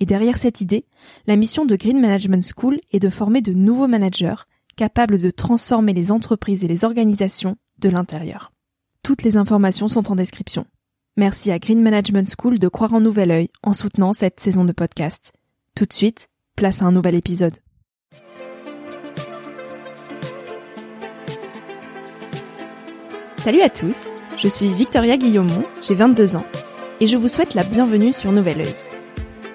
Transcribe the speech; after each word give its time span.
et 0.00 0.06
derrière 0.06 0.38
cette 0.38 0.62
idée, 0.62 0.86
la 1.26 1.36
mission 1.36 1.66
de 1.66 1.76
Green 1.76 2.00
Management 2.00 2.42
School 2.56 2.80
est 2.90 2.98
de 2.98 3.10
former 3.10 3.42
de 3.42 3.52
nouveaux 3.52 3.86
managers 3.86 4.34
capables 4.76 5.20
de 5.20 5.30
transformer 5.30 5.92
les 5.92 6.10
entreprises 6.10 6.64
et 6.64 6.68
les 6.68 6.84
organisations 6.84 7.56
de 7.78 7.90
l'intérieur. 7.90 8.50
Toutes 9.02 9.22
les 9.22 9.36
informations 9.36 9.88
sont 9.88 10.10
en 10.10 10.16
description. 10.16 10.66
Merci 11.18 11.50
à 11.52 11.58
Green 11.58 11.82
Management 11.82 12.32
School 12.38 12.58
de 12.58 12.68
croire 12.68 12.94
en 12.94 13.00
nouvel 13.00 13.30
œil 13.30 13.48
en 13.62 13.74
soutenant 13.74 14.14
cette 14.14 14.40
saison 14.40 14.64
de 14.64 14.72
podcast. 14.72 15.32
Tout 15.76 15.84
de 15.84 15.92
suite, 15.92 16.28
place 16.56 16.80
à 16.80 16.86
un 16.86 16.92
nouvel 16.92 17.14
épisode. 17.14 17.54
Salut 23.38 23.62
à 23.62 23.70
tous, 23.70 24.04
je 24.36 24.48
suis 24.48 24.68
Victoria 24.68 25.16
Guillaumont, 25.16 25.64
j'ai 25.82 25.94
22 25.94 26.36
ans, 26.36 26.44
et 27.00 27.06
je 27.06 27.16
vous 27.16 27.28
souhaite 27.28 27.54
la 27.54 27.64
bienvenue 27.64 28.12
sur 28.12 28.32
Nouvel 28.32 28.60
Oeil. 28.60 28.89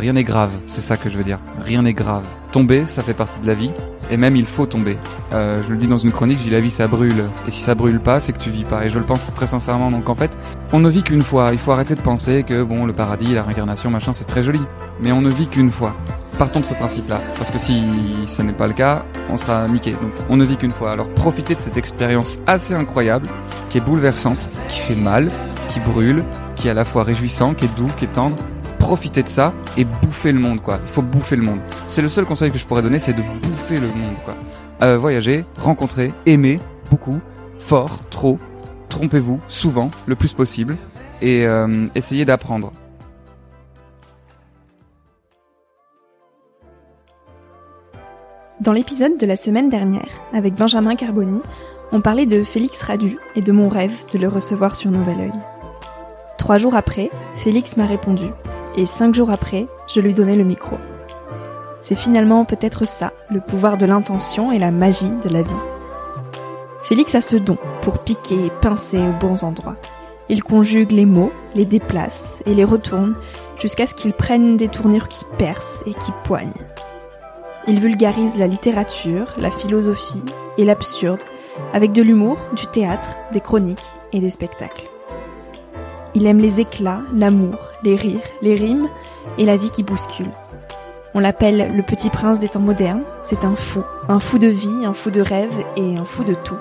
Rien 0.00 0.14
n'est 0.14 0.24
grave, 0.24 0.50
c'est 0.66 0.80
ça 0.80 0.96
que 0.96 1.10
je 1.10 1.18
veux 1.18 1.24
dire. 1.24 1.38
Rien 1.62 1.82
n'est 1.82 1.92
grave. 1.92 2.24
Tomber, 2.52 2.86
ça 2.86 3.02
fait 3.02 3.12
partie 3.12 3.38
de 3.38 3.46
la 3.46 3.52
vie, 3.52 3.70
et 4.10 4.16
même 4.16 4.34
il 4.34 4.46
faut 4.46 4.64
tomber. 4.64 4.96
Euh, 5.34 5.62
je 5.62 5.70
le 5.72 5.76
dis 5.76 5.88
dans 5.88 5.98
une 5.98 6.10
chronique, 6.10 6.38
dis 6.38 6.48
la 6.48 6.60
vie 6.60 6.70
ça 6.70 6.86
brûle, 6.86 7.26
et 7.46 7.50
si 7.50 7.60
ça 7.60 7.74
brûle 7.74 8.00
pas, 8.00 8.18
c'est 8.18 8.32
que 8.32 8.38
tu 8.38 8.48
vis 8.48 8.64
pas. 8.64 8.86
Et 8.86 8.88
je 8.88 8.98
le 8.98 9.04
pense 9.04 9.30
très 9.34 9.46
sincèrement. 9.46 9.90
Donc 9.90 10.08
en 10.08 10.14
fait, 10.14 10.38
on 10.72 10.78
ne 10.78 10.88
vit 10.88 11.02
qu'une 11.02 11.20
fois. 11.20 11.50
Il 11.52 11.58
faut 11.58 11.72
arrêter 11.72 11.96
de 11.96 12.00
penser 12.00 12.44
que 12.44 12.62
bon, 12.62 12.86
le 12.86 12.94
paradis, 12.94 13.34
la 13.34 13.42
réincarnation, 13.42 13.90
machin, 13.90 14.14
c'est 14.14 14.24
très 14.24 14.42
joli. 14.42 14.62
Mais 15.02 15.12
on 15.12 15.20
ne 15.20 15.28
vit 15.28 15.48
qu'une 15.48 15.70
fois. 15.70 15.94
Partons 16.38 16.60
de 16.60 16.64
ce 16.64 16.72
principe-là, 16.72 17.20
parce 17.36 17.50
que 17.50 17.58
si 17.58 17.82
ce 18.24 18.40
n'est 18.40 18.54
pas 18.54 18.68
le 18.68 18.72
cas, 18.72 19.04
on 19.28 19.36
sera 19.36 19.68
niqué. 19.68 19.90
Donc 19.90 20.12
on 20.30 20.38
ne 20.38 20.46
vit 20.46 20.56
qu'une 20.56 20.70
fois. 20.70 20.92
Alors 20.92 21.10
profitez 21.10 21.54
de 21.56 21.60
cette 21.60 21.76
expérience 21.76 22.40
assez 22.46 22.72
incroyable, 22.72 23.26
qui 23.68 23.76
est 23.76 23.82
bouleversante, 23.82 24.48
qui 24.68 24.80
fait 24.80 24.94
mal, 24.94 25.30
qui 25.68 25.80
brûle, 25.80 26.24
qui 26.56 26.68
est 26.68 26.70
à 26.70 26.74
la 26.74 26.86
fois 26.86 27.02
réjouissant, 27.02 27.52
qui 27.52 27.66
est 27.66 27.76
doux, 27.76 27.90
qui 27.98 28.06
est 28.06 28.12
tendre 28.14 28.36
profiter 28.90 29.22
de 29.22 29.28
ça 29.28 29.54
et 29.76 29.84
bouffer 29.84 30.32
le 30.32 30.40
monde, 30.40 30.60
quoi. 30.60 30.80
Il 30.82 30.88
faut 30.88 31.00
bouffer 31.00 31.36
le 31.36 31.44
monde. 31.44 31.60
C'est 31.86 32.02
le 32.02 32.08
seul 32.08 32.24
conseil 32.24 32.50
que 32.50 32.58
je 32.58 32.66
pourrais 32.66 32.82
donner, 32.82 32.98
c'est 32.98 33.12
de 33.12 33.22
bouffer 33.22 33.76
le 33.76 33.86
monde, 33.86 34.16
quoi. 34.24 34.34
Euh, 34.82 34.98
voyager, 34.98 35.44
rencontrer, 35.58 36.12
aimer, 36.26 36.58
beaucoup, 36.90 37.20
fort, 37.60 38.00
trop, 38.10 38.40
trompez-vous, 38.88 39.38
souvent, 39.46 39.92
le 40.06 40.16
plus 40.16 40.32
possible, 40.32 40.76
et 41.22 41.46
euh, 41.46 41.86
essayez 41.94 42.24
d'apprendre. 42.24 42.72
Dans 48.60 48.72
l'épisode 48.72 49.18
de 49.18 49.26
la 49.26 49.36
semaine 49.36 49.68
dernière, 49.68 50.10
avec 50.32 50.54
Benjamin 50.54 50.96
Carboni, 50.96 51.42
on 51.92 52.00
parlait 52.00 52.26
de 52.26 52.42
Félix 52.42 52.82
Radu 52.82 53.18
et 53.36 53.40
de 53.40 53.52
mon 53.52 53.68
rêve 53.68 54.02
de 54.12 54.18
le 54.18 54.26
recevoir 54.26 54.74
sur 54.74 54.90
Nouvel 54.90 55.20
Oeil. 55.20 55.59
Trois 56.40 56.56
jours 56.56 56.74
après, 56.74 57.10
Félix 57.36 57.76
m'a 57.76 57.84
répondu, 57.84 58.24
et 58.78 58.86
cinq 58.86 59.14
jours 59.14 59.30
après, 59.30 59.66
je 59.86 60.00
lui 60.00 60.14
donnais 60.14 60.36
le 60.36 60.42
micro. 60.42 60.78
C'est 61.82 61.94
finalement 61.94 62.46
peut-être 62.46 62.88
ça, 62.88 63.12
le 63.28 63.40
pouvoir 63.40 63.76
de 63.76 63.84
l'intention 63.84 64.50
et 64.50 64.58
la 64.58 64.70
magie 64.70 65.12
de 65.22 65.28
la 65.28 65.42
vie. 65.42 65.54
Félix 66.82 67.14
a 67.14 67.20
ce 67.20 67.36
don 67.36 67.58
pour 67.82 67.98
piquer 67.98 68.46
et 68.46 68.52
pincer 68.62 68.98
aux 68.98 69.12
bons 69.20 69.44
endroits. 69.44 69.76
Il 70.30 70.42
conjugue 70.42 70.92
les 70.92 71.04
mots, 71.04 71.30
les 71.54 71.66
déplace 71.66 72.38
et 72.46 72.54
les 72.54 72.64
retourne 72.64 73.16
jusqu'à 73.58 73.86
ce 73.86 73.94
qu'ils 73.94 74.14
prennent 74.14 74.56
des 74.56 74.68
tournures 74.68 75.08
qui 75.08 75.26
percent 75.36 75.82
et 75.86 75.92
qui 75.92 76.12
poignent. 76.24 76.48
Il 77.68 77.80
vulgarise 77.80 78.38
la 78.38 78.46
littérature, 78.46 79.34
la 79.36 79.50
philosophie 79.50 80.24
et 80.56 80.64
l'absurde 80.64 81.20
avec 81.74 81.92
de 81.92 82.00
l'humour, 82.00 82.38
du 82.56 82.66
théâtre, 82.66 83.10
des 83.30 83.40
chroniques 83.40 83.78
et 84.14 84.20
des 84.20 84.30
spectacles. 84.30 84.89
Il 86.14 86.26
aime 86.26 86.38
les 86.38 86.60
éclats, 86.60 87.02
l'amour, 87.14 87.56
les 87.82 87.94
rires, 87.94 88.20
les 88.42 88.54
rimes 88.54 88.88
et 89.38 89.46
la 89.46 89.56
vie 89.56 89.70
qui 89.70 89.82
bouscule. 89.82 90.30
On 91.14 91.20
l'appelle 91.20 91.74
le 91.76 91.82
petit 91.82 92.08
prince 92.08 92.38
des 92.38 92.48
temps 92.48 92.60
modernes. 92.60 93.02
C'est 93.24 93.44
un 93.44 93.54
fou, 93.54 93.82
un 94.08 94.20
fou 94.20 94.38
de 94.38 94.48
vie, 94.48 94.84
un 94.84 94.94
fou 94.94 95.10
de 95.10 95.20
rêve 95.20 95.64
et 95.76 95.96
un 95.96 96.04
fou 96.04 96.24
de 96.24 96.34
tout. 96.34 96.58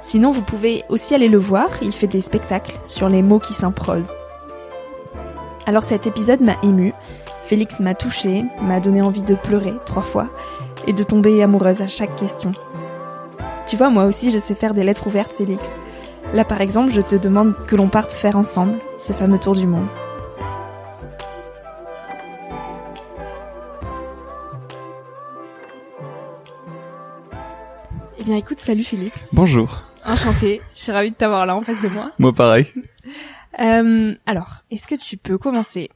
Sinon, 0.00 0.32
vous 0.32 0.42
pouvez 0.42 0.84
aussi 0.88 1.14
aller 1.14 1.28
le 1.28 1.38
voir, 1.38 1.68
il 1.82 1.92
fait 1.92 2.06
des 2.06 2.20
spectacles 2.20 2.78
sur 2.84 3.08
les 3.08 3.22
mots 3.22 3.38
qui 3.38 3.54
s'improsent. 3.54 4.12
Alors 5.66 5.82
cet 5.82 6.06
épisode 6.06 6.42
m'a 6.42 6.56
ému, 6.62 6.92
Félix 7.46 7.80
m'a 7.80 7.94
touché, 7.94 8.44
m'a 8.60 8.80
donné 8.80 9.00
envie 9.00 9.22
de 9.22 9.34
pleurer 9.34 9.72
trois 9.86 10.02
fois 10.02 10.28
et 10.86 10.92
de 10.92 11.02
tomber 11.02 11.42
amoureuse 11.42 11.80
à 11.80 11.88
chaque 11.88 12.14
question. 12.16 12.52
Tu 13.66 13.76
vois, 13.76 13.88
moi 13.88 14.04
aussi 14.04 14.30
je 14.30 14.38
sais 14.38 14.54
faire 14.54 14.74
des 14.74 14.84
lettres 14.84 15.06
ouvertes, 15.06 15.32
Félix. 15.32 15.72
Là 16.34 16.44
par 16.44 16.60
exemple, 16.60 16.92
je 16.92 17.00
te 17.00 17.14
demande 17.14 17.54
que 17.66 17.76
l'on 17.76 17.88
parte 17.88 18.12
faire 18.12 18.36
ensemble 18.36 18.78
ce 18.98 19.12
fameux 19.14 19.38
tour 19.38 19.54
du 19.54 19.66
monde. 19.66 19.88
Eh 28.18 28.24
bien 28.24 28.36
écoute, 28.36 28.60
salut 28.60 28.84
Félix. 28.84 29.28
Bonjour. 29.32 29.82
Enchanté, 30.06 30.60
je 30.74 30.80
suis 30.80 30.92
ravie 30.92 31.10
de 31.10 31.16
t'avoir 31.16 31.46
là 31.46 31.56
en 31.56 31.62
face 31.62 31.80
de 31.80 31.88
moi. 31.88 32.10
Moi 32.18 32.32
pareil. 32.32 32.66
Euh, 33.60 34.14
alors, 34.26 34.62
est-ce 34.70 34.86
que 34.86 34.94
tu 34.94 35.16
peux 35.16 35.38
commencer 35.38 35.90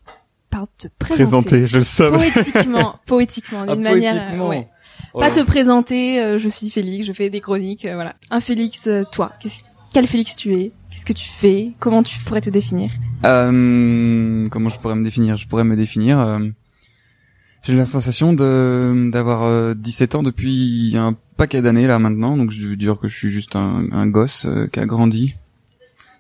par 0.50 0.64
te 0.78 0.88
présenter, 0.98 1.48
Présenter, 1.58 1.66
je 1.66 1.78
le 1.78 1.84
savais. 1.84 2.16
poétiquement, 2.30 2.96
poétiquement, 3.06 3.60
d'une 3.62 3.86
Ah, 3.86 3.90
manière, 3.90 4.14
euh, 4.14 4.18
poétiquement. 4.20 4.48
ouais. 4.48 4.68
Oh 5.14 5.20
Pas 5.20 5.28
là. 5.28 5.34
te 5.34 5.40
présenter, 5.40 6.20
euh, 6.22 6.38
je 6.38 6.48
suis 6.48 6.70
Félix, 6.70 7.06
je 7.06 7.12
fais 7.12 7.30
des 7.30 7.40
chroniques, 7.40 7.84
euh, 7.84 7.94
voilà. 7.94 8.14
Un 8.30 8.40
Félix, 8.40 8.86
euh, 8.86 9.04
toi, 9.10 9.32
qu'est-ce- 9.40 9.60
quel 9.92 10.06
Félix 10.06 10.36
tu 10.36 10.54
es? 10.54 10.72
Qu'est-ce 10.90 11.06
que 11.06 11.12
tu 11.12 11.28
fais? 11.28 11.72
Comment 11.78 12.02
tu 12.02 12.18
pourrais 12.20 12.40
te 12.40 12.50
définir? 12.50 12.90
Euh, 13.24 14.48
comment 14.48 14.68
je 14.68 14.78
pourrais 14.78 14.94
me 14.94 15.04
définir? 15.04 15.36
Je 15.36 15.46
pourrais 15.48 15.64
me 15.64 15.76
définir. 15.76 16.18
euh, 16.18 16.38
J'ai 17.62 17.74
la 17.74 17.86
sensation 17.86 18.32
de 18.32 19.10
d'avoir 19.12 19.74
17 19.74 20.14
ans 20.14 20.22
depuis 20.22 20.94
un 20.96 21.16
paquet 21.36 21.62
d'années 21.62 21.86
là 21.86 21.98
maintenant, 21.98 22.36
donc 22.36 22.50
je 22.50 22.68
veux 22.68 22.76
dire 22.76 22.98
que 22.98 23.08
je 23.08 23.16
suis 23.16 23.30
juste 23.30 23.56
un, 23.56 23.86
un 23.92 24.06
gosse 24.06 24.46
qui 24.72 24.80
a 24.80 24.86
grandi 24.86 25.34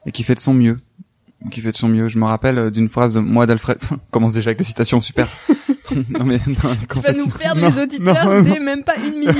et 0.06 0.12
qui 0.12 0.22
fait 0.22 0.34
de 0.34 0.40
son 0.40 0.54
mieux 0.54 0.78
qui 1.52 1.60
fait 1.60 1.70
de 1.70 1.76
son 1.76 1.88
mieux. 1.88 2.08
Je 2.08 2.18
me 2.18 2.24
rappelle 2.24 2.58
euh, 2.58 2.68
d'une 2.70 2.88
phrase, 2.88 3.16
moi 3.16 3.46
d'Alfred, 3.46 3.78
commence 4.10 4.32
déjà 4.32 4.48
avec 4.48 4.58
des 4.58 4.64
citations 4.64 5.00
super. 5.00 5.28
non 6.10 6.24
mais 6.24 6.38
non, 6.48 6.76
tu 6.92 6.98
vas 7.00 7.12
nous 7.12 7.28
perdre 7.28 7.60
les 7.60 7.80
auditeurs 7.80 8.42
dès 8.42 8.58
même 8.58 8.82
pas 8.82 8.96
une 8.96 9.20
minute. 9.20 9.36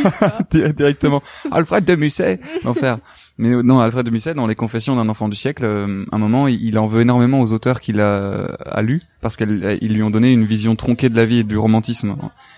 Directement. 0.76 1.20
Alfred 1.50 1.84
de 1.84 1.96
Musset, 1.96 2.38
l'enfer. 2.64 2.98
Mais 3.38 3.50
euh, 3.50 3.62
non, 3.62 3.80
Alfred 3.80 4.04
de 4.04 4.10
Musset, 4.10 4.34
dans 4.34 4.46
les 4.46 4.54
Confessions 4.54 4.96
d'un 4.96 5.08
enfant 5.08 5.28
du 5.28 5.36
siècle, 5.36 5.64
euh, 5.64 6.04
un 6.10 6.18
moment, 6.18 6.48
il, 6.48 6.78
en 6.78 6.86
veut 6.86 7.00
énormément 7.02 7.40
aux 7.40 7.52
auteurs 7.52 7.80
qu'il 7.80 8.00
a, 8.00 8.44
a 8.44 8.82
lus, 8.82 9.02
parce 9.20 9.36
qu'ils 9.36 9.48
lui 9.80 10.02
ont 10.02 10.10
donné 10.10 10.32
une 10.32 10.44
vision 10.44 10.76
tronquée 10.76 11.08
de 11.08 11.16
la 11.16 11.24
vie 11.24 11.38
et 11.38 11.44
du 11.44 11.56
romantisme. 11.56 12.16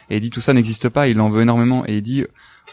Et 0.09 0.17
il 0.17 0.21
dit 0.21 0.31
tout 0.31 0.41
ça 0.41 0.53
n'existe 0.53 0.88
pas, 0.88 1.09
il 1.09 1.21
en 1.21 1.31
veut 1.31 1.43
énormément. 1.43 1.85
Et 1.87 1.99
il 1.99 2.03
dit, 2.03 2.25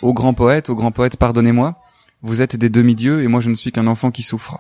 aux 0.02 0.14
grands 0.14 0.34
poètes, 0.34 0.70
aux 0.70 0.76
grands 0.76 0.92
poètes, 0.92 1.18
pardonnez-moi, 1.18 1.76
vous 2.22 2.42
êtes 2.42 2.56
des 2.56 2.70
demi-dieux 2.70 3.22
et 3.22 3.28
moi 3.28 3.42
je 3.42 3.50
ne 3.50 3.56
suis 3.56 3.72
qu'un 3.72 3.88
enfant 3.88 4.10
qui 4.10 4.24
souffre 4.24 4.60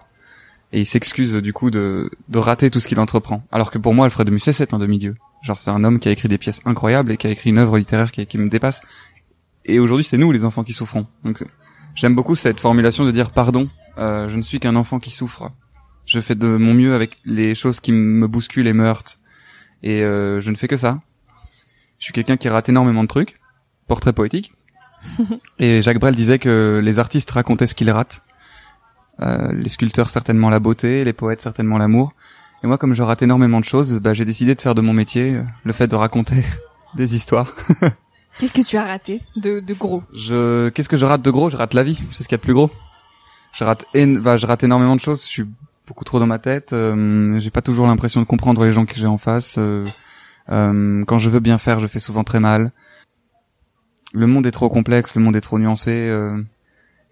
et 0.73 0.79
il 0.81 0.85
s'excuse 0.85 1.33
du 1.35 1.53
coup 1.53 1.71
de, 1.71 2.09
de 2.27 2.39
rater 2.39 2.69
tout 2.69 2.79
ce 2.79 2.87
qu'il 2.87 2.99
entreprend. 2.99 3.43
Alors 3.51 3.71
que 3.71 3.77
pour 3.77 3.93
moi, 3.93 4.05
Alfred 4.05 4.27
de 4.27 4.31
Musset, 4.31 4.51
c'est 4.51 4.73
un 4.73 4.79
demi-dieu. 4.79 5.15
Genre, 5.41 5.57
c'est 5.57 5.71
un 5.71 5.83
homme 5.83 5.99
qui 5.99 6.09
a 6.09 6.11
écrit 6.11 6.27
des 6.27 6.37
pièces 6.37 6.61
incroyables 6.65 7.11
et 7.11 7.17
qui 7.17 7.27
a 7.27 7.29
écrit 7.29 7.51
une 7.51 7.57
œuvre 7.57 7.77
littéraire 7.77 8.11
qui, 8.11 8.25
qui 8.25 8.37
me 8.37 8.49
dépasse. 8.49 8.81
Et 9.65 9.79
aujourd'hui, 9.79 10.03
c'est 10.03 10.17
nous, 10.17 10.31
les 10.31 10.43
enfants, 10.45 10.63
qui 10.63 10.73
souffrons. 10.73 11.07
Donc, 11.23 11.43
j'aime 11.97 12.15
beaucoup 12.15 12.35
cette 12.35 12.61
formulation 12.61 13.03
de 13.03 13.11
dire 13.11 13.31
pardon. 13.31 13.67
Euh, 13.97 14.29
je 14.29 14.37
ne 14.37 14.41
suis 14.41 14.59
qu'un 14.59 14.77
enfant 14.77 14.99
qui 14.99 15.09
souffre. 15.09 15.51
Je 16.05 16.21
fais 16.21 16.35
de 16.35 16.47
mon 16.47 16.73
mieux 16.73 16.95
avec 16.95 17.17
les 17.25 17.53
choses 17.55 17.81
qui 17.81 17.91
me 17.91 18.27
bousculent 18.27 18.67
et 18.67 18.73
me 18.73 18.85
heurtent. 18.85 19.19
Et 19.83 20.03
euh, 20.03 20.39
je 20.39 20.49
ne 20.51 20.55
fais 20.55 20.69
que 20.69 20.77
ça. 20.77 21.01
Je 21.99 22.05
suis 22.05 22.13
quelqu'un 22.13 22.37
qui 22.37 22.47
rate 22.47 22.69
énormément 22.69 23.03
de 23.03 23.07
trucs. 23.09 23.39
Portrait 23.87 24.13
poétique. 24.13 24.53
et 25.59 25.81
Jacques 25.81 25.99
Brel 25.99 26.15
disait 26.15 26.39
que 26.39 26.79
les 26.81 26.99
artistes 26.99 27.31
racontaient 27.31 27.67
ce 27.67 27.75
qu'ils 27.75 27.91
ratent 27.91 28.23
euh, 29.21 29.51
les 29.51 29.69
sculpteurs 29.69 30.09
certainement 30.09 30.49
la 30.49 30.59
beauté, 30.59 31.03
les 31.03 31.13
poètes 31.13 31.41
certainement 31.41 31.77
l'amour. 31.77 32.13
Et 32.63 32.67
moi, 32.67 32.77
comme 32.77 32.93
je 32.93 33.03
rate 33.03 33.21
énormément 33.21 33.59
de 33.59 33.65
choses, 33.65 33.99
bah, 33.99 34.13
j'ai 34.13 34.25
décidé 34.25 34.55
de 34.55 34.61
faire 34.61 34.75
de 34.75 34.81
mon 34.81 34.93
métier 34.93 35.35
euh, 35.35 35.43
le 35.63 35.73
fait 35.73 35.87
de 35.87 35.95
raconter 35.95 36.43
des 36.95 37.15
histoires. 37.15 37.53
Qu'est-ce 38.39 38.53
que 38.53 38.61
tu 38.61 38.77
as 38.77 38.83
raté 38.85 39.21
de, 39.35 39.59
de 39.59 39.73
gros 39.73 40.03
Je, 40.13 40.69
qu'est-ce 40.69 40.89
que 40.89 40.97
je 40.97 41.05
rate 41.05 41.21
de 41.21 41.31
gros? 41.31 41.49
Je 41.49 41.57
rate 41.57 41.73
la 41.73 41.83
vie. 41.83 41.99
C'est 42.11 42.23
ce 42.23 42.27
qu'il 42.27 42.35
y 42.35 42.35
a 42.35 42.37
de 42.37 42.43
plus 42.43 42.53
gros. 42.53 42.69
Je 43.53 43.63
rate, 43.63 43.85
bah, 44.21 44.37
je 44.37 44.45
rate 44.45 44.63
énormément 44.63 44.95
de 44.95 45.01
choses. 45.01 45.23
Je 45.23 45.27
suis 45.27 45.45
beaucoup 45.87 46.03
trop 46.03 46.19
dans 46.19 46.27
ma 46.27 46.37
tête. 46.37 46.73
Euh, 46.73 47.39
j'ai 47.39 47.49
pas 47.49 47.61
toujours 47.63 47.87
l'impression 47.87 48.21
de 48.21 48.25
comprendre 48.27 48.63
les 48.63 48.71
gens 48.71 48.85
que 48.85 48.95
j'ai 48.95 49.07
en 49.07 49.17
face. 49.17 49.55
Euh, 49.57 49.85
quand 50.47 51.17
je 51.17 51.29
veux 51.29 51.39
bien 51.39 51.57
faire, 51.57 51.79
je 51.79 51.87
fais 51.87 51.99
souvent 51.99 52.23
très 52.23 52.39
mal. 52.39 52.71
Le 54.13 54.27
monde 54.27 54.45
est 54.45 54.51
trop 54.51 54.69
complexe, 54.69 55.15
le 55.15 55.21
monde 55.21 55.35
est 55.35 55.41
trop 55.41 55.57
nuancé 55.59 56.13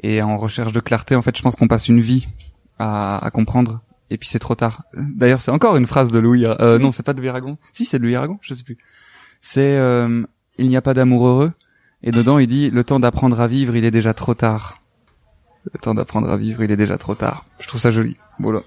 et 0.02 0.22
en 0.22 0.38
recherche 0.38 0.72
de 0.72 0.80
clarté, 0.80 1.16
en 1.16 1.22
fait, 1.22 1.36
je 1.36 1.42
pense 1.42 1.56
qu'on 1.56 1.68
passe 1.68 1.88
une 1.88 2.00
vie 2.00 2.28
à, 2.80 3.24
à 3.26 3.32
comprendre. 3.32 3.82
Et 4.10 4.18
puis 4.18 4.30
c'est 4.30 4.40
trop 4.40 4.56
tard. 4.56 4.84
D'ailleurs, 4.94 5.42
c'est 5.42 5.52
encore 5.52 5.76
une 5.78 5.88
phrase 5.88 6.12
de 6.12 6.20
Louis. 6.20 6.46
Euh, 6.46 6.78
Non, 6.78 6.92
c'est 6.92 7.04
pas 7.04 7.14
de 7.14 7.20
Louis 7.20 7.30
Aragon. 7.30 7.58
Si, 7.74 7.86
c'est 7.86 7.98
de 7.98 8.04
Louis 8.04 8.16
Aragon. 8.16 8.38
Je 8.42 8.54
sais 8.54 8.64
plus. 8.64 8.78
C'est 9.42 9.78
euh, 9.78 10.24
il 10.58 10.68
n'y 10.68 10.78
a 10.78 10.82
pas 10.82 10.94
d'amour 10.94 11.28
heureux? 11.28 11.52
Et 12.04 12.12
dedans, 12.12 12.38
il 12.38 12.48
dit 12.48 12.70
le 12.70 12.84
temps 12.84 13.00
d'apprendre 13.00 13.40
à 13.42 13.48
vivre, 13.48 13.76
il 13.76 13.86
est 13.86 13.92
déjà 13.92 14.14
trop 14.14 14.34
tard. 14.34 14.82
Le 15.74 15.80
temps 15.80 15.96
d'apprendre 15.96 16.30
à 16.30 16.38
vivre, 16.38 16.64
il 16.64 16.72
est 16.72 16.78
déjà 16.78 16.98
trop 16.98 17.16
tard. 17.16 17.46
Je 17.60 17.68
trouve 17.68 17.82
ça 17.82 17.92
joli. 17.92 18.18
Voilà. 18.40 18.62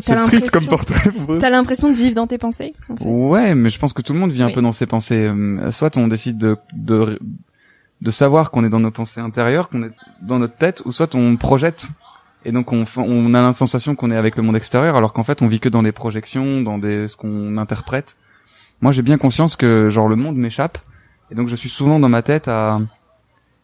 C'est 0.00 0.22
triste 0.24 0.50
comme 0.50 0.66
portrait. 0.66 1.10
T'as 1.40 1.50
l'impression 1.50 1.88
de 1.90 1.94
vivre 1.94 2.14
dans 2.14 2.26
tes 2.26 2.38
pensées 2.38 2.74
en 2.90 2.96
fait. 2.96 3.04
Ouais, 3.04 3.54
mais 3.54 3.70
je 3.70 3.78
pense 3.78 3.92
que 3.92 4.02
tout 4.02 4.12
le 4.12 4.18
monde 4.18 4.30
vit 4.30 4.42
un 4.42 4.50
peu 4.50 4.60
dans 4.60 4.72
ses 4.72 4.86
pensées. 4.86 5.26
Euh, 5.28 5.70
soit 5.70 5.96
on 5.96 6.08
décide 6.08 6.38
de, 6.38 6.56
de 6.74 7.18
de 8.02 8.10
savoir 8.10 8.50
qu'on 8.50 8.62
est 8.64 8.68
dans 8.68 8.80
nos 8.80 8.90
pensées 8.90 9.20
intérieures, 9.20 9.68
qu'on 9.68 9.84
est 9.84 9.92
dans 10.20 10.38
notre 10.38 10.56
tête, 10.56 10.82
ou 10.84 10.92
soit 10.92 11.14
on 11.14 11.36
projette 11.36 11.88
et 12.44 12.52
donc 12.52 12.72
on, 12.72 12.84
on 12.96 13.34
a 13.34 13.42
la 13.42 13.52
sensation 13.52 13.94
qu'on 13.94 14.10
est 14.10 14.16
avec 14.16 14.36
le 14.36 14.42
monde 14.42 14.56
extérieur, 14.56 14.96
alors 14.96 15.12
qu'en 15.12 15.24
fait 15.24 15.42
on 15.42 15.46
vit 15.46 15.60
que 15.60 15.68
dans 15.68 15.82
des 15.82 15.92
projections, 15.92 16.60
dans 16.60 16.78
des 16.78 17.08
ce 17.08 17.16
qu'on 17.16 17.56
interprète. 17.56 18.16
Moi 18.82 18.92
j'ai 18.92 19.02
bien 19.02 19.18
conscience 19.18 19.56
que 19.56 19.88
genre 19.88 20.08
le 20.08 20.16
monde 20.16 20.36
m'échappe 20.36 20.78
et 21.30 21.34
donc 21.34 21.48
je 21.48 21.56
suis 21.56 21.68
souvent 21.68 21.98
dans 21.98 22.08
ma 22.08 22.22
tête 22.22 22.48
à 22.48 22.80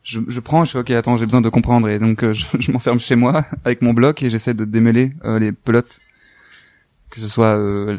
je, 0.03 0.21
je 0.27 0.41
prends, 0.41 0.65
je 0.65 0.73
fais 0.73 0.79
ok 0.79 0.91
attends 0.91 1.17
j'ai 1.17 1.27
besoin 1.27 1.41
de 1.41 1.49
comprendre 1.49 1.89
et 1.89 1.99
donc 1.99 2.25
euh, 2.25 2.33
je, 2.59 2.73
m'enferme 2.73 3.01
chez 3.01 3.17
moi 3.17 3.45
avec 3.65 3.83
mon 3.83 3.93
bloc 3.93 4.23
et 4.23 4.31
j'essaie 4.31 4.55
de 4.55 4.65
démêler 4.65 5.13
euh, 5.25 5.39
les 5.39 5.53
pelotes 5.53 6.01
que 7.13 7.21
ce 7.21 7.29
soit 7.29 7.57
euh, 7.57 7.97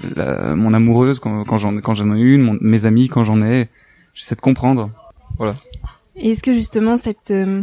mon 0.55 0.73
amoureuse 0.73 1.19
quand, 1.19 1.43
quand 1.43 1.59
j'en 1.59 1.79
quand 1.81 1.93
j'en 1.93 2.15
ai 2.15 2.19
une, 2.19 2.57
mes 2.61 2.85
amis 2.85 3.09
quand 3.09 3.23
j'en 3.23 3.43
ai, 3.43 3.69
j'essaie 4.15 4.35
de 4.35 4.41
comprendre. 4.41 4.89
Voilà. 5.37 5.55
Et 6.15 6.31
est-ce 6.31 6.41
que 6.41 6.51
justement 6.51 6.97
cette 6.97 7.31
euh, 7.31 7.61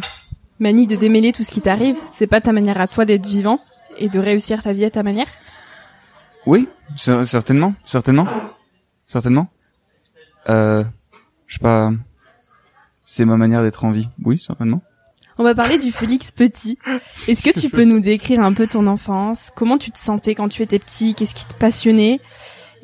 manie 0.61 0.87
de 0.87 0.95
démêler 0.97 1.33
tout 1.33 1.43
ce 1.43 1.51
qui 1.51 1.61
t'arrive, 1.61 1.97
c'est 1.97 2.29
pas 2.29 2.41
ta 2.41 2.53
manière 2.53 2.81
à 2.81 2.87
toi 2.87 3.05
d'être 3.05 3.27
vivant 3.27 3.61
et 3.99 4.09
de 4.09 4.19
réussir 4.21 4.63
ta 4.63 4.73
vie 4.73 4.85
à 4.85 4.91
ta 4.91 5.03
manière? 5.03 5.27
Oui, 6.47 6.69
certainement, 6.97 7.75
certainement, 7.85 8.27
certainement. 9.07 9.49
Euh, 10.49 10.85
je 11.51 11.55
sais 11.57 11.59
pas, 11.61 11.93
c'est 13.05 13.25
ma 13.25 13.37
manière 13.37 13.63
d'être 13.63 13.85
en 13.85 13.91
vie. 13.91 14.09
Oui, 14.25 14.41
certainement. 14.41 14.83
On 15.37 15.43
va 15.43 15.53
parler 15.53 15.79
du 15.79 15.91
Félix 15.91 16.31
petit. 16.31 16.79
Est-ce 17.27 17.43
que 17.43 17.51
tu 17.61 17.69
peux 17.69 17.83
nous 17.83 17.99
décrire 17.99 18.41
un 18.41 18.53
peu 18.53 18.69
ton 18.69 18.87
enfance? 18.87 19.51
Comment 19.57 19.77
tu 19.77 19.91
te 19.91 19.99
sentais 19.99 20.37
quand 20.37 20.49
tu 20.49 20.63
étais 20.63 20.79
petit? 20.79 21.17
Qu'est-ce 21.17 21.35
qui 21.35 21.47
te 21.47 21.55
passionnait? 21.55 22.21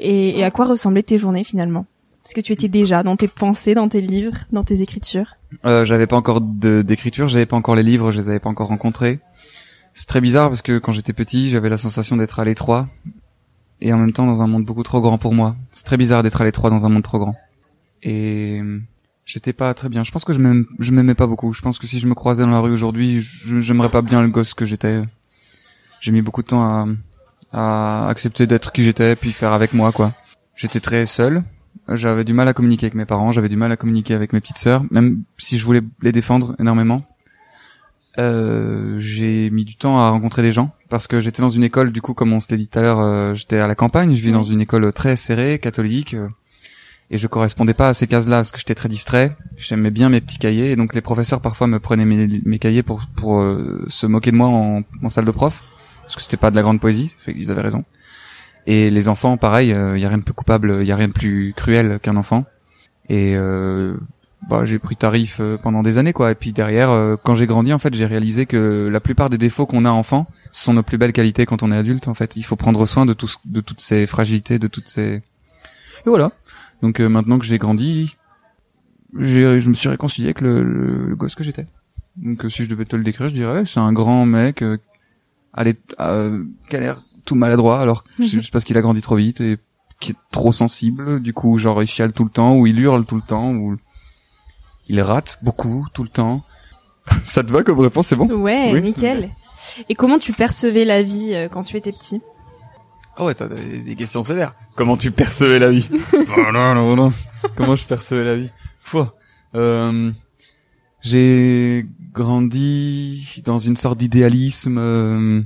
Et 0.01 0.43
à 0.43 0.51
quoi 0.51 0.67
ressemblaient 0.67 1.05
tes 1.05 1.17
journées 1.17 1.45
finalement? 1.45 1.87
Est-ce 2.25 2.35
que 2.35 2.41
tu 2.41 2.53
étais 2.53 2.67
déjà 2.67 3.05
dans 3.05 3.15
tes 3.15 3.29
pensées, 3.29 3.75
dans 3.77 3.89
tes 3.89 4.01
livres, 4.01 4.37
dans 4.51 4.65
tes 4.65 4.83
écritures? 4.83 5.37
Euh, 5.65 5.85
J'avais 5.85 6.09
pas 6.09 6.17
encore 6.17 6.41
d'écriture, 6.41 7.29
j'avais 7.29 7.47
pas 7.47 7.57
encore 7.57 7.77
les 7.77 7.85
livres, 7.85 8.11
je 8.11 8.19
les 8.19 8.29
avais 8.29 8.41
pas 8.41 8.51
encore 8.51 8.67
rencontrés. 8.67 9.21
C'est 9.95 10.09
très 10.09 10.21
bizarre 10.21 10.49
parce 10.49 10.63
que 10.63 10.79
quand 10.79 10.91
j'étais 10.91 11.13
petit, 11.13 11.51
j'avais 11.51 11.69
la 11.69 11.79
sensation 11.79 12.17
d'être 12.17 12.41
à 12.41 12.45
l'étroit 12.45 12.89
et 13.81 13.93
en 13.93 13.99
même 13.99 14.13
temps 14.13 14.27
dans 14.27 14.43
un 14.43 14.49
monde 14.49 14.65
beaucoup 14.65 14.83
trop 14.83 15.01
grand 15.01 15.19
pour 15.19 15.35
moi. 15.35 15.55
C'est 15.71 15.85
très 15.85 15.97
bizarre 15.97 16.25
d'être 16.25 16.41
à 16.41 16.45
l'étroit 16.45 16.69
dans 16.69 16.85
un 16.85 16.89
monde 16.89 17.05
trop 17.05 17.21
grand. 17.21 17.37
Et 18.03 18.61
j'étais 19.25 19.53
pas 19.53 19.75
très 19.75 19.89
bien. 19.89 20.03
Je 20.03 20.11
pense 20.13 20.25
que 20.25 20.33
je 20.33 20.93
m'aimais 20.93 21.15
pas 21.15 21.27
beaucoup. 21.27 21.53
Je 21.53 21.63
pense 21.63 21.79
que 21.79 21.87
si 21.87 21.99
je 21.99 22.07
me 22.07 22.15
croisais 22.15 22.43
dans 22.43 22.51
la 22.51 22.61
rue 22.61 22.73
aujourd'hui, 22.73 23.21
j'aimerais 23.21 23.91
pas 23.91 24.03
bien 24.03 24.23
le 24.23 24.29
gosse 24.29 24.55
que 24.55 24.65
j'étais. 24.65 25.03
J'ai 26.01 26.13
mis 26.13 26.23
beaucoup 26.23 26.43
de 26.43 26.49
temps 26.49 26.87
à, 27.53 28.09
accepter 28.09 28.47
d'être 28.47 28.73
qui 28.73 28.83
j'étais 28.83 29.17
puis 29.17 29.33
faire 29.33 29.53
avec 29.53 29.73
moi 29.73 29.91
quoi. 29.91 30.13
J'étais 30.57 30.81
très 30.81 31.07
seul, 31.07 31.43
j'avais 31.89 32.25
du 32.25 32.33
mal 32.33 32.49
à 32.49 32.53
communiquer 32.53 32.87
avec 32.87 32.95
mes 32.95 33.07
parents, 33.07 33.33
j'avais 33.33 33.49
du 33.49 33.57
mal 33.57 33.73
à 33.73 33.77
communiquer 33.77 34.15
avec 34.15 34.33
mes 34.33 34.41
petites 34.41 34.59
sœurs, 34.59 34.85
même 34.91 35.23
si 35.39 35.57
je 35.57 35.65
voulais 35.65 35.83
les 36.03 36.13
défendre 36.13 36.55
énormément. 36.59 37.03
Euh, 38.19 38.97
j'ai 38.99 39.51
mis 39.51 39.65
du 39.65 39.77
temps 39.77 39.99
à 39.99 40.09
rencontrer 40.09 40.41
des 40.43 40.53
gens 40.53 40.73
parce 40.89 41.07
que 41.07 41.21
j'étais 41.21 41.43
dans 41.43 41.51
une 41.51 41.65
école, 41.65 41.93
du 41.93 42.01
coup, 42.01 42.15
comme 42.15 42.33
on 42.33 42.41
se 42.41 42.55
dit 42.55 42.69
tout 42.69 42.79
à 42.79 42.83
l'heure, 42.83 43.01
euh, 43.01 43.35
j'étais 43.35 43.59
à 43.59 43.67
la 43.67 43.75
campagne, 43.75 44.15
je 44.15 44.23
vis 44.23 44.33
dans 44.33 44.43
une 44.43 44.61
école 44.61 44.93
très 44.93 45.17
serrée, 45.17 45.59
catholique, 45.59 46.15
euh, 46.15 46.29
et 47.11 47.19
je 47.19 47.27
correspondais 47.27 47.75
pas 47.75 47.89
à 47.89 47.95
ces 47.95 48.07
cases-là 48.07 48.37
parce 48.39 48.53
que 48.53 48.59
j'étais 48.59 48.75
très 48.75 48.89
distrait. 48.89 49.37
J'aimais 49.57 49.91
bien 49.91 50.09
mes 50.09 50.21
petits 50.21 50.39
cahiers, 50.39 50.73
et 50.73 50.77
donc 50.77 50.95
les 50.95 51.01
professeurs 51.01 51.41
parfois 51.41 51.67
me 51.67 51.79
prenaient 51.79 52.05
mes, 52.05 52.59
cahiers 52.59 52.83
pour 52.83 53.07
pour 53.17 53.41
euh, 53.41 53.85
se 53.89 54.07
moquer 54.07 54.31
de 54.31 54.37
moi 54.37 54.49
en, 54.49 54.83
en 55.03 55.09
salle 55.09 55.25
de 55.25 55.31
prof 55.31 55.63
parce 56.03 56.17
que 56.17 56.23
c'était 56.23 56.37
pas 56.37 56.51
de 56.51 56.57
la 56.57 56.63
grande 56.63 56.81
poésie. 56.81 57.15
Ils 57.27 57.51
avaient 57.51 57.63
raison. 57.63 57.85
Et 58.67 58.91
les 58.91 59.09
enfants, 59.09 59.37
pareil, 59.37 59.69
il 59.69 59.75
euh, 59.75 59.99
y 59.99 60.05
a 60.05 60.09
rien 60.09 60.19
de 60.19 60.25
plus 60.25 60.35
coupable, 60.35 60.79
il 60.81 60.87
y 60.87 60.93
a 60.93 60.97
rien 60.97 61.09
de 61.09 61.13
plus 61.13 61.53
cruel 61.57 61.99
qu'un 62.01 62.17
enfant. 62.17 62.45
Et 63.09 63.35
euh, 63.37 63.97
bah, 64.49 64.65
j'ai 64.65 64.79
pris 64.79 64.97
tarif 64.97 65.39
euh, 65.41 65.57
pendant 65.57 65.83
des 65.83 65.99
années, 65.99 66.13
quoi. 66.13 66.31
Et 66.31 66.35
puis 66.35 66.53
derrière, 66.53 66.91
euh, 66.91 67.17
quand 67.21 67.35
j'ai 67.35 67.47
grandi, 67.47 67.73
en 67.73 67.79
fait, 67.79 67.95
j'ai 67.95 68.07
réalisé 68.07 68.47
que 68.47 68.89
la 68.91 69.01
plupart 69.01 69.31
des 69.31 69.39
défauts 69.39 69.67
qu'on 69.67 69.85
a 69.85 69.91
enfant, 69.91 70.27
sont 70.53 70.73
nos 70.73 70.83
plus 70.83 70.99
belles 70.99 71.13
qualités 71.13 71.47
quand 71.47 71.63
on 71.63 71.73
est 71.73 71.77
adulte. 71.77 72.09
En 72.09 72.15
fait, 72.15 72.37
il 72.37 72.43
faut 72.43 72.57
prendre 72.57 72.87
soin 72.87 73.07
de 73.07 73.13
tout, 73.13 73.29
de 73.45 73.61
toutes 73.61 73.81
ces 73.81 74.07
fragilités, 74.07 74.59
de 74.59 74.69
toutes 74.69 74.89
ces. 74.89 75.03
Et 75.03 75.23
voilà. 76.09 76.31
Donc 76.83 77.01
maintenant 77.01 77.39
que 77.39 77.45
j'ai 77.45 77.59
grandi, 77.59 78.17
je 79.15 79.69
me 79.69 79.75
suis 79.75 79.89
réconcilié 79.89 80.29
avec 80.29 80.41
le, 80.41 80.63
le, 80.63 81.17
gosse 81.17 81.35
que 81.35 81.45
j'étais. 81.45 81.67
Donc 82.17 82.45
si 82.49 82.65
je 82.65 82.71
devais 82.71 82.85
te 82.85 82.97
le 82.97 83.05
décrire, 83.05 83.29
je 83.29 83.35
dirais 83.35 83.65
c'est 83.65 83.81
un 83.81 83.93
grand 83.93 84.25
mec 84.27 84.63
euh, 84.63 84.79
allez, 85.53 85.75
qui 85.75 85.97
a 85.97 86.81
l'air 86.81 87.03
tout 87.25 87.35
maladroit 87.35 87.81
alors 87.81 88.05
c'est 88.17 88.23
mhm. 88.23 88.29
juste 88.29 88.53
parce 88.53 88.65
qu'il 88.65 88.79
a 88.79 88.81
grandi 88.81 89.01
trop 89.01 89.17
vite 89.17 89.41
et 89.41 89.59
qui 90.01 90.13
est 90.13 90.17
trop 90.31 90.53
sensible. 90.53 91.21
Du 91.21 91.33
coup 91.33 91.59
genre 91.59 91.83
il 91.83 91.87
chiale 91.87 92.13
tout 92.13 92.25
le 92.25 92.31
temps 92.31 92.57
ou 92.57 92.67
il 92.67 92.79
hurle 92.79 93.05
tout 93.05 93.17
le 93.17 93.23
temps 93.23 93.53
ou 93.53 93.77
il 94.89 95.01
rate 95.01 95.39
beaucoup 95.43 95.87
tout 95.93 96.03
le 96.03 96.09
temps. 96.09 96.43
Ça 97.25 97.45
te 97.45 97.53
va 97.53 97.63
comme 97.63 97.81
réponse 97.81 98.09
c'est 98.09 98.17
bon? 98.17 98.29
Ouais 98.29 98.81
nickel. 98.81 99.31
Et 99.89 99.95
comment 99.95 100.19
tu 100.19 100.33
percevais 100.33 100.85
la 100.85 101.03
vie 101.03 101.35
euh, 101.35 101.49
quand 101.49 101.65
tu 101.65 101.77
étais 101.77 101.93
petit? 101.93 102.21
Oh 103.19 103.27
ouais 103.27 103.35
t'as 103.35 103.49
des 103.49 103.97
questions 103.97 104.23
sévères 104.23 104.55
comment 104.75 104.97
tu 104.97 105.11
percevais 105.11 105.59
la 105.59 105.71
vie 105.71 105.89
comment 107.57 107.75
je 107.75 107.87
percevais 107.87 108.25
la 108.25 108.37
vie 108.37 108.51
euh, 109.55 110.13
j'ai 111.01 111.87
grandi 112.13 113.43
dans 113.45 113.59
une 113.59 113.77
sorte 113.77 113.99
d'idéalisme 113.99 114.79
euh, 114.79 115.43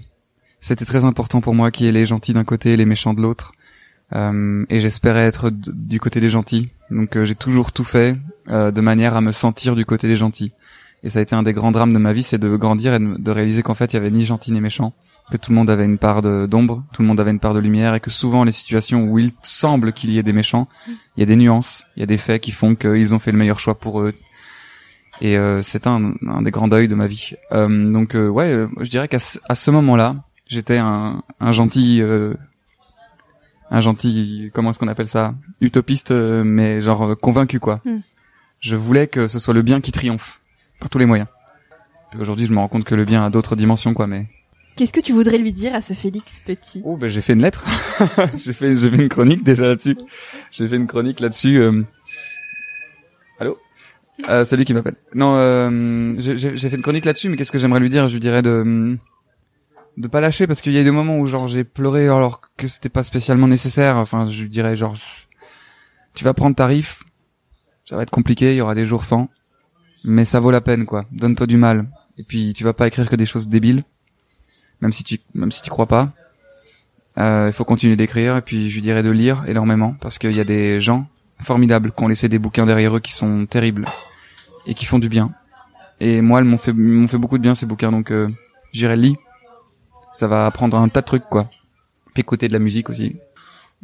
c'était 0.60 0.84
très 0.84 1.04
important 1.04 1.40
pour 1.40 1.54
moi 1.54 1.70
qu'il 1.70 1.86
y 1.86 1.88
ait 1.88 1.92
les 1.92 2.06
gentils 2.06 2.34
d'un 2.34 2.44
côté 2.44 2.74
et 2.74 2.76
les 2.76 2.84
méchants 2.84 3.14
de 3.14 3.22
l'autre. 3.22 3.52
Euh, 4.12 4.64
et 4.68 4.80
j'espérais 4.80 5.22
être 5.22 5.50
du 5.50 5.98
côté 6.00 6.20
des 6.20 6.28
gentils. 6.28 6.68
Donc 6.90 7.16
euh, 7.16 7.24
j'ai 7.24 7.34
toujours 7.34 7.72
tout 7.72 7.84
fait 7.84 8.16
euh, 8.48 8.70
de 8.70 8.80
manière 8.80 9.16
à 9.16 9.20
me 9.20 9.30
sentir 9.30 9.74
du 9.74 9.86
côté 9.86 10.06
des 10.06 10.16
gentils. 10.16 10.52
Et 11.02 11.08
ça 11.08 11.20
a 11.20 11.22
été 11.22 11.34
un 11.34 11.42
des 11.42 11.54
grands 11.54 11.70
drames 11.70 11.94
de 11.94 11.98
ma 11.98 12.12
vie, 12.12 12.22
c'est 12.22 12.38
de 12.38 12.56
grandir 12.56 12.92
et 12.92 12.98
de, 12.98 13.30
réaliser 13.30 13.62
qu'en 13.62 13.74
fait 13.74 13.92
il 13.92 13.96
y 13.96 13.98
avait 13.98 14.10
ni 14.10 14.24
gentil 14.24 14.52
ni 14.52 14.60
méchant, 14.60 14.92
que 15.30 15.36
tout 15.36 15.50
le 15.50 15.56
monde 15.56 15.70
avait 15.70 15.84
une 15.84 15.98
part 15.98 16.22
d'ombre, 16.22 16.84
tout 16.92 17.02
le 17.02 17.08
monde 17.08 17.20
avait 17.20 17.30
une 17.30 17.40
part 17.40 17.54
de 17.54 17.60
lumière, 17.60 17.94
et 17.94 18.00
que 18.00 18.10
souvent 18.10 18.44
les 18.44 18.52
situations 18.52 19.04
où 19.04 19.18
il 19.18 19.32
semble 19.42 19.92
qu'il 19.92 20.10
y 20.10 20.18
ait 20.18 20.22
des 20.22 20.32
méchants, 20.32 20.68
il 20.88 21.20
y 21.20 21.22
a 21.22 21.26
des 21.26 21.36
nuances, 21.36 21.84
il 21.96 22.00
y 22.00 22.02
a 22.02 22.06
des 22.06 22.16
faits 22.16 22.42
qui 22.42 22.50
font 22.50 22.74
qu'ils 22.74 23.14
ont 23.14 23.18
fait 23.18 23.32
le 23.32 23.38
meilleur 23.38 23.60
choix 23.60 23.78
pour 23.78 24.00
eux. 24.00 24.12
Et 25.20 25.36
euh, 25.36 25.60
c'est 25.62 25.86
un, 25.86 26.14
un, 26.26 26.42
des 26.42 26.50
grands 26.50 26.68
deuils 26.68 26.88
de 26.88 26.94
ma 26.94 27.06
vie. 27.06 27.32
Euh, 27.52 27.92
donc 27.92 28.14
ouais, 28.14 28.66
je 28.80 28.90
dirais 28.90 29.08
qu'à 29.08 29.18
ce 29.18 29.70
moment-là, 29.70 30.16
j'étais 30.46 30.78
un, 30.78 31.22
un 31.40 31.52
gentil 31.52 32.02
un 33.70 33.80
gentil, 33.80 34.50
comment 34.52 34.70
est-ce 34.70 34.78
qu'on 34.78 34.88
appelle 34.88 35.08
ça, 35.08 35.34
utopiste, 35.60 36.10
euh, 36.10 36.42
mais 36.44 36.80
genre 36.80 37.10
euh, 37.10 37.14
convaincu 37.14 37.60
quoi. 37.60 37.80
Hmm. 37.84 38.00
Je 38.58 38.76
voulais 38.76 39.06
que 39.06 39.28
ce 39.28 39.38
soit 39.38 39.54
le 39.54 39.62
bien 39.62 39.80
qui 39.80 39.92
triomphe 39.92 40.40
par 40.80 40.90
tous 40.90 40.98
les 40.98 41.06
moyens. 41.06 41.28
Aujourd'hui, 42.18 42.46
je 42.46 42.52
me 42.52 42.58
rends 42.58 42.68
compte 42.68 42.84
que 42.84 42.96
le 42.96 43.04
bien 43.04 43.24
a 43.24 43.30
d'autres 43.30 43.56
dimensions 43.56 43.94
quoi, 43.94 44.06
mais. 44.06 44.26
Qu'est-ce 44.80 44.94
que 44.94 45.00
tu 45.00 45.12
voudrais 45.12 45.36
lui 45.36 45.52
dire 45.52 45.74
à 45.74 45.82
ce 45.82 45.92
Félix 45.92 46.40
petit? 46.40 46.80
Oh 46.86 46.96
ben 46.96 47.06
j'ai 47.06 47.20
fait 47.20 47.34
une 47.34 47.42
lettre, 47.42 47.66
j'ai 48.38 48.54
fait 48.54 48.76
j'ai 48.76 48.90
fait 48.90 48.96
une 48.96 49.10
chronique 49.10 49.42
déjà 49.42 49.66
là-dessus. 49.66 49.98
J'ai 50.50 50.66
fait 50.66 50.76
une 50.76 50.86
chronique 50.86 51.20
là-dessus. 51.20 51.58
Euh... 51.58 51.82
Allô? 53.38 53.58
Euh, 54.30 54.46
C'est 54.46 54.56
lui 54.56 54.64
qui 54.64 54.72
m'appelle? 54.72 54.96
Non, 55.14 55.34
euh, 55.36 56.14
j'ai 56.18 56.56
fait 56.56 56.76
une 56.76 56.80
chronique 56.80 57.04
là-dessus, 57.04 57.28
mais 57.28 57.36
qu'est-ce 57.36 57.52
que 57.52 57.58
j'aimerais 57.58 57.80
lui 57.80 57.90
dire? 57.90 58.08
Je 58.08 58.14
lui 58.14 58.20
dirais 58.20 58.40
de 58.40 58.96
de 59.98 60.08
pas 60.08 60.22
lâcher 60.22 60.46
parce 60.46 60.62
qu'il 60.62 60.72
y 60.72 60.78
a 60.78 60.82
des 60.82 60.90
moments 60.90 61.18
où 61.18 61.26
genre 61.26 61.46
j'ai 61.46 61.62
pleuré 61.62 62.08
alors 62.08 62.40
que 62.56 62.66
c'était 62.66 62.88
pas 62.88 63.04
spécialement 63.04 63.48
nécessaire. 63.48 63.98
Enfin, 63.98 64.30
je 64.30 64.46
dirais 64.46 64.76
genre 64.76 64.96
tu 66.14 66.24
vas 66.24 66.32
prendre 66.32 66.56
tarif, 66.56 67.02
ça 67.84 67.96
va 67.96 68.02
être 68.02 68.10
compliqué, 68.10 68.52
il 68.52 68.56
y 68.56 68.60
aura 68.62 68.74
des 68.74 68.86
jours 68.86 69.04
sans, 69.04 69.28
mais 70.04 70.24
ça 70.24 70.40
vaut 70.40 70.50
la 70.50 70.62
peine 70.62 70.86
quoi. 70.86 71.04
Donne-toi 71.12 71.46
du 71.46 71.58
mal 71.58 71.90
et 72.16 72.22
puis 72.22 72.54
tu 72.54 72.64
vas 72.64 72.72
pas 72.72 72.86
écrire 72.86 73.10
que 73.10 73.16
des 73.16 73.26
choses 73.26 73.46
débiles, 73.50 73.84
même 74.80 74.92
si 74.92 75.04
tu 75.04 75.20
même 75.34 75.52
si 75.52 75.62
tu 75.62 75.70
crois 75.70 75.86
pas. 75.86 76.12
Euh, 77.18 77.46
il 77.48 77.52
faut 77.52 77.64
continuer 77.64 77.96
d'écrire 77.96 78.36
et 78.36 78.42
puis 78.42 78.70
je 78.70 78.74
lui 78.74 78.82
dirais 78.82 79.02
de 79.02 79.10
lire 79.10 79.44
énormément 79.46 79.94
parce 80.00 80.18
qu'il 80.18 80.32
y 80.32 80.40
a 80.40 80.44
des 80.44 80.80
gens 80.80 81.06
formidables 81.38 81.92
qui 81.92 82.02
ont 82.02 82.08
laissé 82.08 82.28
des 82.28 82.38
bouquins 82.38 82.66
derrière 82.66 82.96
eux 82.96 83.00
qui 83.00 83.12
sont 83.12 83.46
terribles 83.46 83.84
et 84.66 84.74
qui 84.74 84.84
font 84.84 84.98
du 84.98 85.08
bien. 85.08 85.32
Et 85.98 86.20
moi, 86.22 86.38
elles 86.38 86.44
m'ont 86.44 86.56
fait 86.56 86.72
m'ont 86.72 87.08
fait 87.08 87.18
beaucoup 87.18 87.36
de 87.36 87.42
bien 87.42 87.54
ces 87.54 87.66
bouquins 87.66 87.90
donc 87.90 88.10
euh, 88.10 88.28
j'irai 88.72 88.96
lire 88.96 89.16
ça 90.12 90.26
va 90.26 90.46
apprendre 90.46 90.76
un 90.76 90.88
tas 90.88 91.00
de 91.00 91.06
trucs 91.06 91.28
quoi. 91.28 91.48
Puis 92.14 92.22
écouter 92.22 92.48
de 92.48 92.52
la 92.52 92.58
musique 92.58 92.90
aussi. 92.90 93.16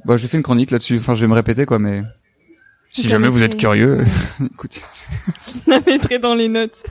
Bah 0.05 0.17
j'ai 0.17 0.29
fait 0.29 0.37
une 0.37 0.43
chronique 0.43 0.71
là-dessus, 0.71 0.99
enfin 0.99 1.15
je 1.15 1.21
vais 1.21 1.29
me 1.29 1.35
répéter 1.35 1.67
quoi 1.67 1.79
mais 1.79 2.03
si 2.88 3.09
jamais 3.09 3.29
vous 3.29 3.43
êtes 3.43 3.57
curieux, 3.57 4.05
écoute. 4.53 4.81
Je 5.45 5.71
la 5.71 5.81
mettrai 5.81 6.19
dans 6.19 6.35
les 6.35 6.49
notes. 6.49 6.83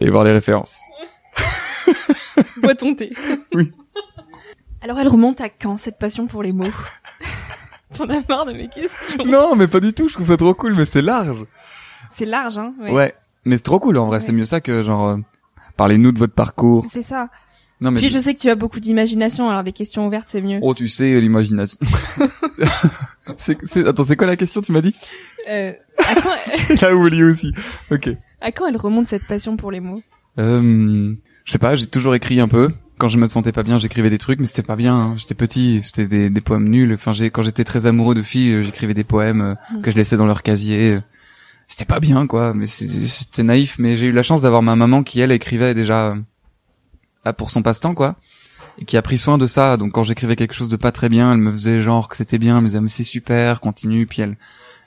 Allez 0.00 0.10
voir 0.10 0.24
les 0.24 0.32
références. 0.32 0.80
Bois 2.62 2.74
ton 2.74 2.94
thé. 2.94 3.12
Oui. 3.54 3.72
Alors 4.82 4.98
elle 4.98 5.08
remonte 5.08 5.40
à 5.40 5.48
quand 5.48 5.76
cette 5.76 5.98
passion 5.98 6.26
pour 6.26 6.42
les 6.42 6.52
mots? 6.52 6.64
T'en 7.96 8.08
as 8.08 8.22
marre 8.28 8.46
de 8.46 8.52
mes 8.52 8.68
questions 8.68 9.24
Non, 9.26 9.56
mais 9.56 9.66
pas 9.66 9.80
du 9.80 9.92
tout, 9.92 10.08
je 10.08 10.14
trouve 10.14 10.28
ça 10.28 10.36
trop 10.36 10.54
cool, 10.54 10.74
mais 10.74 10.86
c'est 10.86 11.02
large. 11.02 11.44
C'est 12.12 12.24
large, 12.24 12.56
hein 12.56 12.72
Ouais. 12.78 13.14
Mais 13.44 13.56
c'est 13.56 13.62
trop 13.62 13.80
cool 13.80 13.98
en 13.98 14.06
vrai, 14.06 14.20
c'est 14.20 14.32
mieux 14.32 14.44
ça 14.44 14.60
que 14.60 14.82
genre... 14.82 15.08
Euh, 15.08 15.16
Parlez-nous 15.76 16.12
de 16.12 16.18
votre 16.18 16.34
parcours. 16.34 16.84
C'est 16.90 17.02
ça. 17.02 17.28
Non, 17.80 17.90
mais 17.90 18.00
Puis 18.00 18.10
je 18.10 18.18
sais 18.18 18.34
que 18.34 18.40
tu 18.40 18.50
as 18.50 18.54
beaucoup 18.54 18.80
d'imagination, 18.80 19.48
alors 19.48 19.64
des 19.64 19.72
questions 19.72 20.06
ouvertes 20.06 20.28
c'est 20.28 20.42
mieux. 20.42 20.58
Oh, 20.60 20.74
tu 20.74 20.88
sais, 20.88 21.18
l'imagination. 21.20 21.78
c'est, 23.38 23.86
attends, 23.86 24.04
c'est 24.04 24.16
quoi 24.16 24.26
la 24.26 24.36
question, 24.36 24.60
tu 24.60 24.72
m'as 24.72 24.82
dit? 24.82 24.94
Euh, 25.48 25.72
à 25.98 26.14
quand... 26.16 26.82
là 26.82 26.94
où 26.94 27.08
aussi. 27.24 27.54
Ok. 27.90 28.10
À 28.42 28.52
quand 28.52 28.66
elle 28.66 28.76
remonte 28.76 29.06
cette 29.06 29.26
passion 29.26 29.56
pour 29.56 29.70
les 29.70 29.80
mots? 29.80 30.00
Euh, 30.38 31.14
Je 31.44 31.52
sais 31.52 31.58
pas, 31.58 31.74
j'ai 31.74 31.86
toujours 31.86 32.14
écrit 32.14 32.40
un 32.40 32.48
peu. 32.48 32.70
Quand 32.98 33.08
je 33.08 33.16
me 33.16 33.26
sentais 33.26 33.52
pas 33.52 33.62
bien, 33.62 33.78
j'écrivais 33.78 34.10
des 34.10 34.18
trucs, 34.18 34.40
mais 34.40 34.46
c'était 34.46 34.62
pas 34.62 34.76
bien. 34.76 34.94
Hein. 34.94 35.14
J'étais 35.16 35.34
petit, 35.34 35.80
c'était 35.82 36.06
des, 36.06 36.28
des, 36.28 36.40
poèmes 36.40 36.68
nuls. 36.68 36.92
Enfin, 36.92 37.12
j'ai, 37.12 37.30
quand 37.30 37.42
j'étais 37.42 37.64
très 37.64 37.86
amoureux 37.86 38.14
de 38.14 38.22
filles, 38.22 38.62
j'écrivais 38.62 38.92
des 38.92 39.04
poèmes 39.04 39.40
euh, 39.40 39.54
mm. 39.72 39.82
que 39.82 39.90
je 39.90 39.96
laissais 39.96 40.16
dans 40.16 40.26
leur 40.26 40.42
casier 40.42 41.00
c'était 41.70 41.84
pas 41.84 42.00
bien 42.00 42.26
quoi 42.26 42.52
mais 42.52 42.66
c'était 42.66 43.44
naïf 43.44 43.78
mais 43.78 43.94
j'ai 43.94 44.08
eu 44.08 44.12
la 44.12 44.24
chance 44.24 44.42
d'avoir 44.42 44.60
ma 44.60 44.74
maman 44.74 45.04
qui 45.04 45.20
elle 45.20 45.30
écrivait 45.30 45.72
déjà 45.72 46.16
euh, 47.26 47.32
pour 47.32 47.52
son 47.52 47.62
passe-temps 47.62 47.94
quoi 47.94 48.16
et 48.78 48.84
qui 48.84 48.96
a 48.96 49.02
pris 49.02 49.18
soin 49.18 49.38
de 49.38 49.46
ça 49.46 49.76
donc 49.76 49.92
quand 49.92 50.02
j'écrivais 50.02 50.34
quelque 50.34 50.52
chose 50.52 50.68
de 50.68 50.76
pas 50.76 50.90
très 50.90 51.08
bien 51.08 51.32
elle 51.32 51.38
me 51.38 51.52
faisait 51.52 51.80
genre 51.80 52.08
que 52.08 52.16
c'était 52.16 52.38
bien 52.38 52.56
elle 52.56 52.62
me 52.62 52.66
disait 52.66 52.80
mais 52.80 52.88
c'est 52.88 53.04
super 53.04 53.60
continue 53.60 54.06
puis 54.06 54.20
elle 54.20 54.36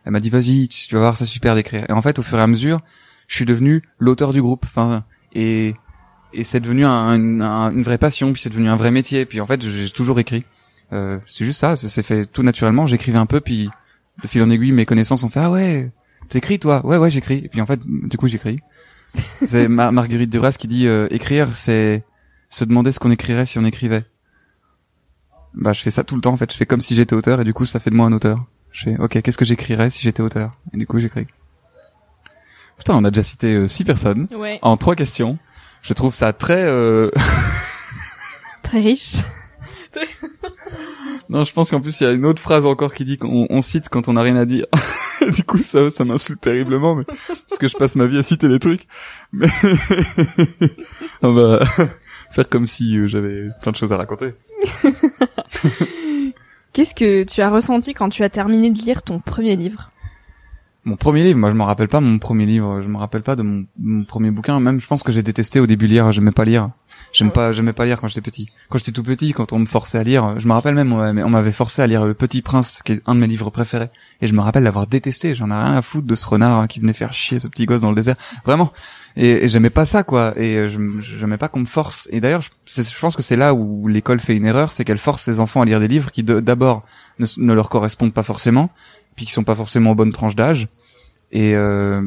elle 0.06 0.12
m'a 0.12 0.20
dit 0.20 0.30
vas-y 0.30 0.68
tu 0.68 0.94
vas 0.94 1.00
voir 1.00 1.16
c'est 1.16 1.26
super 1.26 1.56
d'écrire 1.56 1.86
et 1.88 1.94
en 1.94 2.02
fait 2.02 2.20
au 2.20 2.22
fur 2.22 2.38
et 2.38 2.42
à 2.42 2.48
mesure 2.48 2.82
je 3.28 3.36
suis 3.38 3.46
devenu 3.46 3.82
l'auteur 3.98 4.34
du 4.34 4.42
groupe 4.42 4.66
enfin 4.66 5.06
et 5.32 5.76
et 6.34 6.44
c'est 6.44 6.60
devenu 6.60 6.86
un, 6.86 7.14
une 7.14 7.84
vraie 7.84 7.98
passion 7.98 8.34
puis 8.34 8.42
c'est 8.42 8.50
devenu 8.50 8.70
un 8.70 8.76
vrai 8.76 8.92
métier 8.92 9.26
puis 9.26 9.42
en 9.42 9.48
fait 9.48 9.62
j'ai 9.62 9.90
toujours 9.90 10.20
écrit 10.20 10.46
euh, 10.92 11.20
c'est 11.26 11.46
juste 11.46 11.60
ça 11.60 11.76
ça 11.76 11.90
s'est 11.90 12.04
fait 12.04 12.26
tout 12.26 12.44
naturellement 12.44 12.86
j'écrivais 12.86 13.18
un 13.18 13.26
peu 13.26 13.40
puis 13.42 13.70
de 14.22 14.28
fil 14.28 14.42
en 14.42 14.50
aiguille 14.50 14.72
mes 14.72 14.86
connaissances 14.86 15.24
ont 15.24 15.30
fait 15.30 15.40
ah 15.40 15.52
ouais 15.52 15.92
T'écris 16.30 16.60
toi? 16.60 16.86
Ouais 16.86 16.98
ouais 16.98 17.10
j'écris. 17.10 17.42
Et 17.44 17.50
puis 17.50 17.62
en 17.62 17.66
fait 17.66 17.80
du 17.86 18.18
coup 18.18 18.28
j'écris. 18.28 18.60
c'est 19.48 19.68
Marguerite 19.68 20.30
Duras 20.30 20.56
qui 20.58 20.68
dit 20.68 20.88
euh, 20.88 21.08
écrire 21.12 21.56
c'est 21.56 22.04
se 22.50 22.66
demander 22.66 22.92
ce 22.92 23.00
qu'on 23.00 23.12
écrirait 23.12 23.46
si 23.46 23.60
on 23.60 23.66
écrivait. 23.66 24.06
Bah 25.54 25.74
je 25.74 25.82
fais 25.82 25.92
ça 25.92 26.04
tout 26.04 26.16
le 26.16 26.22
temps 26.22 26.34
en 26.34 26.38
fait. 26.38 26.52
Je 26.52 26.58
fais 26.58 26.66
comme 26.66 26.82
si 26.82 26.96
j'étais 26.96 27.14
auteur 27.14 27.42
et 27.42 27.44
du 27.44 27.54
coup 27.54 27.66
ça 27.66 27.80
fait 27.80 27.90
de 27.90 27.96
moi 27.96 28.08
un 28.08 28.14
auteur. 28.14 28.46
Je 28.72 28.86
fais 28.86 28.98
ok 28.98 29.22
qu'est-ce 29.22 29.38
que 29.38 29.46
j'écrirais 29.46 29.90
si 29.90 30.02
j'étais 30.02 30.24
auteur? 30.24 30.58
Et 30.74 30.78
du 30.78 30.88
coup 30.88 31.00
j'écris. 31.00 31.28
Putain 32.78 32.96
on 32.96 33.04
a 33.04 33.12
déjà 33.12 33.24
cité 33.24 33.54
euh, 33.54 33.68
six 33.68 33.84
personnes 33.84 34.28
en 34.62 34.78
trois 34.78 34.96
questions. 34.96 35.38
Je 35.84 35.94
trouve 35.94 36.14
ça 36.14 36.32
très 36.32 36.64
euh... 36.64 37.12
très 38.64 38.80
riche. 38.80 39.18
non, 41.30 41.44
je 41.44 41.54
pense 41.54 41.70
qu'en 41.70 41.82
plus 41.82 42.00
il 42.00 42.04
y 42.06 42.08
a 42.08 42.14
une 42.14 42.26
autre 42.26 42.42
phrase 42.42 42.66
encore 42.66 42.94
qui 42.94 43.04
dit 43.04 43.18
qu'on 43.18 43.46
on 43.50 43.62
cite 43.62 43.90
quand 43.90 44.08
on 44.08 44.14
n'a 44.14 44.22
rien 44.22 44.38
à 44.38 44.46
dire. 44.46 44.66
du 45.36 45.44
coup, 45.44 45.60
ça, 45.60 45.92
ça 45.92 46.06
m'insulte 46.06 46.40
terriblement, 46.40 46.96
mais 46.96 47.04
parce 47.06 47.60
que 47.60 47.68
je 47.68 47.76
passe 47.76 47.96
ma 47.96 48.06
vie 48.06 48.18
à 48.18 48.24
citer 48.24 48.48
des 48.48 48.60
trucs. 48.60 48.88
Mais 49.34 49.50
on 51.22 51.34
va 51.34 51.66
faire 52.32 52.48
comme 52.48 52.66
si 52.66 52.98
euh, 52.98 53.08
j'avais 53.08 53.50
plein 53.62 53.74
de 53.74 53.78
choses 53.78 53.92
à 53.92 53.98
raconter. 53.98 54.34
Qu'est-ce 56.72 56.96
que 56.96 57.24
tu 57.24 57.42
as 57.42 57.50
ressenti 57.50 57.94
quand 57.94 58.10
tu 58.10 58.24
as 58.24 58.30
terminé 58.30 58.72
de 58.72 58.80
lire 58.80 59.04
ton 59.04 59.20
premier 59.20 59.58
livre? 59.58 59.92
Mon 60.86 60.98
premier 60.98 61.24
livre, 61.24 61.40
moi 61.40 61.50
je 61.50 61.56
me 61.56 61.64
rappelle 61.64 61.88
pas 61.88 62.02
mon 62.02 62.20
premier 62.20 62.46
livre, 62.46 62.82
je 62.82 62.88
me 62.88 62.98
rappelle 62.98 63.22
pas 63.22 63.36
de 63.36 63.44
mon, 63.44 63.66
mon 63.80 64.04
premier 64.04 64.32
bouquin. 64.32 64.60
Même 64.60 64.80
je 64.80 64.88
pense 64.88 65.04
que 65.04 65.12
j'ai 65.12 65.24
détesté 65.24 65.60
au 65.60 65.68
début 65.68 65.88
lire, 65.88 66.12
j'aimais 66.12 66.32
pas 66.32 66.46
lire. 66.46 66.72
J'aime 67.12 67.32
pas, 67.32 67.52
j'aimais 67.52 67.74
pas 67.74 67.86
lire 67.86 68.00
quand 68.00 68.08
j'étais 68.08 68.22
petit. 68.22 68.50
Quand 68.70 68.80
j'étais 68.80 68.92
tout 68.92 69.04
petit, 69.04 69.34
quand 69.34 69.54
on 69.54 69.60
me 69.60 69.66
forçait 69.66 70.00
à 70.00 70.04
lire, 70.04 70.40
je 70.40 70.48
me 70.48 70.54
rappelle 70.54 70.74
même, 70.74 70.92
on 70.92 71.30
m'avait 71.30 71.52
forcé 71.52 71.82
à 71.82 71.88
lire 71.88 72.06
Le 72.06 72.14
Petit 72.14 72.42
Prince, 72.42 72.82
qui 72.84 72.94
est 72.94 73.02
un 73.06 73.14
de 73.14 73.20
mes 73.20 73.28
livres 73.28 73.52
préférés. 73.52 73.90
Et 74.22 74.28
je 74.28 74.34
me 74.34 74.42
rappelle 74.42 74.64
l'avoir 74.64 74.88
détesté. 74.88 75.36
J'en 75.36 75.50
ai 75.52 75.54
rien 75.54 75.76
à 75.76 75.82
foutre 75.82 76.08
de 76.08 76.16
ce 76.16 76.26
renard 76.26 76.62
hein, 76.62 76.68
qui 76.68 76.80
venait 76.80 76.94
faire 76.94 77.14
chier 77.14 77.38
ce 77.40 77.48
petit 77.48 77.66
gosse 77.66 77.82
dans 77.82 77.90
le 77.90 77.96
désert. 77.96 78.16
Vraiment. 78.46 78.72
Et, 79.16 79.48
j'aimais 79.48 79.70
pas 79.70 79.86
ça, 79.86 80.04
quoi. 80.04 80.34
Et 80.38 80.56
euh, 80.56 80.68
je 80.68 80.80
j'aimais 81.02 81.38
pas 81.38 81.50
qu'on 81.50 81.60
me 81.60 81.66
force. 81.66 82.08
Et 82.12 82.20
d'ailleurs, 82.20 82.42
je, 82.42 82.50
je 82.82 83.00
pense 83.00 83.16
que 83.16 83.22
c'est 83.22 83.36
là 83.36 83.54
où 83.54 83.88
l'école 83.88 84.20
fait 84.20 84.36
une 84.36 84.46
erreur, 84.46 84.72
c'est 84.72 84.84
qu'elle 84.84 84.98
force 84.98 85.22
ses 85.22 85.40
enfants 85.40 85.62
à 85.62 85.66
lire 85.66 85.80
des 85.80 85.88
livres 85.88 86.12
qui 86.12 86.24
d'abord 86.24 86.84
ne, 87.20 87.28
ne 87.38 87.54
leur 87.54 87.70
correspondent 87.70 88.14
pas 88.14 88.24
forcément, 88.24 88.72
puis 89.16 89.26
qui 89.26 89.32
sont 89.32 89.44
pas 89.44 89.56
forcément 89.56 89.92
en 89.92 89.96
bonne 89.96 90.12
tranche 90.12 90.36
d'âge 90.36 90.68
et 91.34 91.56
euh, 91.56 92.00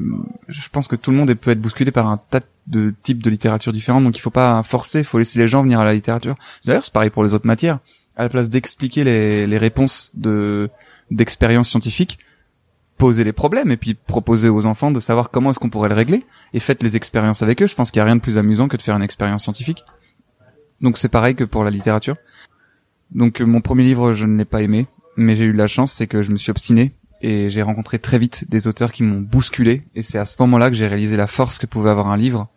je 0.47 0.69
pense 0.69 0.87
que 0.87 0.95
tout 0.95 1.11
le 1.11 1.17
monde 1.17 1.35
peut 1.35 1.51
être 1.51 1.61
bousculé 1.61 1.91
par 1.91 2.07
un 2.07 2.17
tas 2.17 2.43
de 2.69 2.95
types 3.03 3.25
de 3.25 3.29
littérature 3.29 3.73
différents, 3.73 4.01
donc 4.01 4.17
il 4.17 4.21
faut 4.21 4.31
pas 4.31 4.63
forcer, 4.63 5.01
il 5.01 5.05
faut 5.05 5.19
laisser 5.19 5.41
les 5.41 5.49
gens 5.49 5.65
venir 5.65 5.81
à 5.81 5.85
la 5.85 5.95
littérature. 5.95 6.37
D'ailleurs, 6.65 6.85
c'est 6.85 6.93
pareil 6.93 7.11
pour 7.11 7.25
les 7.25 7.35
autres 7.35 7.47
matières. 7.47 7.81
À 8.15 8.23
la 8.23 8.29
place 8.29 8.51
d'expliquer 8.51 9.03
les, 9.03 9.49
les 9.49 9.59
réponses 9.59 10.13
de 10.15 10.71
d'expériences 11.11 11.69
scientifiques, 11.69 12.21
poser 12.99 13.25
les 13.25 13.33
problèmes 13.33 13.73
et 13.73 13.77
puis 13.77 13.95
proposer 13.95 14.49
aux 14.49 14.65
enfants 14.65 14.93
de 14.93 15.01
savoir 15.01 15.31
comment 15.31 15.51
est-ce 15.51 15.59
qu'on 15.59 15.71
pourrait 15.71 15.89
le 15.89 15.97
régler 15.97 16.25
et 16.53 16.61
faites 16.61 16.85
les 16.85 16.97
expériences 16.97 17.43
avec 17.43 17.61
eux. 17.63 17.67
Je 17.67 17.75
pense 17.75 17.91
qu'il 17.91 17.99
y 17.99 18.03
a 18.03 18.05
rien 18.05 18.17
de 18.17 18.21
plus 18.21 18.39
amusant 18.39 18.69
que 18.69 18.77
de 18.77 18.83
faire 18.83 18.97
une 18.97 19.03
expérience 19.03 19.43
scientifique. 19.43 19.85
Donc 20.81 20.99
c'est 20.99 21.09
pareil 21.09 21.35
que 21.35 21.45
pour 21.45 21.65
la 21.65 21.71
littérature. 21.71 22.17
Donc 23.11 23.41
mon 23.41 23.61
premier 23.61 23.83
livre, 23.83 24.13
je 24.13 24.25
ne 24.25 24.37
l'ai 24.37 24.45
pas 24.45 24.63
aimé, 24.63 24.87
mais 25.17 25.35
j'ai 25.35 25.45
eu 25.45 25.53
de 25.53 25.59
la 25.59 25.67
chance, 25.69 25.93
c'est 25.93 26.07
que 26.07 26.23
je 26.23 26.31
me 26.31 26.37
suis 26.37 26.51
obstiné 26.51 26.93
et 27.23 27.49
j'ai 27.49 27.63
rencontré 27.63 27.99
très 27.99 28.19
vite 28.19 28.49
des 28.51 28.69
auteurs 28.69 28.93
qui 28.93 29.03
m'ont 29.03 29.21
bousculé 29.21 29.85
et 29.95 30.03
c'est 30.03 30.19
à 30.19 30.25
ce 30.27 30.37
moment-là 30.41 30.69
que 30.71 30.77
j'ai 30.77 30.87
réalisé 30.87 31.17
la 31.17 31.27
force 31.27 31.59
que 31.59 31.67
pouvait 31.67 31.91
avoir 31.91 32.09
un 32.09 32.17
livre 32.17 32.49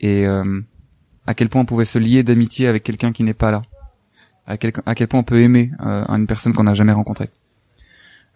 et 0.00 0.26
euh, 0.26 0.60
à 1.26 1.34
quel 1.34 1.48
point 1.50 1.60
on 1.60 1.66
pouvait 1.66 1.84
se 1.84 1.98
lier 1.98 2.22
d'amitié 2.22 2.68
avec 2.68 2.84
quelqu'un 2.84 3.12
qui 3.12 3.22
n'est 3.22 3.34
pas 3.34 3.50
là 3.50 3.62
à 4.46 4.56
quel, 4.56 4.72
à 4.86 4.94
quel 4.94 5.08
point 5.08 5.20
on 5.20 5.24
peut 5.24 5.40
aimer 5.42 5.72
euh, 5.84 6.04
une 6.08 6.26
personne 6.26 6.54
qu'on 6.54 6.62
n'a 6.64 6.72
jamais 6.72 6.92
rencontrée 6.92 7.28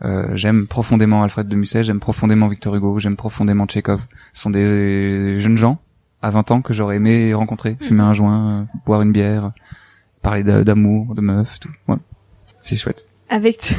euh, 0.04 0.36
j'aime 0.36 0.66
profondément 0.66 1.22
Alfred 1.22 1.48
de 1.48 1.56
Musset 1.56 1.84
j'aime 1.84 2.00
profondément 2.00 2.48
Victor 2.48 2.74
Hugo 2.74 2.98
j'aime 2.98 3.16
profondément 3.16 3.64
Tchekhov 3.66 4.06
ce 4.34 4.42
sont 4.42 4.50
des 4.50 5.38
jeunes 5.38 5.56
gens 5.56 5.80
à 6.20 6.28
20 6.28 6.50
ans 6.50 6.60
que 6.60 6.74
j'aurais 6.74 6.96
aimé 6.96 7.32
rencontrer 7.32 7.78
fumer 7.80 8.02
un 8.02 8.12
joint 8.12 8.66
boire 8.84 9.00
une 9.00 9.12
bière 9.12 9.52
parler 10.20 10.44
d'a- 10.44 10.62
d'amour, 10.64 11.14
de 11.16 11.20
meufs, 11.20 11.58
tout. 11.58 11.70
Ouais. 11.88 11.96
C'est 12.60 12.76
chouette. 12.76 13.08
Avec 13.32 13.72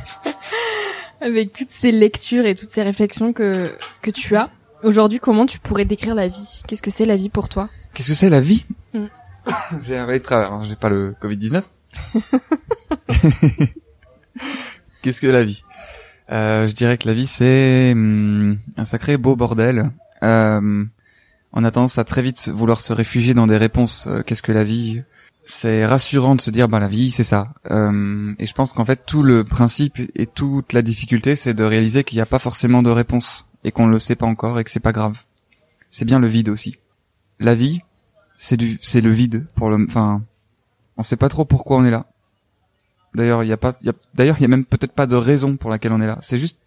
avec 1.22 1.52
toutes 1.52 1.70
ces 1.70 1.92
lectures 1.92 2.44
et 2.44 2.54
toutes 2.54 2.68
ces 2.70 2.82
réflexions 2.82 3.32
que 3.32 3.72
que 4.02 4.10
tu 4.10 4.36
as 4.36 4.50
aujourd'hui, 4.82 5.18
comment 5.18 5.46
tu 5.46 5.58
pourrais 5.58 5.86
décrire 5.86 6.14
la 6.14 6.28
vie? 6.28 6.62
Qu'est-ce 6.68 6.82
que 6.82 6.90
c'est 6.90 7.06
la 7.06 7.16
vie 7.16 7.30
pour 7.30 7.48
toi? 7.48 7.68
Qu'est-ce 7.94 8.08
que 8.08 8.14
c'est 8.14 8.28
la 8.30 8.40
vie? 8.40 8.66
Mm. 8.92 9.06
J'ai 9.84 9.96
avalé 9.96 10.18
de 10.18 10.24
travers, 10.24 10.62
j'ai 10.64 10.76
pas 10.76 10.90
le 10.90 11.14
Covid-19. 11.22 11.62
Qu'est-ce 15.02 15.20
que 15.20 15.26
la 15.26 15.42
vie? 15.44 15.62
Euh, 16.30 16.66
Je 16.66 16.72
dirais 16.72 16.98
que 16.98 17.06
la 17.08 17.14
vie 17.14 17.26
c'est 17.26 17.92
hum, 17.92 18.58
un 18.76 18.84
sacré 18.84 19.16
beau 19.16 19.36
bordel. 19.36 19.90
Euh, 20.22 20.84
on 21.52 21.64
a 21.64 21.70
tendance 21.70 21.96
à 21.98 22.04
très 22.04 22.22
vite 22.22 22.48
vouloir 22.48 22.80
se 22.80 22.92
réfugier 22.92 23.32
dans 23.34 23.46
des 23.46 23.56
réponses. 23.56 24.06
euh, 24.08 24.22
Qu'est-ce 24.22 24.42
que 24.42 24.52
la 24.52 24.64
vie? 24.64 25.02
C'est 25.48 25.86
rassurant 25.86 26.34
de 26.34 26.40
se 26.40 26.50
dire 26.50 26.68
bah 26.68 26.80
la 26.80 26.88
vie 26.88 27.12
c'est 27.12 27.24
ça. 27.24 27.54
Euh, 27.70 28.34
et 28.38 28.46
je 28.46 28.52
pense 28.52 28.72
qu'en 28.72 28.84
fait 28.84 29.06
tout 29.06 29.22
le 29.22 29.44
principe 29.44 30.00
et 30.16 30.26
toute 30.26 30.72
la 30.72 30.82
difficulté 30.82 31.36
c'est 31.36 31.54
de 31.54 31.62
réaliser 31.62 32.02
qu'il 32.02 32.16
n'y 32.16 32.22
a 32.22 32.26
pas 32.26 32.40
forcément 32.40 32.82
de 32.82 32.90
réponse 32.90 33.46
et 33.62 33.70
qu'on 33.70 33.86
ne 33.86 33.92
le 33.92 34.00
sait 34.00 34.16
pas 34.16 34.26
encore 34.26 34.58
et 34.58 34.64
que 34.64 34.70
c'est 34.70 34.80
pas 34.80 34.92
grave. 34.92 35.22
C'est 35.90 36.04
bien 36.04 36.18
le 36.18 36.26
vide 36.26 36.48
aussi. 36.48 36.78
La 37.38 37.54
vie, 37.54 37.80
c'est 38.36 38.56
du 38.56 38.78
c'est 38.82 39.00
le 39.00 39.10
vide 39.10 39.46
pour 39.54 39.70
le 39.70 39.84
enfin 39.88 40.22
on 40.96 41.02
sait 41.02 41.16
pas 41.16 41.28
trop 41.28 41.44
pourquoi 41.44 41.76
on 41.76 41.84
est 41.84 41.90
là 41.90 42.06
d'ailleurs 43.14 43.44
il 43.44 43.48
y 43.48 43.52
a 43.52 43.56
pas 43.56 43.78
d'ailleurs 44.14 44.36
il 44.38 44.42
y 44.42 44.44
a 44.44 44.48
même 44.48 44.64
peut-être 44.64 44.92
pas 44.92 45.06
de 45.06 45.16
raison 45.16 45.56
pour 45.56 45.70
laquelle 45.70 45.92
on 45.92 46.00
est 46.00 46.06
là 46.06 46.18
c'est 46.22 46.38
juste 46.38 46.58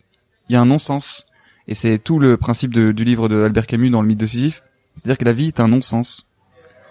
il 0.48 0.54
y 0.54 0.56
a 0.56 0.62
un 0.62 0.66
non-sens 0.66 1.26
et 1.68 1.76
c'est 1.76 2.00
tout 2.00 2.18
le 2.18 2.38
principe 2.38 2.72
du 2.72 3.04
livre 3.04 3.28
de 3.28 3.44
Albert 3.44 3.68
Camus 3.68 3.92
dans 3.92 4.02
le 4.02 4.08
mythe 4.08 4.20
de 4.20 4.26
Sisyphe 4.26 4.64
c'est-à-dire 4.96 5.18
que 5.18 5.26
la 5.26 5.34
vie 5.34 5.48
est 5.48 5.60
un 5.60 5.68
non-sens 5.68 6.28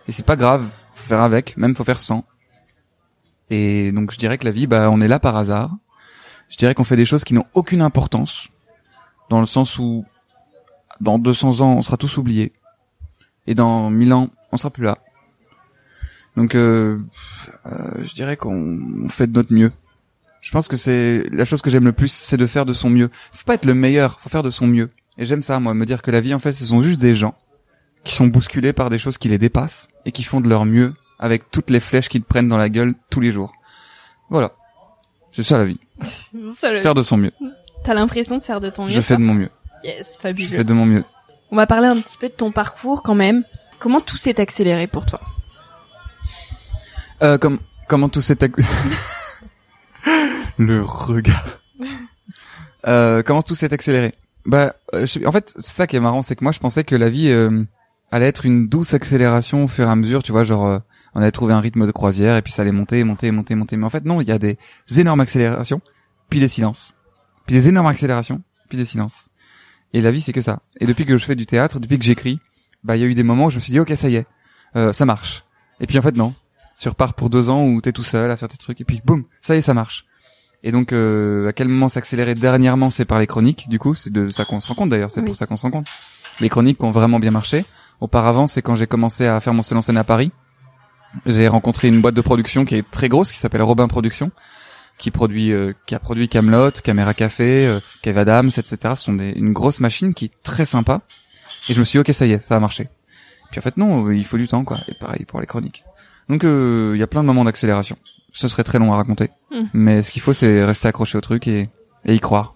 et 0.07 0.13
c'est 0.13 0.27
pas 0.27 0.37
grave 0.37 0.67
faire 1.09 1.23
avec 1.23 1.57
même 1.57 1.75
faut 1.75 1.85
faire 1.85 2.01
sans 2.01 2.25
et 3.51 3.91
donc 3.93 4.13
je 4.13 4.19
dirais 4.19 4.39
que 4.39 4.45
la 4.45 4.53
vie 4.53 4.67
bah 4.67 4.91
on 4.91 5.01
est 5.01 5.09
là 5.09 5.19
par 5.19 5.37
hasard 5.37 5.77
je 6.49 6.57
dirais 6.57 6.75
qu'on 6.75 6.85
fait 6.85 6.97
des 6.97 7.05
choses 7.05 7.25
qui 7.25 7.35
n'ont 7.35 7.47
aucune 7.55 7.83
importance 7.83 8.49
dans 9.29 9.41
le 9.41 9.47
sens 9.47 9.79
où 9.79 10.05
dans 11.01 11.19
200 11.19 11.61
ans 11.61 11.75
on 11.75 11.83
sera 11.83 11.97
tous 11.97 12.17
oubliés 12.17 12.53
et 13.47 13.55
dans 13.55 13.91
1000 13.91 14.13
ans 14.13 14.31
on 14.53 14.57
sera 14.57 14.71
plus 14.71 14.85
là. 14.85 14.99
Donc 16.37 16.55
euh, 16.55 16.99
euh, 17.67 18.03
je 18.03 18.15
dirais 18.15 18.37
qu'on 18.37 19.09
fait 19.09 19.27
de 19.27 19.33
notre 19.33 19.53
mieux. 19.53 19.73
Je 20.41 20.51
pense 20.53 20.69
que 20.69 20.77
c'est 20.77 21.25
la 21.33 21.45
chose 21.45 21.63
que 21.63 21.71
j'aime 21.71 21.85
le 21.85 21.93
plus, 21.93 22.13
c'est 22.13 22.37
de 22.37 22.47
faire 22.47 22.65
de 22.65 22.73
son 22.73 22.91
mieux. 22.91 23.11
Faut 23.33 23.45
pas 23.45 23.55
être 23.55 23.65
le 23.65 23.75
meilleur, 23.75 24.21
faut 24.21 24.29
faire 24.29 24.45
de 24.45 24.51
son 24.51 24.67
mieux. 24.67 24.91
Et 25.19 25.25
j'aime 25.25 25.43
ça, 25.43 25.59
moi, 25.59 25.75
me 25.75 25.85
dire 25.85 26.01
que 26.01 26.13
la 26.13 26.21
vie, 26.21 26.33
en 26.33 26.39
fait, 26.39 26.53
ce 26.53 26.65
sont 26.65 26.81
juste 26.81 27.01
des 27.01 27.17
gens 27.17 27.35
qui 28.09 28.15
sont 28.15 28.27
bousculés 28.27 28.73
par 28.73 28.89
des 28.89 28.97
choses 28.97 29.19
qui 29.19 29.29
les 29.29 29.37
dépassent 29.37 29.89
et 30.07 30.13
qui 30.13 30.23
font 30.25 30.41
de 30.41 30.49
leur 30.49 30.65
mieux 30.65 30.95
avec 31.19 31.51
toutes 31.51 31.69
les 31.69 31.79
flèches 31.79 32.09
qu'ils 32.09 32.23
te 32.23 32.27
prennent 32.27 32.49
dans 32.49 32.57
la 32.57 32.71
gueule 32.71 32.95
tous 33.11 33.21
les 33.21 33.31
jours. 33.31 33.53
Voilà. 34.31 34.53
C'est 35.33 35.43
ça 35.43 35.59
la 35.59 35.67
vie. 35.67 35.79
Faire 36.59 36.95
de 36.95 37.03
son 37.03 37.19
mieux. 37.19 37.33
T'as 37.85 37.93
l'impression 37.93 38.39
de 38.39 38.43
faire 38.43 38.61
de 38.61 38.71
ton 38.71 38.87
mieux 38.87 38.93
Je 38.93 39.01
fais 39.03 39.17
de 39.17 39.21
mon 39.21 39.35
mieux. 39.35 39.51
Yes, 39.85 40.15
Je 40.17 40.21
fabuleux. 40.23 40.49
fais 40.49 40.65
de 40.65 40.73
mon 40.73 40.87
mieux. 40.87 41.05
On 41.51 41.57
va 41.57 41.67
parler 41.67 41.87
un 41.87 41.97
petit 42.01 42.17
peu 42.17 42.29
de 42.29 42.33
ton 42.35 42.51
parcours 42.51 43.03
quand 43.03 43.15
même. 43.15 43.45
Comment 43.79 44.01
tout 44.01 44.17
s'est 44.17 44.41
accéléré 44.41 44.87
pour 44.87 45.05
toi? 45.05 45.21
Euh, 47.23 47.37
comme, 47.37 47.59
comment 47.89 48.09
tout 48.09 48.21
s'est 48.23 48.43
ac- 48.43 48.65
le 50.59 50.83
regard. 50.83 51.45
Euh, 52.87 53.23
comment 53.23 53.43
tout 53.43 53.55
s'est 53.55 53.73
accéléré? 53.75 54.15
Bah, 54.47 54.75
euh, 54.95 55.05
je 55.05 55.25
en 55.27 55.33
fait, 55.33 55.53
c'est 55.57 55.73
ça 55.77 55.87
qui 55.87 55.97
est 55.97 56.01
marrant, 56.01 56.23
c'est 56.23 56.37
que 56.37 56.45
moi, 56.45 56.53
je 56.53 56.59
pensais 56.59 56.85
que 56.85 56.95
la 56.97 57.09
vie 57.11 57.29
euh, 57.29 57.65
allait 58.11 58.27
être 58.27 58.47
une 58.47 58.69
douce 58.69 58.95
accélération 58.95 59.65
au 59.65 59.69
fur 59.69 59.87
et 59.87 59.91
à 59.91 59.97
mesure, 59.97 60.23
tu 60.23 60.33
vois, 60.33 60.45
genre 60.45 60.67
euh, 60.67 60.79
on 61.15 61.21
allait 61.21 61.33
trouver 61.33 61.53
un 61.55 61.61
rythme 61.61 61.87
de 61.87 61.93
croisière 61.93 62.37
et 62.37 62.43
puis 62.43 62.53
ça 62.53 62.63
allait 62.63 62.73
monter, 62.73 63.03
monter, 63.05 63.31
monter, 63.31 63.55
monter. 63.55 63.77
Mais 63.77 63.85
en 63.87 63.91
fait, 63.91 64.05
non, 64.05 64.21
il 64.21 64.29
y 64.29 64.33
a 64.33 64.39
des 64.39 64.57
énormes 64.97 65.21
accélérations, 65.21 65.81
puis 66.31 66.41
des 66.41 66.49
silences, 66.49 66.95
puis 67.47 67.55
des 67.55 67.69
énormes 67.69 67.87
accélérations, 67.87 68.43
puis 68.69 68.79
des 68.79 68.85
silences. 68.85 69.29
Et 69.93 70.01
la 70.01 70.11
vie, 70.11 70.21
c'est 70.21 70.33
que 70.33 70.41
ça. 70.41 70.61
Et 70.81 70.87
depuis 70.87 71.05
que 71.07 71.17
je 71.17 71.25
fais 71.25 71.35
du 71.35 71.47
théâtre, 71.47 71.81
depuis 71.81 71.99
que 71.99 72.05
j'écris, 72.05 72.41
bah, 72.85 72.97
il 72.97 73.01
y 73.01 73.05
a 73.05 73.07
eu 73.07 73.15
des 73.15 73.23
moments 73.23 73.47
où 73.47 73.51
je 73.51 73.57
me 73.57 73.61
suis 73.61 73.73
dit, 73.73 73.81
ok, 73.81 73.93
ça 73.97 74.09
y 74.09 74.17
est, 74.17 74.27
euh, 74.77 74.93
ça 74.93 75.05
marche. 75.07 75.45
Et 75.81 75.87
puis 75.87 75.99
en 75.99 76.03
fait, 76.03 76.17
non 76.17 76.35
tu 76.81 76.89
repars 76.89 77.15
pour 77.15 77.29
deux 77.29 77.51
ans 77.51 77.65
où 77.67 77.81
t'es 77.81 77.91
tout 77.91 78.05
seul 78.05 78.31
à 78.31 78.37
faire 78.37 78.49
tes 78.49 78.57
trucs 78.57 78.81
et 78.81 78.85
puis 78.85 79.03
boum, 79.05 79.25
ça 79.41 79.57
y 79.57 79.59
est, 79.59 79.63
ça 79.63 79.75
marche. 79.75 80.07
Et 80.63 80.71
donc, 80.71 80.93
euh, 80.93 81.49
à 81.49 81.53
quel 81.53 81.67
moment 81.67 81.89
s'accélérer 81.89 82.35
dernièrement, 82.37 82.91
c'est 82.91 83.05
par 83.05 83.19
les 83.19 83.27
chroniques. 83.27 83.69
Du 83.69 83.81
coup, 83.81 83.95
c'est 83.95 84.13
de 84.13 84.29
ça 84.31 84.45
qu'on 84.45 84.61
se 84.61 84.69
rend 84.69 84.75
compte 84.75 84.89
d'ailleurs. 84.89 85.11
C'est 85.11 85.21
Oui. 85.21 85.27
pour 85.27 85.35
ça 85.37 85.47
qu'on 85.47 85.57
se 85.57 85.63
rend 85.63 85.71
compte. 85.73 85.87
Les 86.41 86.49
chroniques 86.49 86.79
qui 86.79 86.85
ont 86.85 86.91
vraiment 86.93 87.19
bien 87.19 87.31
marché. 87.33 87.65
Auparavant, 88.01 88.47
c'est 88.47 88.63
quand 88.63 88.75
j'ai 88.75 88.87
commencé 88.87 89.27
à 89.27 89.41
faire 89.41 89.55
mon 89.55 89.63
seul 89.63 89.79
en 89.79 89.81
scène 89.81 89.97
à 89.97 90.05
Paris. 90.05 90.31
J'ai 91.27 91.49
rencontré 91.49 91.89
une 91.89 92.01
boîte 92.01 92.15
de 92.15 92.21
production 92.21 92.65
qui 92.65 92.77
est 92.77 92.89
très 92.89 93.09
grosse, 93.09 93.33
qui 93.33 93.39
s'appelle 93.39 93.63
Robin 93.63 93.89
Productions, 93.89 94.31
qui 94.99 95.11
produit, 95.11 95.53
euh, 95.53 95.73
qui 95.87 95.95
a 95.95 95.99
produit 95.99 96.29
Camelot, 96.29 96.73
Caméra 96.85 97.15
Café, 97.15 97.67
euh, 97.67 97.81
Kev 98.03 98.19
Adams, 98.19 98.49
etc. 98.49 98.77
Ce 98.95 99.05
sont 99.05 99.15
des, 99.15 99.31
une 99.31 99.53
grosse 99.53 99.81
machine 99.81 100.15
qui 100.15 100.27
est 100.27 100.43
très 100.43 100.65
sympa. 100.65 101.01
Et 101.69 101.75
je 101.75 101.81
me 101.81 101.85
suis 101.85 101.97
dit, 101.97 102.01
ok, 102.01 102.15
ça 102.15 102.27
y 102.27 102.33
est, 102.33 102.41
ça 102.41 102.57
a 102.57 102.61
marché. 102.61 102.89
Puis 103.51 103.59
en 103.59 103.63
fait, 103.63 103.77
non, 103.77 104.11
il 104.11 104.25
faut 104.25 104.37
du 104.37 104.47
temps, 104.47 104.65
quoi. 104.65 104.79
Et 104.89 104.95
pareil 104.95 105.25
pour 105.25 105.41
les 105.41 105.47
chroniques. 105.47 105.85
Donc 106.29 106.45
euh, 106.45 106.93
il 106.95 107.01
y 107.01 107.03
a 107.03 107.07
plein 107.07 107.23
de 107.23 107.27
moments 107.27 107.45
d'accélération. 107.45 107.97
Ce 108.33 108.47
serait 108.49 108.65
très 108.65 108.79
long 108.79 108.93
à 108.93 108.97
raconter. 108.97 109.31
Hmm. 109.51 109.65
Mais 109.73 110.03
ce 110.03 110.13
qu'il 110.13 110.21
faut, 110.23 110.35
c'est 110.35 110.65
rester 110.65 110.89
accroché 110.89 111.17
au 111.17 111.23
truc 111.23 111.49
et, 111.49 111.71
et 112.05 112.15
y 112.15 112.21
croire. 112.21 112.55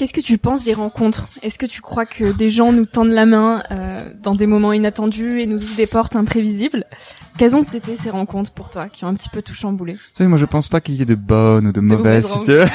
Qu'est-ce 0.00 0.14
que 0.14 0.22
tu 0.22 0.38
penses 0.38 0.64
des 0.64 0.72
rencontres? 0.72 1.28
Est-ce 1.42 1.58
que 1.58 1.66
tu 1.66 1.82
crois 1.82 2.06
que 2.06 2.32
des 2.32 2.48
gens 2.48 2.72
nous 2.72 2.86
tendent 2.86 3.10
la 3.10 3.26
main 3.26 3.62
euh, 3.70 4.10
dans 4.22 4.34
des 4.34 4.46
moments 4.46 4.72
inattendus 4.72 5.42
et 5.42 5.46
nous 5.46 5.62
ouvrent 5.62 5.76
des 5.76 5.86
portes 5.86 6.16
imprévisibles? 6.16 6.86
Quelles 7.36 7.54
ont 7.54 7.62
été 7.62 7.96
ces 7.96 8.08
rencontres 8.08 8.50
pour 8.50 8.70
toi 8.70 8.88
qui 8.88 9.04
ont 9.04 9.08
un 9.08 9.14
petit 9.14 9.28
peu 9.28 9.42
tout 9.42 9.52
chamboulé? 9.52 9.92
Vous 9.92 10.00
savez, 10.14 10.28
moi 10.28 10.38
je 10.38 10.46
pense 10.46 10.70
pas 10.70 10.80
qu'il 10.80 10.94
y 10.94 11.02
ait 11.02 11.04
de 11.04 11.14
bonnes 11.14 11.66
ou 11.66 11.72
de 11.72 11.82
mauvaises. 11.82 12.26
tu 12.42 12.52
veux. 12.52 12.64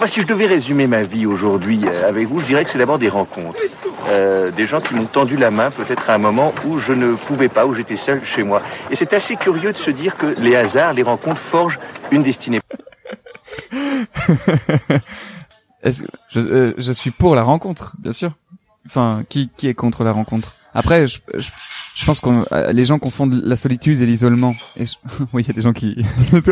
Que- 0.00 0.08
si 0.08 0.22
je 0.22 0.26
devais 0.26 0.46
résumer 0.46 0.86
ma 0.86 1.02
vie 1.02 1.26
aujourd'hui 1.26 1.82
euh, 1.84 2.08
avec 2.08 2.26
vous, 2.26 2.40
je 2.40 2.46
dirais 2.46 2.64
que 2.64 2.70
c'est 2.70 2.78
d'abord 2.78 2.98
des 2.98 3.10
rencontres. 3.10 3.58
Euh, 4.08 4.50
des 4.50 4.64
gens 4.64 4.80
qui 4.80 4.94
m'ont 4.94 5.04
tendu 5.04 5.36
la 5.36 5.50
main 5.50 5.70
peut-être 5.70 6.08
à 6.08 6.14
un 6.14 6.18
moment 6.18 6.54
où 6.64 6.78
je 6.78 6.94
ne 6.94 7.12
pouvais 7.16 7.48
pas, 7.48 7.66
où 7.66 7.74
j'étais 7.74 7.98
seul 7.98 8.24
chez 8.24 8.44
moi. 8.44 8.62
Et 8.90 8.96
c'est 8.96 9.12
assez 9.12 9.36
curieux 9.36 9.74
de 9.74 9.78
se 9.78 9.90
dire 9.90 10.16
que 10.16 10.34
les 10.38 10.56
hasards, 10.56 10.94
les 10.94 11.02
rencontres 11.02 11.40
forgent 11.40 11.78
une 12.10 12.22
destinée. 12.22 12.60
Est-ce 15.82 16.04
je, 16.28 16.40
euh, 16.40 16.74
je 16.78 16.92
suis 16.92 17.10
pour 17.10 17.34
la 17.34 17.42
rencontre, 17.42 17.96
bien 17.98 18.12
sûr. 18.12 18.32
Enfin, 18.86 19.24
qui 19.28 19.50
qui 19.56 19.68
est 19.68 19.74
contre 19.74 20.04
la 20.04 20.12
rencontre? 20.12 20.54
Après, 20.74 21.06
je, 21.06 21.20
je, 21.34 21.50
je 21.94 22.04
pense 22.06 22.20
que 22.20 22.70
les 22.72 22.84
gens 22.86 22.98
confondent 22.98 23.40
la 23.44 23.56
solitude 23.56 24.00
et 24.00 24.06
l'isolement. 24.06 24.54
Et 24.76 24.86
je- 24.86 24.94
oui, 25.32 25.42
il 25.42 25.48
y 25.48 25.50
a 25.50 25.54
des 25.54 25.60
gens 25.62 25.72
qui. 25.72 25.96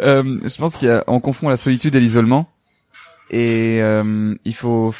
Euh, 0.00 0.40
je 0.42 0.56
pense 0.56 0.78
qu'on 0.78 1.20
confond 1.20 1.48
la 1.48 1.56
solitude 1.56 1.94
et 1.94 2.00
l'isolement. 2.00 2.48
Et 3.30 3.78
euh, 3.80 4.34
il 4.44 4.54
faut 4.54 4.92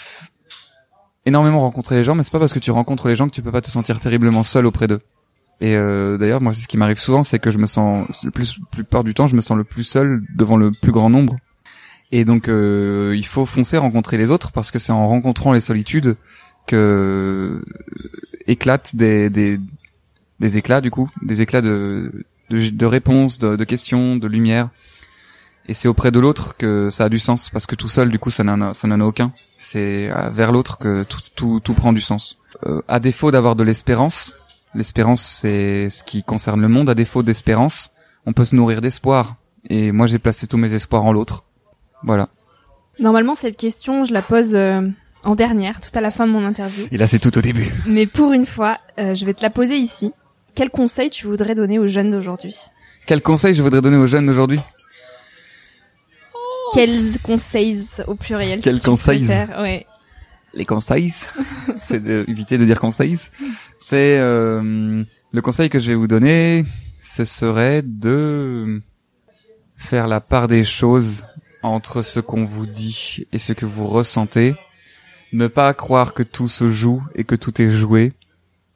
énormément 1.26 1.60
rencontrer 1.60 1.96
les 1.96 2.04
gens, 2.04 2.14
mais 2.14 2.22
c'est 2.22 2.30
pas 2.30 2.38
parce 2.38 2.52
que 2.52 2.58
tu 2.58 2.70
rencontres 2.70 3.08
les 3.08 3.16
gens 3.16 3.26
que 3.28 3.34
tu 3.34 3.42
peux 3.42 3.50
pas 3.50 3.60
te 3.62 3.70
sentir 3.70 3.98
terriblement 3.98 4.42
seul 4.42 4.66
auprès 4.66 4.86
d'eux. 4.86 5.00
Et 5.60 5.74
euh, 5.76 6.18
d'ailleurs, 6.18 6.40
moi, 6.40 6.52
c'est 6.52 6.60
ce 6.62 6.68
qui 6.68 6.76
m'arrive 6.76 6.98
souvent, 6.98 7.22
c'est 7.22 7.38
que 7.38 7.50
je 7.50 7.58
me 7.58 7.66
sens 7.66 8.06
le 8.24 8.30
plus, 8.30 8.58
plupart 8.70 9.02
du 9.02 9.14
temps, 9.14 9.26
je 9.26 9.34
me 9.34 9.40
sens 9.40 9.56
le 9.56 9.64
plus 9.64 9.84
seul 9.84 10.22
devant 10.36 10.56
le 10.56 10.70
plus 10.70 10.92
grand 10.92 11.10
nombre. 11.10 11.36
Et 12.12 12.26
donc, 12.26 12.48
euh, 12.48 13.14
il 13.16 13.26
faut 13.26 13.46
foncer 13.46 13.78
rencontrer 13.78 14.18
les 14.18 14.30
autres 14.30 14.52
parce 14.52 14.70
que 14.70 14.78
c'est 14.78 14.92
en 14.92 15.08
rencontrant 15.08 15.52
les 15.52 15.60
solitudes 15.60 16.16
que 16.66 17.64
éclatent 18.46 18.94
des, 18.94 19.30
des, 19.30 19.58
des 20.38 20.58
éclats 20.58 20.82
du 20.82 20.90
coup, 20.90 21.10
des 21.22 21.40
éclats 21.40 21.62
de, 21.62 22.26
de, 22.50 22.68
de 22.68 22.86
réponses, 22.86 23.38
de, 23.38 23.56
de 23.56 23.64
questions, 23.64 24.16
de 24.16 24.26
lumière. 24.28 24.68
Et 25.66 25.74
c'est 25.74 25.88
auprès 25.88 26.10
de 26.10 26.20
l'autre 26.20 26.54
que 26.56 26.90
ça 26.90 27.04
a 27.04 27.08
du 27.08 27.18
sens 27.18 27.48
parce 27.48 27.66
que 27.66 27.76
tout 27.76 27.88
seul, 27.88 28.10
du 28.10 28.18
coup, 28.18 28.30
ça 28.30 28.44
n'en 28.44 28.60
a, 28.60 28.74
ça 28.74 28.86
n'en 28.88 29.00
a 29.00 29.04
aucun. 29.04 29.32
C'est 29.58 30.10
euh, 30.10 30.28
vers 30.28 30.52
l'autre 30.52 30.76
que 30.76 31.04
tout, 31.04 31.20
tout, 31.34 31.60
tout 31.60 31.74
prend 31.74 31.94
du 31.94 32.02
sens. 32.02 32.38
Euh, 32.66 32.82
à 32.88 33.00
défaut 33.00 33.30
d'avoir 33.30 33.56
de 33.56 33.62
l'espérance, 33.62 34.36
l'espérance 34.74 35.22
c'est 35.22 35.88
ce 35.88 36.04
qui 36.04 36.22
concerne 36.24 36.60
le 36.60 36.68
monde. 36.68 36.90
À 36.90 36.94
défaut 36.94 37.22
d'espérance, 37.22 37.90
on 38.26 38.34
peut 38.34 38.44
se 38.44 38.54
nourrir 38.54 38.82
d'espoir. 38.82 39.36
Et 39.70 39.92
moi, 39.92 40.06
j'ai 40.06 40.18
placé 40.18 40.46
tous 40.46 40.58
mes 40.58 40.74
espoirs 40.74 41.06
en 41.06 41.12
l'autre. 41.12 41.44
Voilà. 42.04 42.28
Normalement, 42.98 43.34
cette 43.34 43.56
question, 43.56 44.04
je 44.04 44.12
la 44.12 44.22
pose 44.22 44.54
euh, 44.54 44.82
en 45.24 45.34
dernière, 45.34 45.80
tout 45.80 45.90
à 45.94 46.00
la 46.00 46.10
fin 46.10 46.26
de 46.26 46.32
mon 46.32 46.44
interview. 46.44 46.86
Et 46.90 46.96
là, 46.96 47.06
c'est 47.06 47.18
tout 47.18 47.36
au 47.36 47.40
début. 47.40 47.72
Mais 47.86 48.06
pour 48.06 48.32
une 48.32 48.46
fois, 48.46 48.78
euh, 48.98 49.14
je 49.14 49.24
vais 49.24 49.34
te 49.34 49.42
la 49.42 49.50
poser 49.50 49.76
ici. 49.76 50.12
Quel 50.54 50.70
conseil 50.70 51.10
tu 51.10 51.26
voudrais 51.26 51.54
donner 51.54 51.78
aux 51.78 51.86
jeunes 51.86 52.10
d'aujourd'hui? 52.10 52.56
Quel 53.06 53.22
conseil 53.22 53.54
je 53.54 53.62
voudrais 53.62 53.80
donder 53.80 53.96
aux 53.96 54.06
jeunes 54.06 54.26
d'aujourd'hui? 54.26 54.60
Quels 56.74 57.18
conseils 57.22 57.84
au 58.06 58.14
pluriel 58.14 58.60
Quels 58.60 58.78
si 58.78 58.86
conseils? 58.86 59.26
Ouais. 59.26 59.86
Les 60.54 60.64
conseils, 60.64 61.12
c'est 61.80 62.02
d'éviter 62.02 62.58
de 62.58 62.64
dire 62.64 62.78
conseils. 62.78 63.18
C'est 63.80 64.18
euh, 64.18 65.02
le 65.32 65.42
conseil 65.42 65.70
que 65.70 65.78
je 65.78 65.88
vais 65.88 65.94
vous 65.94 66.06
donner, 66.06 66.64
ce 67.02 67.24
serait 67.24 67.82
de 67.82 68.80
faire 69.76 70.06
la 70.06 70.20
part 70.20 70.48
des 70.48 70.64
choses 70.64 71.24
entre 71.62 72.02
ce 72.02 72.20
qu'on 72.20 72.44
vous 72.44 72.66
dit 72.66 73.26
et 73.32 73.38
ce 73.38 73.52
que 73.52 73.66
vous 73.66 73.86
ressentez. 73.86 74.54
Ne 75.32 75.46
pas 75.46 75.72
croire 75.74 76.12
que 76.14 76.22
tout 76.22 76.48
se 76.48 76.68
joue 76.68 77.02
et 77.14 77.24
que 77.24 77.34
tout 77.36 77.60
est 77.62 77.68
joué. 77.68 78.12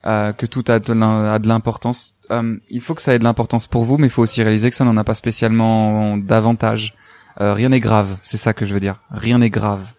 euh, 0.07 0.33
que 0.33 0.47
tout 0.47 0.65
a 0.69 0.79
de 0.79 1.49
l'importance. 1.49 2.15
Euh, 2.31 2.57
il 2.71 2.81
faut 2.81 2.95
que 2.95 3.03
ça 3.03 3.15
ait 3.15 3.19
de 3.19 3.25
l'importance 3.25 3.67
pour 3.67 3.85
vous, 3.85 3.99
mais 3.99 4.07
il 4.07 4.11
faut 4.11 4.23
aussi 4.23 4.43
réaliser 4.43 4.71
que 4.71 4.77
ça 4.77 4.85
n'en 4.85 4.97
a 4.97 5.05
pas 5.05 5.15
spécialement 5.15 6.17
davantage. 6.17 6.95
Euh, 7.41 7.53
rien 7.53 7.71
n'est 7.71 7.81
grave, 7.81 8.17
c'est 8.23 8.37
ça 8.37 8.53
que 8.53 8.65
je 8.65 8.73
veux 8.73 8.81
dire. 8.81 9.01
Rien 9.11 9.39
n'est 9.39 9.51
grave. 9.51 9.93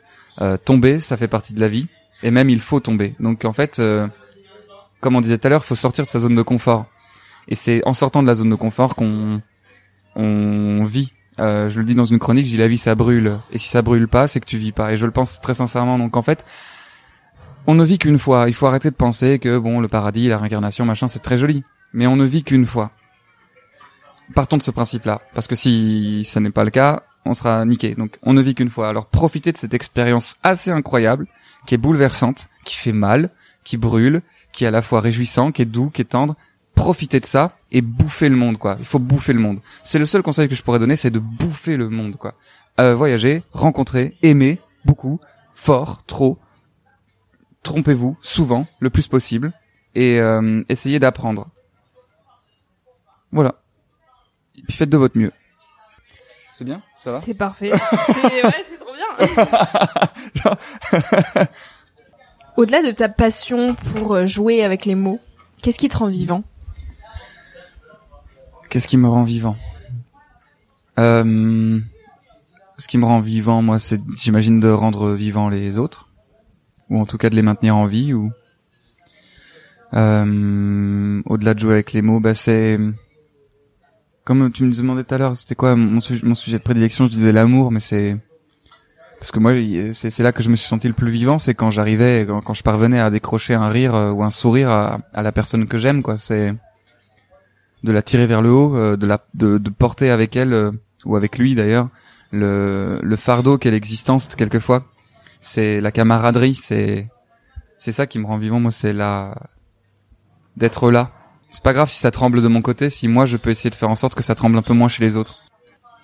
tomber, 0.65 0.99
ça 0.99 1.17
fait 1.17 1.27
partie 1.27 1.53
de 1.53 1.59
la 1.59 1.67
vie, 1.67 1.87
et 2.21 2.29
même 2.31 2.49
il 2.49 2.59
faut 2.59 2.79
tomber. 2.79 3.15
Donc 3.19 3.43
en 3.43 3.53
fait, 3.53 3.81
comme 5.01 5.15
on 5.15 5.21
disait 5.21 5.37
tout 5.39 5.47
à 5.47 5.49
l'heure, 5.49 5.63
il 5.63 5.67
faut 5.67 5.75
sortir 5.75 6.05
de 6.05 6.09
sa 6.09 6.19
zone 6.19 6.35
de 6.35 6.43
confort. 6.43 6.85
Et 7.47 7.55
c'est 7.55 7.81
en 7.85 7.93
sortant 7.93 8.21
de 8.21 8.27
la 8.27 8.35
zone 8.35 8.51
de 8.51 8.55
confort 8.55 8.95
qu'on 8.95 9.41
on 10.15 10.83
vit. 10.83 11.13
Je 11.37 11.77
le 11.79 11.83
dis 11.85 11.95
dans 11.95 12.05
une 12.05 12.19
chronique, 12.19 12.45
dis 12.45 12.57
la 12.57 12.67
vie 12.67 12.77
ça 12.77 12.95
brûle. 12.95 13.39
Et 13.51 13.57
si 13.57 13.69
ça 13.69 13.81
brûle 13.81 14.07
pas, 14.07 14.27
c'est 14.27 14.39
que 14.39 14.45
tu 14.45 14.57
vis 14.57 14.71
pas. 14.71 14.93
Et 14.93 14.97
je 14.97 15.05
le 15.05 15.11
pense 15.11 15.41
très 15.41 15.53
sincèrement. 15.53 15.97
Donc 15.97 16.17
en 16.17 16.21
fait, 16.21 16.45
on 17.67 17.75
ne 17.75 17.83
vit 17.83 17.99
qu'une 17.99 18.17
fois. 18.17 18.47
Il 18.47 18.53
faut 18.53 18.67
arrêter 18.67 18.89
de 18.89 18.95
penser 18.95 19.39
que 19.39 19.57
bon, 19.57 19.79
le 19.79 19.87
paradis, 19.87 20.27
la 20.27 20.37
réincarnation, 20.37 20.85
machin, 20.85 21.07
c'est 21.07 21.19
très 21.19 21.37
joli. 21.37 21.63
Mais 21.93 22.07
on 22.07 22.15
ne 22.15 22.25
vit 22.25 22.43
qu'une 22.43 22.65
fois. 22.65 22.91
Partons 24.35 24.57
de 24.57 24.63
ce 24.63 24.71
principe-là, 24.71 25.21
parce 25.33 25.47
que 25.47 25.55
si 25.55 26.25
ça 26.25 26.41
n'est 26.41 26.49
pas 26.49 26.65
le 26.65 26.69
cas, 26.69 27.03
on 27.23 27.33
sera 27.33 27.63
niqué. 27.65 27.95
Donc, 27.95 28.19
on 28.23 28.33
ne 28.33 28.41
vit 28.41 28.55
qu'une 28.55 28.69
fois. 28.69 28.89
Alors, 28.89 29.05
profitez 29.05 29.53
de 29.53 29.57
cette 29.57 29.73
expérience 29.73 30.35
assez 30.43 30.69
incroyable, 30.69 31.27
qui 31.65 31.75
est 31.75 31.77
bouleversante, 31.77 32.49
qui 32.65 32.75
fait 32.75 32.91
mal, 32.91 33.29
qui 33.63 33.77
brûle, 33.77 34.21
qui 34.51 34.65
est 34.65 34.67
à 34.67 34.71
la 34.71 34.81
fois 34.81 34.99
réjouissant, 34.99 35.53
qui 35.53 35.61
est 35.61 35.65
doux, 35.65 35.89
qui 35.89 36.01
est 36.01 36.05
tendre. 36.05 36.35
Profitez 36.77 37.19
de 37.19 37.25
ça 37.25 37.57
et 37.71 37.81
bouffez 37.81 38.29
le 38.29 38.37
monde, 38.37 38.57
quoi. 38.57 38.77
Il 38.79 38.85
faut 38.85 38.99
bouffer 38.99 39.33
le 39.33 39.39
monde. 39.39 39.59
C'est 39.83 39.99
le 39.99 40.05
seul 40.05 40.21
conseil 40.21 40.47
que 40.47 40.55
je 40.55 40.63
pourrais 40.63 40.79
donner, 40.79 40.95
c'est 40.95 41.09
de 41.09 41.19
bouffer 41.19 41.75
le 41.75 41.89
monde, 41.89 42.15
quoi. 42.15 42.35
Euh, 42.79 42.95
voyager, 42.95 43.43
rencontrer, 43.51 44.15
aimer, 44.21 44.61
beaucoup, 44.85 45.19
fort, 45.55 46.03
trop, 46.05 46.37
trompez-vous 47.63 48.15
souvent, 48.21 48.61
le 48.79 48.91
plus 48.91 49.07
possible, 49.07 49.51
et 49.95 50.19
euh, 50.19 50.63
essayez 50.69 50.99
d'apprendre. 50.99 51.47
Voilà. 53.31 53.55
Et 54.55 54.61
puis 54.61 54.77
faites 54.77 54.89
de 54.89 54.97
votre 54.97 55.17
mieux. 55.17 55.31
C'est 56.53 56.63
bien? 56.63 56.83
Ça 56.99 57.11
va? 57.11 57.21
C'est 57.21 57.33
parfait. 57.33 57.71
c'est 58.05 58.45
ouais, 58.45 58.65
c'est 58.69 58.79
trop 58.79 58.93
bien. 58.93 59.07
Au-delà 62.57 62.83
de 62.83 62.91
ta 62.91 63.09
passion 63.09 63.75
pour 63.75 64.13
euh, 64.13 64.25
jouer 64.25 64.63
avec 64.63 64.85
les 64.85 64.95
mots, 64.95 65.19
qu'est-ce 65.61 65.79
qui 65.79 65.89
te 65.89 65.97
rend 65.97 66.07
vivant? 66.07 66.43
Qu'est-ce 68.69 68.87
qui 68.87 68.97
me 68.97 69.07
rend 69.07 69.23
vivant 69.23 69.55
euh, 70.99 71.79
Ce 72.77 72.87
qui 72.87 72.97
me 72.97 73.05
rend 73.05 73.19
vivant, 73.19 73.61
moi, 73.61 73.79
c'est, 73.79 74.01
j'imagine, 74.15 74.59
de 74.59 74.69
rendre 74.69 75.13
vivant 75.13 75.49
les 75.49 75.77
autres 75.77 76.07
ou 76.89 76.99
en 76.99 77.05
tout 77.05 77.17
cas 77.17 77.29
de 77.29 77.35
les 77.35 77.41
maintenir 77.41 77.75
en 77.75 77.85
vie 77.85 78.13
ou 78.13 78.31
euh, 79.93 81.21
au-delà 81.25 81.53
de 81.53 81.59
jouer 81.59 81.73
avec 81.73 81.93
les 81.93 82.01
mots 82.01 82.19
bah 82.19 82.33
c'est 82.33 82.77
comme 84.23 84.51
tu 84.51 84.63
me 84.63 84.71
demandais 84.71 85.03
tout 85.03 85.15
à 85.15 85.17
l'heure 85.17 85.37
c'était 85.37 85.55
quoi 85.55 85.75
mon, 85.75 85.99
sujet 85.99 86.57
de 86.57 86.63
prédilection 86.63 87.05
je 87.05 87.11
disais 87.11 87.31
l'amour 87.31 87.71
mais 87.71 87.79
c'est 87.79 88.17
parce 89.19 89.31
que 89.31 89.39
moi 89.39 89.53
c'est 89.93 90.19
là 90.19 90.31
que 90.31 90.43
je 90.43 90.49
me 90.49 90.55
suis 90.55 90.67
senti 90.67 90.87
le 90.87 90.93
plus 90.93 91.11
vivant 91.11 91.39
c'est 91.39 91.53
quand 91.53 91.69
j'arrivais 91.69 92.27
quand, 92.45 92.53
je 92.53 92.63
parvenais 92.63 92.99
à 92.99 93.09
décrocher 93.09 93.53
un 93.53 93.69
rire 93.69 93.95
euh, 93.95 94.11
ou 94.11 94.23
un 94.23 94.29
sourire 94.29 94.69
à 94.69 95.23
la 95.23 95.31
personne 95.31 95.67
que 95.67 95.77
j'aime 95.77 96.03
quoi 96.03 96.17
c'est 96.17 96.53
de 97.83 97.91
la 97.91 98.01
tirer 98.01 98.25
vers 98.25 98.41
le 98.41 98.51
haut 98.51 98.75
euh, 98.75 98.97
de 98.97 99.05
la 99.05 99.25
de, 99.33 99.57
de 99.57 99.69
porter 99.69 100.09
avec 100.09 100.35
elle 100.35 100.71
ou 101.05 101.15
avec 101.15 101.37
lui 101.37 101.55
d'ailleurs 101.55 101.89
le 102.31 102.99
le 103.01 103.15
fardeau 103.15 103.57
qu'est 103.57 103.71
l'existence 103.71 104.27
quelquefois 104.27 104.85
c'est 105.41 105.79
la 105.81 105.91
camaraderie, 105.91 106.55
c'est 106.55 107.09
c'est 107.77 107.91
ça 107.91 108.07
qui 108.07 108.19
me 108.19 108.25
rend 108.25 108.37
vivant. 108.37 108.59
Moi, 108.59 108.71
c'est 108.71 108.93
la 108.93 109.35
d'être 110.55 110.91
là. 110.91 111.11
C'est 111.49 111.63
pas 111.63 111.73
grave 111.73 111.89
si 111.89 111.99
ça 111.99 112.11
tremble 112.11 112.41
de 112.41 112.47
mon 112.47 112.61
côté, 112.61 112.89
si 112.89 113.07
moi 113.07 113.25
je 113.25 113.37
peux 113.37 113.49
essayer 113.49 113.69
de 113.69 113.75
faire 113.75 113.89
en 113.89 113.95
sorte 113.95 114.15
que 114.15 114.23
ça 114.23 114.35
tremble 114.35 114.57
un 114.57 114.61
peu 114.61 114.73
moins 114.73 114.89
chez 114.89 115.03
les 115.03 115.15
autres. 115.15 115.45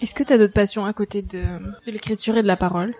Est-ce 0.01 0.15
que 0.15 0.23
tu 0.23 0.33
as 0.33 0.37
d'autres 0.37 0.53
passions 0.53 0.85
à 0.85 0.93
côté 0.93 1.21
de, 1.21 1.39
de 1.85 1.91
l'écriture 1.91 2.37
et 2.37 2.43
de 2.43 2.47
la 2.47 2.55
parole? 2.55 2.93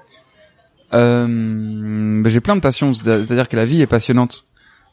Euh, 0.94 1.26
ben, 1.28 2.30
J'ai 2.30 2.42
plein 2.42 2.56
de 2.56 2.62
passions, 2.62 2.92
c'est-à-dire 2.94 3.48
que 3.48 3.56
la 3.56 3.66
vie 3.66 3.82
est 3.82 3.88
passionnante. 3.88 4.46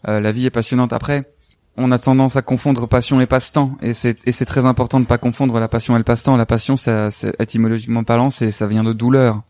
Euh, 0.06 0.20
la 0.20 0.32
vie 0.32 0.46
est 0.46 0.50
passionnante. 0.50 0.92
Après, 0.92 1.30
on 1.76 1.92
a 1.92 1.98
tendance 1.98 2.36
à 2.36 2.42
confondre 2.42 2.86
passion 2.88 3.20
et 3.20 3.26
passe-temps, 3.26 3.76
et 3.80 3.94
c'est 3.94 4.44
très 4.44 4.66
important 4.66 5.00
de 5.00 5.06
pas 5.06 5.18
confondre 5.18 5.58
la 5.58 5.68
passion 5.68 5.94
et 5.94 5.98
le 5.98 6.04
passe-temps. 6.04 6.36
La 6.36 6.46
passion, 6.46 6.76
ça, 6.76 7.08
étymologiquement 7.38 8.04
parlant, 8.04 8.30
c'est 8.30 8.50
ça 8.50 8.66
vient 8.66 8.84
de 8.84 8.92
douleur. 8.92 9.42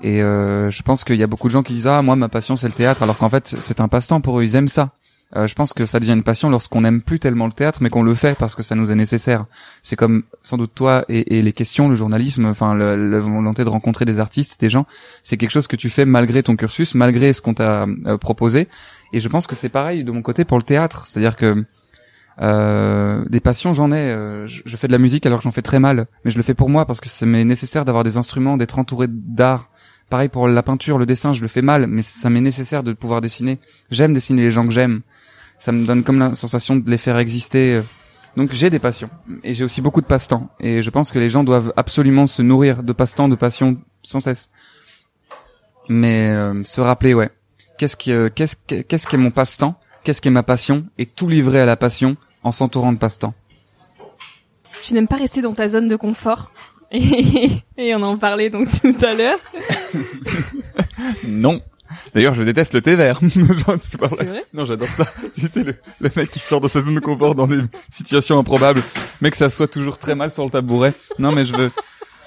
Et 0.00 0.22
euh, 0.22 0.70
je 0.70 0.82
pense 0.82 1.04
qu'il 1.04 1.16
y 1.16 1.22
a 1.22 1.26
beaucoup 1.26 1.48
de 1.48 1.52
gens 1.52 1.62
qui 1.62 1.72
disent 1.74 1.88
ah 1.88 2.02
moi 2.02 2.14
ma 2.14 2.28
passion 2.28 2.54
c'est 2.54 2.68
le 2.68 2.72
théâtre 2.72 3.02
alors 3.02 3.18
qu'en 3.18 3.28
fait 3.28 3.56
c'est 3.58 3.80
un 3.80 3.88
passe-temps 3.88 4.20
pour 4.20 4.38
eux 4.38 4.44
ils 4.44 4.54
aiment 4.54 4.68
ça. 4.68 4.90
Euh, 5.36 5.46
je 5.46 5.54
pense 5.54 5.74
que 5.74 5.84
ça 5.84 6.00
devient 6.00 6.12
une 6.12 6.22
passion 6.22 6.48
lorsqu'on 6.48 6.80
n'aime 6.80 7.02
plus 7.02 7.18
tellement 7.18 7.44
le 7.44 7.52
théâtre 7.52 7.80
mais 7.82 7.90
qu'on 7.90 8.02
le 8.02 8.14
fait 8.14 8.36
parce 8.38 8.54
que 8.54 8.62
ça 8.62 8.74
nous 8.74 8.90
est 8.90 8.94
nécessaire. 8.94 9.44
C'est 9.82 9.96
comme 9.96 10.22
sans 10.42 10.56
doute 10.56 10.72
toi 10.74 11.04
et, 11.08 11.36
et 11.36 11.42
les 11.42 11.52
questions, 11.52 11.88
le 11.88 11.94
journalisme, 11.94 12.46
enfin 12.46 12.74
la 12.74 13.20
volonté 13.20 13.62
de 13.62 13.68
rencontrer 13.68 14.06
des 14.06 14.20
artistes, 14.20 14.58
des 14.60 14.70
gens, 14.70 14.86
c'est 15.22 15.36
quelque 15.36 15.50
chose 15.50 15.66
que 15.66 15.76
tu 15.76 15.90
fais 15.90 16.06
malgré 16.06 16.42
ton 16.42 16.56
cursus, 16.56 16.94
malgré 16.94 17.34
ce 17.34 17.42
qu'on 17.42 17.54
t'a 17.54 17.86
euh, 18.06 18.16
proposé. 18.16 18.68
Et 19.12 19.20
je 19.20 19.28
pense 19.28 19.46
que 19.46 19.54
c'est 19.54 19.68
pareil 19.68 20.02
de 20.02 20.10
mon 20.10 20.22
côté 20.22 20.44
pour 20.44 20.56
le 20.56 20.62
théâtre, 20.62 21.06
c'est-à-dire 21.06 21.36
que 21.36 21.64
euh, 22.40 23.24
des 23.28 23.40
passions, 23.40 23.72
j'en 23.72 23.90
ai. 23.90 23.96
Euh, 23.96 24.46
je, 24.46 24.62
je, 24.64 24.76
fais 24.76 24.86
de 24.86 24.92
la 24.92 24.98
musique 24.98 25.26
alors 25.26 25.40
que 25.40 25.44
j'en 25.44 25.50
fais 25.50 25.62
très 25.62 25.80
mal, 25.80 26.06
mais 26.24 26.30
je 26.30 26.36
le 26.36 26.42
fais 26.42 26.54
pour 26.54 26.70
moi 26.70 26.86
parce 26.86 27.00
que 27.00 27.08
c'est 27.08 27.26
nécessaire 27.26 27.84
d'avoir 27.84 28.04
des 28.04 28.16
instruments, 28.16 28.56
d'être 28.56 28.78
entouré 28.78 29.06
d'art, 29.08 29.68
Pareil 30.10 30.30
pour 30.30 30.48
la 30.48 30.62
peinture, 30.62 30.96
le 30.96 31.04
dessin, 31.04 31.34
je 31.34 31.42
le 31.42 31.48
fais 31.48 31.60
mal, 31.60 31.86
mais 31.86 32.00
ça 32.00 32.30
m'est 32.30 32.40
nécessaire 32.40 32.82
de 32.82 32.94
pouvoir 32.94 33.20
dessiner. 33.20 33.58
J'aime 33.90 34.14
dessiner 34.14 34.40
les 34.42 34.50
gens 34.50 34.64
que 34.64 34.72
j'aime. 34.72 35.02
Ça 35.58 35.72
me 35.72 35.84
donne 35.84 36.04
comme 36.04 36.18
la 36.18 36.34
sensation 36.34 36.76
de 36.76 36.88
les 36.90 36.98
faire 36.98 37.18
exister. 37.18 37.82
Donc 38.36 38.52
j'ai 38.52 38.70
des 38.70 38.78
passions 38.78 39.10
et 39.42 39.54
j'ai 39.54 39.64
aussi 39.64 39.80
beaucoup 39.80 40.00
de 40.00 40.06
passe-temps. 40.06 40.48
Et 40.60 40.82
je 40.82 40.90
pense 40.90 41.10
que 41.10 41.18
les 41.18 41.28
gens 41.28 41.44
doivent 41.44 41.72
absolument 41.76 42.26
se 42.26 42.42
nourrir 42.42 42.82
de 42.82 42.92
passe-temps, 42.92 43.28
de 43.28 43.34
passion 43.34 43.78
sans 44.02 44.20
cesse. 44.20 44.50
Mais 45.88 46.28
euh, 46.28 46.62
se 46.64 46.80
rappeler, 46.80 47.14
ouais, 47.14 47.30
qu'est-ce 47.78 47.96
qui, 47.96 48.12
euh, 48.12 48.28
qu'est-ce 48.32 48.56
qu'est-ce 48.56 49.06
qui 49.06 49.14
est 49.14 49.18
mon 49.18 49.30
passe-temps, 49.30 49.80
qu'est-ce 50.04 50.20
qui 50.20 50.28
est 50.28 50.32
ma 50.32 50.42
passion, 50.42 50.86
et 50.98 51.06
tout 51.06 51.28
livrer 51.28 51.60
à 51.60 51.66
la 51.66 51.76
passion 51.76 52.16
en 52.44 52.52
s'entourant 52.52 52.92
de 52.92 52.98
passe-temps. 52.98 53.34
Tu 54.82 54.94
n'aimes 54.94 55.08
pas 55.08 55.16
rester 55.16 55.40
dans 55.42 55.54
ta 55.54 55.68
zone 55.68 55.88
de 55.88 55.96
confort? 55.96 56.52
Et, 56.90 57.94
on 57.94 58.02
en 58.02 58.16
parlait 58.16 58.50
donc 58.50 58.68
tout 58.80 58.96
à 59.02 59.14
l'heure. 59.14 59.38
non. 61.24 61.60
D'ailleurs, 62.14 62.34
je 62.34 62.42
déteste 62.42 62.74
le 62.74 62.82
thé 62.82 62.94
vert. 62.94 63.20
c'est 63.82 64.00
pas 64.00 64.06
vrai. 64.06 64.44
Non, 64.52 64.64
j'adore 64.64 64.88
ça. 64.88 65.04
C'était 65.32 65.64
le, 65.64 65.74
le 66.00 66.10
mec 66.14 66.30
qui 66.30 66.38
sort 66.38 66.60
de 66.60 66.68
sa 66.68 66.82
zone 66.82 66.94
de 66.94 67.00
confort 67.00 67.34
dans 67.34 67.46
des 67.46 67.60
situations 67.90 68.38
improbables, 68.38 68.82
mais 69.20 69.30
que 69.30 69.36
ça 69.36 69.50
soit 69.50 69.68
toujours 69.68 69.98
très 69.98 70.14
mal 70.14 70.32
sur 70.32 70.44
le 70.44 70.50
tabouret. 70.50 70.94
Non, 71.18 71.32
mais 71.32 71.44
je 71.44 71.54
veux, 71.56 71.70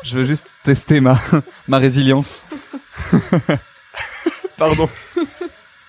je 0.03 0.17
veux 0.17 0.23
juste 0.23 0.47
tester 0.63 0.99
ma, 0.99 1.19
ma 1.67 1.77
résilience. 1.77 2.45
Pardon. 4.57 4.89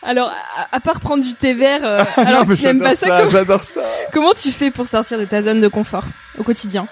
Alors, 0.03 0.33
à, 0.73 0.81
part 0.81 0.99
prendre 0.99 1.23
du 1.23 1.35
thé 1.35 1.55
vert, 1.55 1.85
euh, 1.85 2.03
alors 2.17 2.45
tu 2.47 2.63
n'aimes 2.63 2.81
pas 2.81 2.97
ça, 2.97 3.29
j'adore 3.29 3.63
ça. 3.63 3.83
Comment 4.13 4.33
tu 4.33 4.51
fais 4.51 4.71
pour 4.71 4.89
sortir 4.89 5.19
de 5.19 5.25
ta 5.25 5.43
zone 5.43 5.61
de 5.61 5.69
confort 5.69 6.05
au 6.39 6.43
quotidien? 6.43 6.89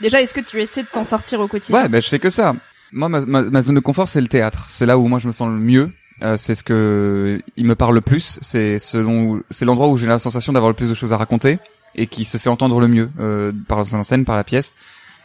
Déjà, 0.00 0.20
est-ce 0.20 0.34
que 0.34 0.40
tu 0.40 0.60
essaies 0.60 0.82
de 0.82 0.88
t'en 0.88 1.04
sortir 1.04 1.40
au 1.40 1.48
quotidien? 1.48 1.80
Ouais, 1.80 1.88
ben 1.88 2.02
je 2.02 2.08
fais 2.08 2.18
que 2.18 2.28
ça. 2.28 2.54
Moi, 2.92 3.08
ma, 3.08 3.20
ma, 3.20 3.62
zone 3.62 3.76
de 3.76 3.80
confort, 3.80 4.08
c'est 4.08 4.20
le 4.20 4.28
théâtre. 4.28 4.66
C'est 4.70 4.86
là 4.86 4.98
où 4.98 5.08
moi 5.08 5.18
je 5.18 5.26
me 5.26 5.32
sens 5.32 5.48
le 5.48 5.54
mieux. 5.54 5.90
Euh, 6.22 6.36
c'est 6.36 6.54
ce 6.54 6.62
que 6.62 7.42
il 7.56 7.66
me 7.66 7.74
parle 7.74 7.94
le 7.94 8.00
plus. 8.00 8.38
C'est 8.42 8.78
selon 8.78 9.42
c'est 9.50 9.64
l'endroit 9.64 9.88
où 9.88 9.96
j'ai 9.96 10.06
la 10.06 10.18
sensation 10.18 10.52
d'avoir 10.52 10.70
le 10.70 10.76
plus 10.76 10.88
de 10.88 10.94
choses 10.94 11.12
à 11.12 11.16
raconter 11.16 11.58
et 11.94 12.06
qui 12.06 12.24
se 12.24 12.38
fait 12.38 12.48
entendre 12.48 12.80
le 12.80 12.88
mieux 12.88 13.10
euh, 13.20 13.52
par 13.68 13.78
la 13.78 14.02
scène, 14.02 14.24
par 14.24 14.36
la 14.36 14.44
pièce. 14.44 14.74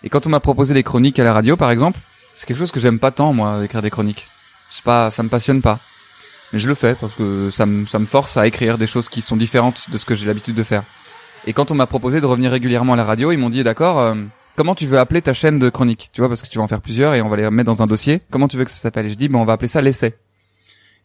Et 0.04 0.10
quand 0.10 0.25
on 0.28 0.30
m'a 0.30 0.39
proposé 0.39 0.73
les 0.73 0.84
chroniques 0.84 1.19
à 1.19 1.23
la 1.23 1.34
radio, 1.34 1.58
par 1.58 1.71
exemple, 1.71 1.99
c'est 2.34 2.47
quelque 2.47 2.58
chose 2.58 2.71
que 2.71 2.80
j'aime 2.80 2.99
pas 2.99 3.12
tant 3.12 3.34
moi 3.34 3.63
écrire 3.63 3.82
des 3.82 3.89
chroniques. 3.89 4.28
C'est 4.69 4.84
pas, 4.84 5.12
ça 5.12 5.23
me 5.23 5.30
passionne 5.30 5.62
pas. 5.62 5.80
Mais 6.54 6.60
je 6.60 6.67
le 6.67 6.75
fais 6.75 6.95
parce 6.95 7.15
que 7.15 7.49
ça 7.52 7.65
me 7.65 7.86
ça 7.86 7.99
me 7.99 8.06
force 8.06 8.38
à 8.38 8.47
écrire 8.47 8.78
des 8.78 8.88
choses 8.88 9.10
qui 9.10 9.21
sont 9.21 9.38
différentes 9.38 9.89
de 9.91 9.97
ce 9.97 10.06
que 10.06 10.15
j'ai 10.15 10.25
l'habitude 10.25 10.56
de 10.56 10.63
faire. 10.63 10.84
Et 11.45 11.54
quand 11.54 11.71
on 11.71 11.75
m'a 11.75 11.88
proposé 11.88 12.21
de 12.21 12.25
revenir 12.25 12.52
régulièrement 12.52 12.93
à 12.93 12.95
la 12.95 13.04
radio, 13.04 13.32
ils 13.32 13.38
m'ont 13.38 13.49
dit 13.49 13.63
d'accord. 13.63 13.99
Euh, 13.99 14.15
comment 14.56 14.75
tu 14.75 14.88
veux 14.88 14.99
appeler 14.99 15.21
ta 15.21 15.34
chaîne 15.34 15.60
de 15.60 15.69
chronique 15.69 16.10
Tu 16.12 16.21
vois, 16.21 16.28
parce 16.28 16.41
que 16.41 16.49
tu 16.49 16.58
vas 16.58 16.63
en 16.63 16.67
faire 16.67 16.82
plusieurs 16.82 17.13
et 17.13 17.21
on 17.21 17.30
va 17.30 17.38
les 17.38 17.49
mettre 17.49 17.67
dans 17.67 17.82
un 17.82 17.88
dossier. 17.88 18.21
Comment 18.30 18.47
tu 18.47 18.58
veux 18.58 18.65
que 18.65 18.71
ça 18.71 18.78
s'appelle? 18.78 19.06
Et 19.06 19.10
je 19.10 19.15
dis, 19.15 19.30
bon, 19.30 19.39
on 19.39 19.45
va 19.45 19.54
appeler 19.54 19.69
ça 19.69 19.82
l'essai. 19.82 20.17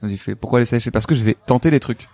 On 0.03 0.07
dit, 0.07 0.19
fait, 0.19 0.35
pourquoi 0.35 0.61
l'essai 0.61 0.81
Je 0.81 0.91
parce 0.91 1.07
que 1.07 1.15
je 1.15 1.23
vais 1.23 1.37
tenter 1.47 1.71
les 1.71 1.81
trucs 1.81 2.09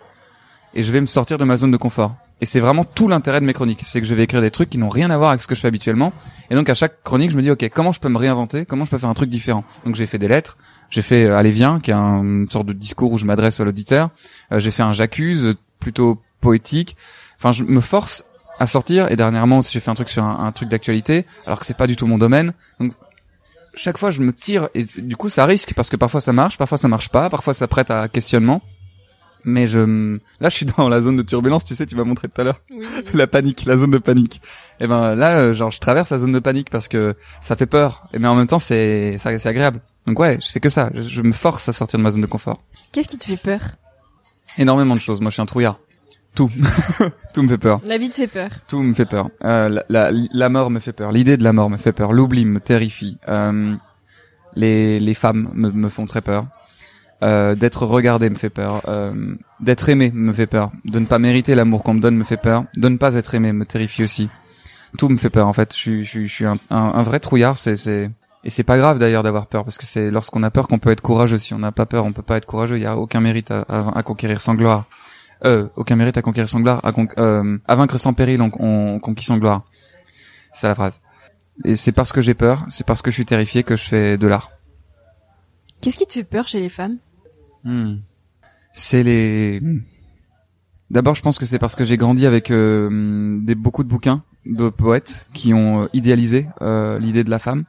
et 0.74 0.82
je 0.82 0.92
vais 0.92 1.00
me 1.00 1.06
sortir 1.06 1.38
de 1.38 1.44
ma 1.44 1.56
zone 1.56 1.70
de 1.70 1.76
confort. 1.76 2.14
Et 2.40 2.46
c'est 2.46 2.60
vraiment 2.60 2.84
tout 2.84 3.08
l'intérêt 3.08 3.40
de 3.40 3.44
mes 3.44 3.52
chroniques, 3.52 3.82
c'est 3.84 4.00
que 4.00 4.06
je 4.06 4.14
vais 4.14 4.22
écrire 4.22 4.40
des 4.40 4.50
trucs 4.50 4.70
qui 4.70 4.78
n'ont 4.78 4.88
rien 4.88 5.10
à 5.10 5.18
voir 5.18 5.30
avec 5.30 5.42
ce 5.42 5.46
que 5.46 5.54
je 5.54 5.60
fais 5.60 5.68
habituellement. 5.68 6.12
Et 6.50 6.54
donc 6.54 6.68
à 6.68 6.74
chaque 6.74 7.02
chronique, 7.02 7.30
je 7.30 7.36
me 7.36 7.42
dis 7.42 7.50
ok, 7.50 7.68
comment 7.74 7.92
je 7.92 8.00
peux 8.00 8.08
me 8.08 8.16
réinventer? 8.16 8.64
Comment 8.64 8.84
je 8.84 8.90
peux 8.90 8.98
faire 8.98 9.10
un 9.10 9.14
truc 9.14 9.28
différent? 9.28 9.64
Donc 9.84 9.94
j'ai 9.94 10.06
fait 10.06 10.18
des 10.18 10.28
lettres, 10.28 10.56
j'ai 10.88 11.02
fait 11.02 11.24
euh, 11.24 11.36
Allez 11.36 11.50
viens, 11.50 11.80
qui 11.80 11.90
est 11.90 11.94
une 11.94 12.48
sorte 12.48 12.66
de 12.66 12.72
discours 12.72 13.12
où 13.12 13.18
je 13.18 13.26
m'adresse 13.26 13.60
à 13.60 13.64
l'auditeur. 13.64 14.10
Euh, 14.52 14.60
j'ai 14.60 14.70
fait 14.70 14.82
un 14.82 14.92
j'accuse, 14.92 15.54
plutôt 15.80 16.22
poétique. 16.40 16.96
Enfin, 17.38 17.52
je 17.52 17.64
me 17.64 17.80
force 17.80 18.24
à 18.58 18.66
sortir. 18.66 19.10
Et 19.10 19.16
dernièrement 19.16 19.60
j'ai 19.60 19.80
fait 19.80 19.90
un 19.90 19.94
truc 19.94 20.08
sur 20.08 20.24
un, 20.24 20.52
truc 20.52 20.68
d'actualité, 20.68 21.26
alors 21.46 21.58
que 21.58 21.66
c'est 21.66 21.76
pas 21.76 21.86
du 21.86 21.96
tout 21.96 22.06
mon 22.06 22.18
domaine. 22.18 22.52
Donc 22.78 22.92
chaque 23.74 23.98
fois, 23.98 24.10
je 24.10 24.20
me 24.20 24.32
tire 24.32 24.68
et 24.74 24.84
du 24.84 25.16
coup, 25.16 25.28
ça 25.28 25.44
risque 25.44 25.74
parce 25.74 25.90
que 25.90 25.96
parfois 25.96 26.20
ça 26.20 26.32
marche, 26.32 26.58
parfois 26.58 26.78
ça 26.78 26.88
marche 26.88 27.08
pas, 27.08 27.30
parfois 27.30 27.54
ça 27.54 27.66
prête 27.68 27.90
à 27.90 28.08
questionnement. 28.08 28.62
Mais 29.44 29.66
je, 29.66 30.18
là, 30.40 30.48
je 30.48 30.54
suis 30.56 30.66
dans 30.66 30.88
la 30.88 31.00
zone 31.00 31.16
de 31.16 31.22
turbulence. 31.22 31.64
Tu 31.64 31.74
sais, 31.74 31.86
tu 31.86 31.96
m'as 31.96 32.04
montré 32.04 32.28
tout 32.28 32.38
à 32.40 32.44
l'heure 32.44 32.60
Oui. 32.70 32.86
la 33.14 33.26
panique, 33.26 33.64
la 33.64 33.76
zone 33.76 33.90
de 33.90 33.98
panique. 33.98 34.40
Et 34.80 34.86
ben 34.86 35.14
là, 35.14 35.38
euh, 35.38 35.54
genre, 35.54 35.70
je 35.70 35.80
traverse 35.80 36.10
la 36.10 36.18
zone 36.18 36.32
de 36.32 36.38
panique 36.40 36.68
parce 36.70 36.88
que 36.88 37.16
ça 37.40 37.56
fait 37.56 37.66
peur. 37.66 38.06
Et 38.12 38.18
mais 38.18 38.28
en 38.28 38.34
même 38.34 38.46
temps, 38.46 38.58
c'est, 38.58 39.16
c'est 39.18 39.46
agréable. 39.46 39.80
Donc 40.06 40.18
ouais, 40.18 40.38
je 40.42 40.48
fais 40.48 40.60
que 40.60 40.68
ça. 40.68 40.90
Je, 40.94 41.02
je 41.02 41.22
me 41.22 41.32
force 41.32 41.68
à 41.68 41.72
sortir 41.72 41.98
de 41.98 42.02
ma 42.02 42.10
zone 42.10 42.20
de 42.22 42.26
confort. 42.26 42.62
Qu'est-ce 42.92 43.08
qui 43.08 43.18
te 43.18 43.24
fait 43.24 43.36
peur? 43.38 43.60
Énormément 44.58 44.94
de 44.94 45.00
choses. 45.00 45.20
Moi, 45.20 45.30
je 45.30 45.34
suis 45.34 45.42
un 45.42 45.46
trouillard. 45.46 45.78
Tout, 46.34 46.48
tout 47.34 47.42
me 47.42 47.48
fait 47.48 47.58
peur. 47.58 47.80
La 47.84 47.98
vie 47.98 48.08
te 48.08 48.14
fait 48.14 48.26
peur. 48.28 48.50
Tout 48.68 48.82
me 48.82 48.94
fait 48.94 49.04
peur. 49.04 49.30
Euh, 49.44 49.68
la, 49.68 49.84
la, 49.88 50.10
la 50.32 50.48
mort 50.48 50.70
me 50.70 50.78
fait 50.78 50.92
peur. 50.92 51.12
L'idée 51.12 51.36
de 51.36 51.44
la 51.44 51.52
mort 51.52 51.68
me 51.70 51.76
fait 51.76 51.92
peur. 51.92 52.12
L'oubli 52.12 52.44
me 52.44 52.60
terrifie. 52.60 53.18
Euh, 53.28 53.74
les, 54.54 55.00
les 55.00 55.14
femmes 55.14 55.50
me, 55.54 55.70
me 55.70 55.88
font 55.88 56.06
très 56.06 56.20
peur. 56.20 56.46
Euh, 57.22 57.54
d'être 57.54 57.84
regardé 57.84 58.30
me 58.30 58.36
fait 58.36 58.48
peur. 58.48 58.82
Euh, 58.88 59.34
d'être 59.60 59.88
aimé 59.88 60.10
me 60.14 60.32
fait 60.32 60.46
peur. 60.46 60.70
De 60.84 60.98
ne 61.00 61.06
pas 61.06 61.18
mériter 61.18 61.54
l'amour 61.54 61.82
qu'on 61.82 61.94
me 61.94 62.00
donne 62.00 62.16
me 62.16 62.24
fait 62.24 62.36
peur. 62.38 62.64
De 62.76 62.88
ne 62.88 62.96
pas 62.96 63.14
être 63.14 63.34
aimé 63.34 63.52
me 63.52 63.66
terrifie 63.66 64.04
aussi. 64.04 64.30
Tout 64.98 65.08
me 65.08 65.16
fait 65.16 65.30
peur 65.30 65.46
en 65.46 65.52
fait. 65.52 65.72
Je 65.74 65.78
suis, 65.78 66.04
je 66.04 66.10
suis, 66.10 66.28
je 66.28 66.32
suis 66.34 66.46
un, 66.46 66.58
un, 66.70 66.76
un 66.94 67.02
vrai 67.02 67.20
trouillard. 67.20 67.58
C'est, 67.58 67.76
c'est 67.76 68.10
et 68.42 68.48
c'est 68.48 68.62
pas 68.64 68.78
grave 68.78 68.98
d'ailleurs 68.98 69.22
d'avoir 69.22 69.46
peur 69.48 69.64
parce 69.64 69.76
que 69.76 69.84
c'est 69.84 70.10
lorsqu'on 70.10 70.42
a 70.42 70.50
peur 70.50 70.66
qu'on 70.66 70.78
peut 70.78 70.90
être 70.90 71.02
courageux. 71.02 71.36
Si 71.38 71.52
on 71.52 71.58
n'a 71.58 71.72
pas 71.72 71.84
peur, 71.84 72.06
on 72.06 72.12
peut 72.12 72.22
pas 72.22 72.38
être 72.38 72.46
courageux. 72.46 72.78
Il 72.78 72.82
y 72.82 72.86
a 72.86 72.96
aucun 72.96 73.20
mérite 73.20 73.50
à, 73.50 73.60
à, 73.68 73.98
à 73.98 74.02
conquérir 74.02 74.40
sans 74.40 74.54
gloire. 74.54 74.86
Euh, 75.44 75.68
aucun 75.76 75.96
mérite 75.96 76.16
à 76.18 76.22
conquérir 76.22 76.48
sans 76.48 76.60
gloire. 76.60 76.80
À, 76.84 76.92
con- 76.92 77.08
euh, 77.18 77.58
à 77.66 77.74
vaincre 77.74 77.98
sans 77.98 78.12
péril, 78.12 78.42
on, 78.42 78.50
on 78.58 78.98
conquit 79.00 79.24
sans 79.24 79.38
gloire. 79.38 79.64
C'est 80.52 80.68
la 80.68 80.74
phrase. 80.74 81.00
Et 81.64 81.76
c'est 81.76 81.92
parce 81.92 82.12
que 82.12 82.20
j'ai 82.20 82.34
peur, 82.34 82.64
c'est 82.68 82.86
parce 82.86 83.02
que 83.02 83.10
je 83.10 83.14
suis 83.16 83.24
terrifié 83.26 83.62
que 83.62 83.76
je 83.76 83.84
fais 83.88 84.18
de 84.18 84.26
l'art. 84.26 84.50
Qu'est-ce 85.80 85.96
qui 85.96 86.06
te 86.06 86.12
fait 86.12 86.24
peur 86.24 86.46
chez 86.48 86.60
les 86.60 86.68
femmes? 86.68 86.98
Hmm. 87.64 87.96
C'est 88.72 89.02
les. 89.02 89.60
D'abord, 90.90 91.14
je 91.14 91.22
pense 91.22 91.38
que 91.38 91.46
c'est 91.46 91.58
parce 91.58 91.76
que 91.76 91.84
j'ai 91.84 91.96
grandi 91.96 92.26
avec 92.26 92.50
euh, 92.50 93.38
des 93.42 93.54
beaucoup 93.54 93.84
de 93.84 93.88
bouquins 93.88 94.22
de 94.46 94.68
poètes 94.68 95.26
qui 95.32 95.54
ont 95.54 95.84
euh, 95.84 95.88
idéalisé 95.92 96.48
euh, 96.62 96.98
l'idée 96.98 97.22
de 97.24 97.30
la 97.30 97.38
femme 97.38 97.64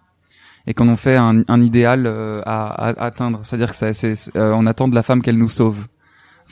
et 0.67 0.73
qu'on 0.73 0.89
ont 0.89 0.95
fait 0.95 1.15
un, 1.17 1.43
un 1.47 1.61
idéal 1.61 2.05
euh, 2.07 2.41
à, 2.45 2.67
à 2.89 3.05
atteindre. 3.05 3.41
C'est-à-dire 3.43 3.69
que 3.71 3.75
ça- 3.75 4.07
euh, 4.35 4.51
on 4.55 4.65
attend 4.65 4.87
de 4.87 4.95
la 4.95 5.03
femme 5.03 5.21
qu'elle 5.21 5.37
nous 5.37 5.49
sauve. 5.49 5.87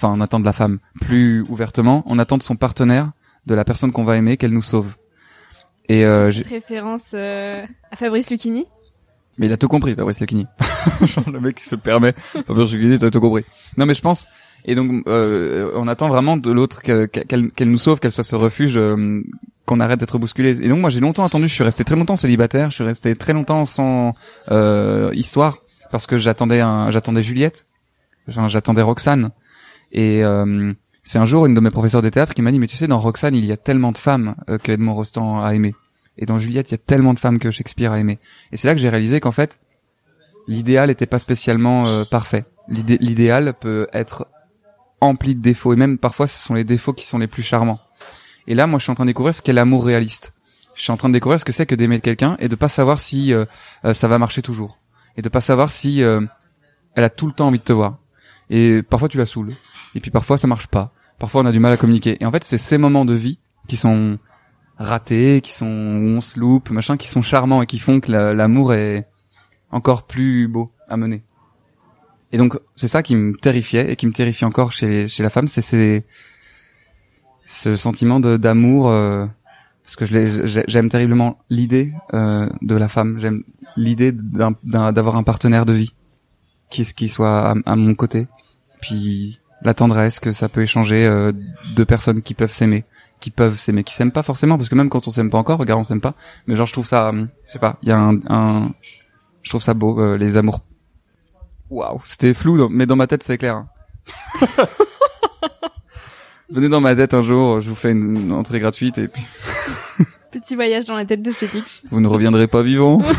Enfin, 0.02 0.14
on 0.16 0.22
attend 0.22 0.40
de 0.40 0.46
la 0.46 0.54
femme 0.54 0.80
plus 1.02 1.42
ouvertement. 1.50 2.04
On 2.06 2.20
attend 2.20 2.38
de 2.38 2.44
son 2.44 2.56
partenaire, 2.56 3.12
de 3.46 3.54
la 3.54 3.66
personne 3.66 3.92
qu'on 3.92 4.06
va 4.06 4.16
aimer, 4.16 4.38
qu'elle 4.38 4.54
nous 4.54 4.62
sauve. 4.62 4.96
Et 5.90 6.06
euh, 6.06 6.30
j'ai- 6.30 6.44
référence 6.44 7.12
euh, 7.14 7.66
à 7.92 7.96
Fabrice 7.98 8.30
Lucchini 8.32 8.66
Mais 9.38 9.48
il 9.48 9.52
a 9.52 9.58
tout 9.58 9.68
compris, 9.68 9.96
Fabrice 9.96 10.22
Lucchini. 10.22 10.48
Genre 11.02 11.30
le 11.30 11.42
mec 11.42 11.56
qui 11.56 11.66
se 11.66 11.76
permet. 11.76 12.14
Fabrice 12.18 12.72
Lucchini, 12.72 12.98
t'as 12.98 13.10
tout 13.12 13.20
compris. 13.20 13.44
Non 13.78 13.86
mais 13.86 13.94
je 13.94 14.02
pense. 14.02 14.28
Et 14.66 14.74
donc 14.76 15.06
euh, 15.08 15.70
on 15.76 15.88
attend 15.90 16.08
vraiment 16.08 16.38
de 16.38 16.50
l'autre 16.52 16.82
que- 16.82 17.06
qu'elle 17.06 17.70
nous 17.70 17.78
sauve, 17.78 18.00
qu'elle 18.00 18.12
soit 18.14 18.24
ce 18.24 18.36
refuge, 18.38 18.78
euh, 18.78 19.22
qu'on 19.66 19.80
arrête 19.82 20.00
d'être 20.00 20.18
bousculé. 20.18 20.62
Et 20.64 20.70
donc 20.70 20.80
moi 20.80 20.90
j'ai 20.90 21.00
longtemps 21.02 21.26
attendu. 21.26 21.48
Je 21.50 21.54
suis 21.54 21.64
resté 21.66 21.84
très 21.84 21.96
longtemps 21.98 22.16
célibataire. 22.16 22.70
Je 22.70 22.76
suis 22.76 22.84
resté 22.86 23.16
très 23.18 23.34
longtemps 23.34 23.66
sans 23.66 24.14
euh, 24.52 25.12
histoire 25.14 25.58
parce 25.92 26.08
que 26.08 26.18
j'attendais 26.18 26.60
j'attendais 26.90 27.22
Juliette. 27.22 27.68
J'attendais 28.28 28.82
Roxane. 28.84 29.32
Et 29.92 30.24
euh, 30.24 30.74
c'est 31.04 31.18
un 31.20 31.26
jour 31.26 31.46
une 31.46 31.54
de 31.56 31.60
mes 31.60 31.72
professeurs 31.72 32.02
de 32.02 32.10
théâtre 32.10 32.34
qui 32.34 32.42
m'a 32.42 32.52
dit 32.52 32.60
mais 32.60 32.68
tu 32.68 32.78
sais 32.78 32.88
dans 32.88 33.00
Roxane 33.00 33.36
il 33.36 33.46
y 33.46 33.52
a 33.52 33.58
tellement 33.58 33.92
de 33.92 33.98
femmes 33.98 34.36
euh, 34.50 34.58
que 34.58 34.72
Edmond 34.72 34.94
Rostand 34.94 35.42
a 35.42 35.54
aimé. 35.56 35.74
Et 36.18 36.26
dans 36.26 36.38
Juliette 36.38 36.70
il 36.70 36.74
y 36.74 36.76
a 36.76 36.80
tellement 36.80 37.14
de 37.14 37.20
femmes 37.20 37.40
que 37.40 37.50
Shakespeare 37.52 37.92
a 37.92 38.00
aimé. 38.00 38.20
Et 38.52 38.58
c'est 38.58 38.68
là 38.68 38.74
que 38.76 38.80
j'ai 38.80 38.90
réalisé 38.90 39.20
qu'en 39.20 39.32
fait, 39.32 39.60
l'idéal 40.48 40.90
n'était 40.90 41.06
pas 41.06 41.20
spécialement 41.20 41.88
euh, 41.88 42.04
parfait. 42.06 42.46
L'idé- 42.68 42.98
L'idéal 43.00 43.54
peut 43.60 43.88
être 43.94 44.28
empli 45.02 45.34
de 45.36 45.42
défauts, 45.42 45.74
et 45.74 45.76
même 45.78 45.98
parfois 45.98 46.28
ce 46.28 46.38
sont 46.44 46.54
les 46.54 46.64
défauts 46.66 46.94
qui 46.94 47.06
sont 47.06 47.18
les 47.18 47.28
plus 47.28 47.42
charmants. 47.44 47.80
Et 48.48 48.56
là, 48.56 48.68
moi, 48.68 48.80
je 48.80 48.84
suis 48.84 48.92
en 48.92 48.96
train 48.96 49.06
de 49.06 49.10
découvrir 49.10 49.34
ce 49.34 49.42
qu'est 49.42 49.54
l'amour 49.54 49.86
réaliste. 49.86 50.34
Je 50.76 50.82
suis 50.82 50.92
en 50.92 50.98
train 50.98 51.08
de 51.10 51.14
découvrir 51.14 51.40
ce 51.40 51.46
que 51.46 51.52
c'est 51.52 51.66
que 51.66 51.76
d'aimer 51.76 52.00
quelqu'un 52.02 52.36
et 52.40 52.48
de 52.50 52.56
pas 52.56 52.70
savoir 52.70 53.00
si 53.00 53.34
euh, 53.34 53.46
ça 53.94 54.08
va 54.08 54.18
marcher 54.18 54.42
toujours, 54.42 54.78
et 55.18 55.22
de 55.22 55.30
pas 55.30 55.42
savoir 55.42 55.72
si 55.72 56.04
euh, 56.04 56.22
elle 56.96 57.04
a 57.04 57.10
tout 57.10 57.28
le 57.28 57.34
temps 57.34 57.48
envie 57.48 57.60
de 57.60 57.64
te 57.64 57.74
voir. 57.74 57.98
Et 58.50 58.82
parfois 58.82 59.08
tu 59.08 59.18
la 59.18 59.26
saoules, 59.26 59.54
et 59.96 60.00
puis 60.00 60.12
parfois 60.12 60.38
ça 60.38 60.48
marche 60.48 60.68
pas. 60.68 60.94
Parfois 61.18 61.42
on 61.42 61.46
a 61.46 61.52
du 61.52 61.60
mal 61.60 61.74
à 61.74 61.78
communiquer. 61.78 62.18
Et 62.22 62.26
en 62.26 62.32
fait, 62.32 62.44
c'est 62.44 62.58
ces 62.58 62.78
moments 62.78 63.06
de 63.06 63.14
vie 63.14 63.40
qui 63.68 63.76
sont 63.78 64.18
ratés, 64.78 65.42
qui 65.42 65.52
sont 65.52 65.66
où 65.68 66.08
on 66.18 66.22
se 66.22 66.40
loupe, 66.40 66.70
machin, 66.70 66.96
qui 66.98 67.08
sont 67.08 67.22
charmants 67.22 67.62
et 67.62 67.66
qui 67.66 67.80
font 67.80 68.00
que 68.00 68.12
la- 68.12 68.34
l'amour 68.34 68.74
est 68.74 69.08
encore 69.72 70.04
plus 70.08 70.48
beau 70.48 70.72
à 70.88 70.96
mener. 70.98 71.24
Et 72.32 72.38
donc 72.38 72.58
c'est 72.76 72.88
ça 72.88 73.04
qui 73.04 73.16
me 73.16 73.36
terrifiait 73.36 73.92
et 73.92 73.96
qui 73.96 74.06
me 74.08 74.12
terrifie 74.14 74.46
encore 74.46 74.72
chez 74.72 75.08
chez 75.08 75.24
la 75.24 75.30
femme, 75.30 75.48
c'est 75.48 75.62
c'est 75.62 76.06
ce 77.48 77.76
sentiment 77.76 78.20
d'amour 78.20 78.90
euh, 78.90 79.26
parce 79.84 79.96
que 79.96 80.06
j'aime 80.06 80.90
terriblement 80.90 81.40
l'idée 81.50 81.92
euh, 82.14 82.48
de 82.62 82.76
la 82.76 82.88
femme, 82.88 83.18
j'aime 83.20 83.44
l'idée 83.76 84.12
d'avoir 84.14 85.16
un 85.16 85.24
partenaire 85.24 85.66
de 85.66 85.74
vie 85.74 85.94
qui 86.70 86.84
qui 86.94 87.10
soit 87.10 87.50
à, 87.52 87.56
à 87.66 87.76
mon 87.76 87.96
côté, 87.96 88.28
puis 88.82 89.39
la 89.64 89.74
tendresse 89.74 90.20
que 90.20 90.32
ça 90.32 90.50
peut 90.50 90.62
échanger 90.62 91.06
euh, 91.06 91.32
deux 91.76 91.86
personnes 91.86 92.22
qui 92.22 92.34
peuvent 92.34 92.52
s'aimer, 92.52 92.86
qui 93.20 93.30
peuvent 93.32 93.58
s'aimer, 93.58 93.84
qui 93.84 93.94
s'aiment 93.94 94.12
pas 94.12 94.24
forcément 94.24 94.58
parce 94.58 94.70
que 94.70 94.76
même 94.76 94.90
quand 94.90 95.08
on 95.08 95.12
s'aime 95.12 95.30
pas 95.30 95.38
encore, 95.38 95.60
regarde 95.60 95.82
on 95.82 95.84
s'aime 95.84 96.02
pas, 96.02 96.14
mais 96.48 96.56
genre 96.56 96.66
je 96.66 96.74
trouve 96.74 96.86
ça, 96.86 97.10
hum, 97.10 97.28
je 97.48 97.52
sais 97.54 97.60
pas, 97.60 97.78
il 97.84 97.90
y 97.90 97.92
a 97.92 97.98
un, 97.98 98.20
un 98.30 98.72
je 99.44 99.50
trouve 99.52 99.62
ça 99.62 99.74
beau 99.74 100.00
euh, 100.00 100.18
les 100.18 100.38
amours. 100.38 100.62
Waouh, 101.70 102.02
c'était 102.06 102.34
flou, 102.34 102.68
mais 102.70 102.86
dans 102.86 102.96
ma 102.96 103.08
tête 103.08 103.24
c'est 103.24 103.38
clair. 103.38 103.56
hein. 103.56 103.68
Venez 106.50 106.68
dans 106.70 106.82
ma 106.82 106.96
tête 106.96 107.14
un 107.14 107.22
jour, 107.22 107.62
je 107.62 107.70
vous 107.70 107.76
fais 107.76 107.92
une, 107.92 108.16
une 108.18 108.32
entrée 108.32 108.60
gratuite 108.60 108.98
et 108.98 109.08
puis 109.08 109.22
Petit 110.32 110.56
voyage 110.56 110.86
dans 110.86 110.96
la 110.96 111.06
tête 111.06 111.22
de 111.22 111.32
Félix. 111.32 111.82
vous 111.92 112.00
ne 112.00 112.08
reviendrez 112.08 112.48
pas 112.48 112.64
vivant. 112.64 113.02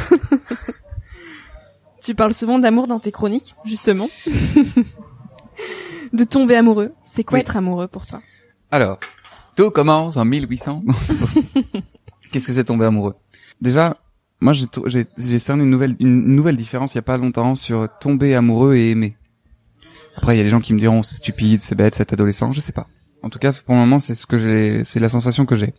Tu 2.03 2.15
parles 2.15 2.33
souvent 2.33 2.59
d'amour 2.59 2.87
dans 2.87 2.99
tes 2.99 3.13
chroniques, 3.13 3.55
justement. 3.67 4.09
De 6.13 6.25
tomber 6.25 6.57
amoureux. 6.57 6.93
C'est 7.05 7.25
quoi 7.25 7.37
Oui. 7.37 7.41
être 7.41 7.57
amoureux 7.57 7.89
pour 7.89 8.07
toi? 8.07 8.21
Alors, 8.71 8.99
tout 9.57 9.71
commence 9.71 10.17
en 10.17 10.25
1800. 10.25 10.81
Non, 10.85 10.95
c'est 11.07 11.19
pas- 11.19 11.79
Qu'est-ce 12.33 12.47
que 12.47 12.53
c'est 12.53 12.65
tomber 12.65 12.85
amoureux? 12.87 13.15
Déjà, 13.61 13.97
moi 14.41 14.53
j'ai 14.55 15.39
cerné 15.39 15.65
une 15.65 15.71
nouvelle 15.71 15.97
une 16.01 16.35
nouvelle 16.35 16.57
différence 16.57 16.95
il 16.95 16.99
y 16.99 17.01
a 17.01 17.03
pas 17.03 17.17
longtemps 17.19 17.55
sur 17.55 17.89
tomber 18.01 18.35
amoureux 18.35 18.75
et 18.77 18.91
aimer. 18.91 19.17
Après 20.17 20.35
il 20.35 20.39
y 20.39 20.41
a 20.41 20.45
des 20.45 20.49
gens 20.51 20.61
qui 20.61 20.73
me 20.73 20.79
diront 20.79 21.03
c'est 21.03 21.17
stupide, 21.17 21.61
c'est 21.61 21.75
bête, 21.75 21.95
c'est 21.95 22.13
adolescent, 22.13 22.53
je 22.53 22.61
sais 22.61 22.73
pas. 22.73 22.87
En 23.23 23.29
tout 23.29 23.39
cas, 23.39 23.53
pour 23.53 23.75
le 23.75 23.81
moment, 23.81 23.99
c'est 23.99 24.15
ce 24.15 24.25
que 24.27 24.39
j'ai 24.39 24.83
c'est 24.85 25.01
la 25.01 25.09
sensation 25.11 25.45
que 25.45 25.57
j'ai. 25.57 25.75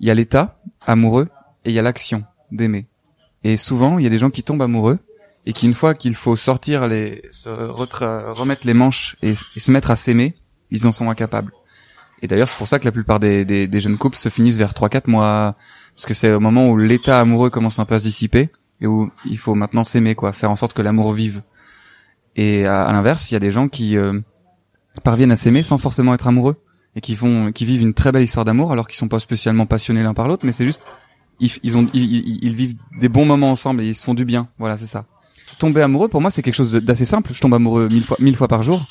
Il 0.00 0.06
y 0.06 0.10
a 0.10 0.14
l'état 0.14 0.60
amoureux 0.86 1.28
et 1.64 1.70
il 1.70 1.74
y 1.74 1.78
a 1.78 1.82
l'action 1.82 2.24
d'aimer. 2.52 2.86
Et 3.42 3.56
souvent, 3.58 3.98
il 3.98 4.04
y 4.04 4.06
a 4.06 4.10
des 4.10 4.18
gens 4.18 4.30
qui 4.30 4.42
tombent 4.42 4.62
amoureux 4.62 4.98
et 5.46 5.52
qui 5.52 5.66
une 5.66 5.74
fois 5.74 5.94
qu'il 5.94 6.14
faut 6.14 6.36
sortir 6.36 6.86
les 6.88 7.22
se 7.30 7.48
remettre 7.48 8.66
les 8.66 8.74
manches 8.74 9.16
et, 9.22 9.34
se 9.34 9.70
mettre 9.70 9.90
à 9.90 9.96
s'aimer, 9.96 10.34
ils 10.70 10.86
en 10.86 10.92
sont 10.92 11.10
incapables. 11.10 11.52
Et 12.22 12.26
d'ailleurs, 12.28 12.48
c'est 12.48 12.56
pour 12.56 12.68
ça 12.68 12.78
que 12.78 12.84
la 12.86 12.92
plupart 12.92 13.20
des, 13.20 13.44
des, 13.44 13.66
des 13.66 13.80
jeunes 13.80 13.98
couples 13.98 14.16
se 14.16 14.28
finissent 14.30 14.56
vers 14.56 14.72
3-4 14.72 15.10
mois, 15.10 15.56
parce 15.94 16.06
que 16.06 16.14
c'est 16.14 16.32
au 16.32 16.40
moment 16.40 16.68
où 16.70 16.76
l'état 16.78 17.20
amoureux 17.20 17.50
commence 17.50 17.78
un 17.78 17.84
peu 17.84 17.94
à 17.96 17.98
se 17.98 18.04
dissiper, 18.04 18.48
et 18.80 18.86
où 18.86 19.10
il 19.26 19.36
faut 19.38 19.54
maintenant 19.54 19.84
s'aimer, 19.84 20.14
quoi, 20.14 20.32
faire 20.32 20.50
en 20.50 20.56
sorte 20.56 20.72
que 20.72 20.80
l'amour 20.82 21.12
vive. 21.12 21.42
Et 22.36 22.66
à, 22.66 22.84
à 22.86 22.92
l'inverse, 22.92 23.30
il 23.30 23.34
y 23.34 23.36
a 23.36 23.40
des 23.40 23.50
gens 23.50 23.68
qui 23.68 23.96
euh, 23.96 24.18
parviennent 25.02 25.32
à 25.32 25.36
s'aimer 25.36 25.62
sans 25.62 25.76
forcément 25.78 26.14
être 26.14 26.26
amoureux, 26.26 26.56
et 26.96 27.00
qui 27.02 27.14
font, 27.16 27.52
qui 27.52 27.66
vivent 27.66 27.82
une 27.82 27.92
très 27.94 28.10
belle 28.12 28.22
histoire 28.22 28.44
d'amour, 28.46 28.72
alors 28.72 28.86
qu'ils 28.88 28.96
sont 28.98 29.08
pas 29.08 29.18
spécialement 29.18 29.66
passionnés 29.66 30.02
l'un 30.02 30.14
par 30.14 30.26
l'autre, 30.26 30.46
mais 30.46 30.52
c'est 30.52 30.64
juste, 30.64 30.80
ils, 31.40 31.50
ils 31.62 31.76
ont, 31.76 31.86
ils, 31.92 32.04
ils- 32.04 32.38
ils 32.42 32.54
vivent 32.54 32.76
des 33.00 33.08
bons 33.10 33.26
moments 33.26 33.50
ensemble 33.50 33.82
et 33.82 33.86
ils 33.86 33.94
se 33.94 34.04
font 34.04 34.14
du 34.14 34.24
bien. 34.24 34.48
Voilà, 34.58 34.76
c'est 34.78 34.86
ça. 34.86 35.04
Tomber 35.58 35.82
amoureux, 35.82 36.08
pour 36.08 36.20
moi, 36.20 36.30
c'est 36.30 36.42
quelque 36.42 36.54
chose 36.54 36.72
d'assez 36.72 37.04
simple. 37.04 37.32
Je 37.32 37.40
tombe 37.40 37.54
amoureux 37.54 37.88
mille 37.88 38.04
fois, 38.04 38.16
mille 38.20 38.36
fois 38.36 38.48
par 38.48 38.62
jour 38.62 38.86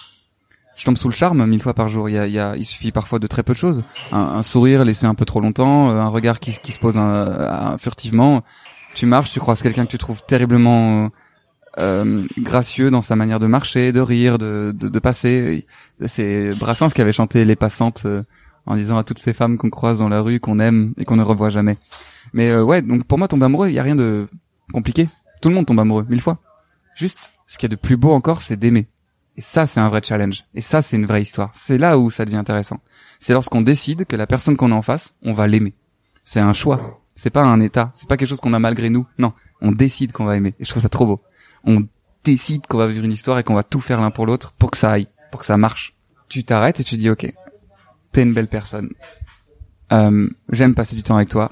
je 0.76 0.86
tombe 0.86 0.98
sous 0.98 1.08
le 1.08 1.14
charme 1.14 1.46
mille 1.46 1.62
fois 1.62 1.76
par 1.76 1.88
jour. 1.88 2.10
Il 2.10 2.14
y 2.14 2.18
a, 2.18 2.26
il 2.26 2.34
y 2.34 2.40
a, 2.40 2.56
il 2.58 2.66
suffit 2.66 2.92
parfois 2.92 3.20
de 3.20 3.28
très 3.28 3.44
peu 3.44 3.54
de 3.54 3.58
choses. 3.60 3.84
Un, 4.12 4.18
un 4.18 4.42
sourire 4.42 4.84
laissé 4.84 5.06
un 5.06 5.14
peu 5.14 5.24
trop 5.24 5.40
longtemps, 5.40 5.92
euh, 5.92 6.00
un 6.00 6.08
regard 6.08 6.40
qui, 6.40 6.52
qui 6.64 6.72
se 6.72 6.80
pose 6.80 6.98
un- 6.98 7.04
un- 7.04 7.78
furtivement. 7.78 8.42
Tu 8.96 9.06
marches, 9.06 9.32
tu 9.34 9.40
croises 9.40 9.62
quelqu'un 9.62 9.86
que 9.86 9.92
tu 9.92 10.00
trouves 10.00 10.24
terriblement 10.26 11.12
euh, 11.78 12.26
gracieux 12.40 12.90
dans 12.90 13.04
sa 13.04 13.16
manière 13.16 13.40
de 13.40 13.46
marcher, 13.46 13.92
de 13.92 14.00
rire, 14.00 14.40
de, 14.40 14.74
de, 14.76 14.88
de 14.90 15.00
passer. 15.00 15.68
C'est 16.08 16.50
Brassens 16.58 16.90
qui 16.90 17.02
avait 17.02 17.12
chanté 17.12 17.46
Les 17.46 17.56
Passantes 17.56 18.02
euh, 18.06 18.24
en 18.66 18.76
disant 18.76 18.98
à 18.98 19.04
toutes 19.04 19.20
ces 19.20 19.34
femmes 19.34 19.60
qu'on 19.60 19.70
croise 19.70 20.00
dans 20.00 20.10
la 20.10 20.22
rue, 20.22 20.40
qu'on 20.40 20.60
aime 20.60 20.96
et 20.98 21.06
qu'on 21.06 21.18
ne 21.18 21.24
revoit 21.24 21.50
jamais. 21.50 21.78
Mais 22.34 22.50
euh, 22.50 22.64
ouais, 22.64 22.82
donc 22.82 23.04
pour 23.04 23.20
moi, 23.20 23.28
tomber 23.28 23.46
amoureux, 23.46 23.70
il 23.70 23.76
y 23.76 23.80
a 23.80 23.84
rien 23.84 23.96
de 23.96 24.28
compliqué. 24.74 25.08
Tout 25.44 25.50
le 25.50 25.56
monde 25.56 25.66
tombe 25.66 25.82
amoureux, 25.82 26.06
mille 26.08 26.22
fois. 26.22 26.38
Juste, 26.96 27.34
ce 27.48 27.58
qu'il 27.58 27.70
y 27.70 27.74
a 27.74 27.76
de 27.76 27.82
plus 27.82 27.98
beau 27.98 28.14
encore, 28.14 28.42
c'est 28.42 28.56
d'aimer. 28.56 28.88
Et 29.36 29.42
ça, 29.42 29.66
c'est 29.68 29.82
un 29.82 29.90
vrai 29.90 30.00
challenge. 30.02 30.46
Et 30.56 30.62
ça, 30.62 30.82
c'est 30.82 30.96
une 30.96 31.06
vraie 31.06 31.22
histoire. 31.22 31.52
C'est 31.54 31.78
là 31.78 32.00
où 32.00 32.10
ça 32.10 32.24
devient 32.24 32.38
intéressant. 32.38 32.80
C'est 33.20 33.34
lorsqu'on 33.34 33.60
décide 33.60 34.06
que 34.06 34.16
la 34.16 34.26
personne 34.26 34.56
qu'on 34.56 34.72
a 34.72 34.76
en 34.76 34.82
face, 34.82 35.18
on 35.22 35.34
va 35.34 35.48
l'aimer. 35.48 35.74
C'est 36.24 36.40
un 36.40 36.54
choix. 36.54 37.02
C'est 37.14 37.30
pas 37.30 37.44
un 37.44 37.60
état. 37.60 37.92
C'est 37.94 38.08
pas 38.08 38.16
quelque 38.16 38.30
chose 38.30 38.40
qu'on 38.40 38.54
a 38.54 38.60
malgré 38.60 38.90
nous. 38.90 39.06
Non. 39.18 39.34
On 39.60 39.74
décide 39.74 40.14
qu'on 40.14 40.24
va 40.24 40.38
aimer. 40.38 40.56
Et 40.62 40.64
je 40.64 40.70
trouve 40.70 40.82
ça 40.82 40.88
trop 40.88 41.06
beau. 41.06 41.22
On 41.66 41.90
décide 42.24 42.66
qu'on 42.66 42.78
va 42.78 42.88
vivre 42.88 43.04
une 43.04 43.12
histoire 43.12 43.38
et 43.38 43.44
qu'on 43.44 43.54
va 43.54 43.64
tout 43.64 43.82
faire 43.82 44.00
l'un 44.00 44.12
pour 44.12 44.26
l'autre 44.26 44.54
pour 44.54 44.72
que 44.72 44.78
ça 44.78 44.92
aille, 44.92 45.10
pour 45.30 45.42
que 45.42 45.46
ça 45.46 45.58
marche. 45.58 45.98
tu 46.30 46.46
t'arrêtes 46.46 46.80
et 46.80 46.86
tu 46.86 46.96
dis 46.96 47.10
ok, 47.10 47.34
t'es 48.14 48.24
une 48.24 48.34
belle 48.34 48.48
personne. 48.48 48.92
Euh, 49.92 50.30
J'aime 50.54 50.74
passer 50.74 50.96
du 50.96 51.04
temps 51.04 51.18
avec 51.18 51.28
toi. 51.28 51.52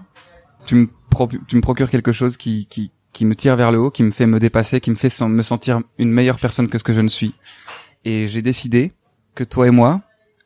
Tu 0.66 0.76
me, 0.76 1.60
procures 1.60 1.90
quelque 1.90 2.14
chose 2.14 2.38
qui, 2.38 2.68
qui, 2.68 2.94
qui 3.14 3.26
me 3.26 3.36
tire 3.36 3.56
vers 3.56 3.72
le 3.72 3.80
haut, 3.80 3.92
qui 3.92 4.04
me 4.04 4.12
fait 4.12 4.26
me 4.26 4.40
dépasser, 4.40 4.80
qui 4.80 4.90
me 4.90 4.96
fait 4.96 5.22
me 5.22 5.42
sentir 5.42 5.82
une 5.98 6.12
meilleure 6.12 6.40
personne 6.40 6.70
que 6.70 6.78
ce 6.78 6.84
que 6.84 6.94
je 6.94 7.02
ne 7.02 7.08
suis. 7.08 7.36
Et 8.06 8.28
j'ai 8.28 8.42
décidé 8.42 8.94
que 9.36 9.44
toi 9.44 9.68
et 9.68 9.72
moi, 9.72 10.02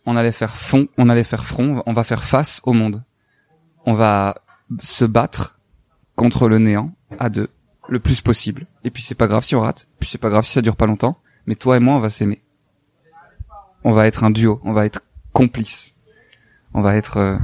on 0.06 0.16
allait 0.16 0.32
faire 0.32 0.56
fond, 0.56 0.88
on 0.98 1.10
allait 1.10 1.24
faire 1.24 1.46
front, 1.46 1.84
on 1.86 1.94
va 1.94 2.04
faire 2.04 2.24
face 2.24 2.62
au 2.64 2.74
monde. 2.74 3.04
On 3.86 3.94
va 3.94 4.36
se 4.80 5.06
battre 5.06 5.60
contre 6.16 6.48
le 6.48 6.60
néant 6.60 6.94
à 7.20 7.30
deux, 7.30 7.50
le 7.88 8.00
plus 8.00 8.22
possible. 8.22 8.68
Et 8.84 8.92
puis 8.92 9.04
c'est 9.04 9.16
pas 9.16 9.28
grave 9.28 9.44
si 9.44 9.56
on 9.56 9.62
rate, 9.62 9.88
puis 10.00 10.10
c'est 10.10 10.18
pas 10.18 10.30
grave 10.30 10.46
si 10.46 10.52
ça 10.52 10.62
dure 10.62 10.76
pas 10.76 10.86
longtemps, 10.86 11.20
mais 11.46 11.56
toi 11.56 11.78
et 11.78 11.80
moi 11.80 11.96
on 11.96 12.00
va 12.00 12.10
s'aimer. 12.10 12.42
On 13.84 13.92
va 13.92 14.08
être 14.08 14.24
un 14.24 14.32
duo, 14.32 14.60
on 14.64 14.74
va 14.74 14.86
être 14.86 15.02
complices. 15.34 15.94
On 16.74 16.82
va 16.82 16.96
être 16.96 17.18
euh, 17.18 17.38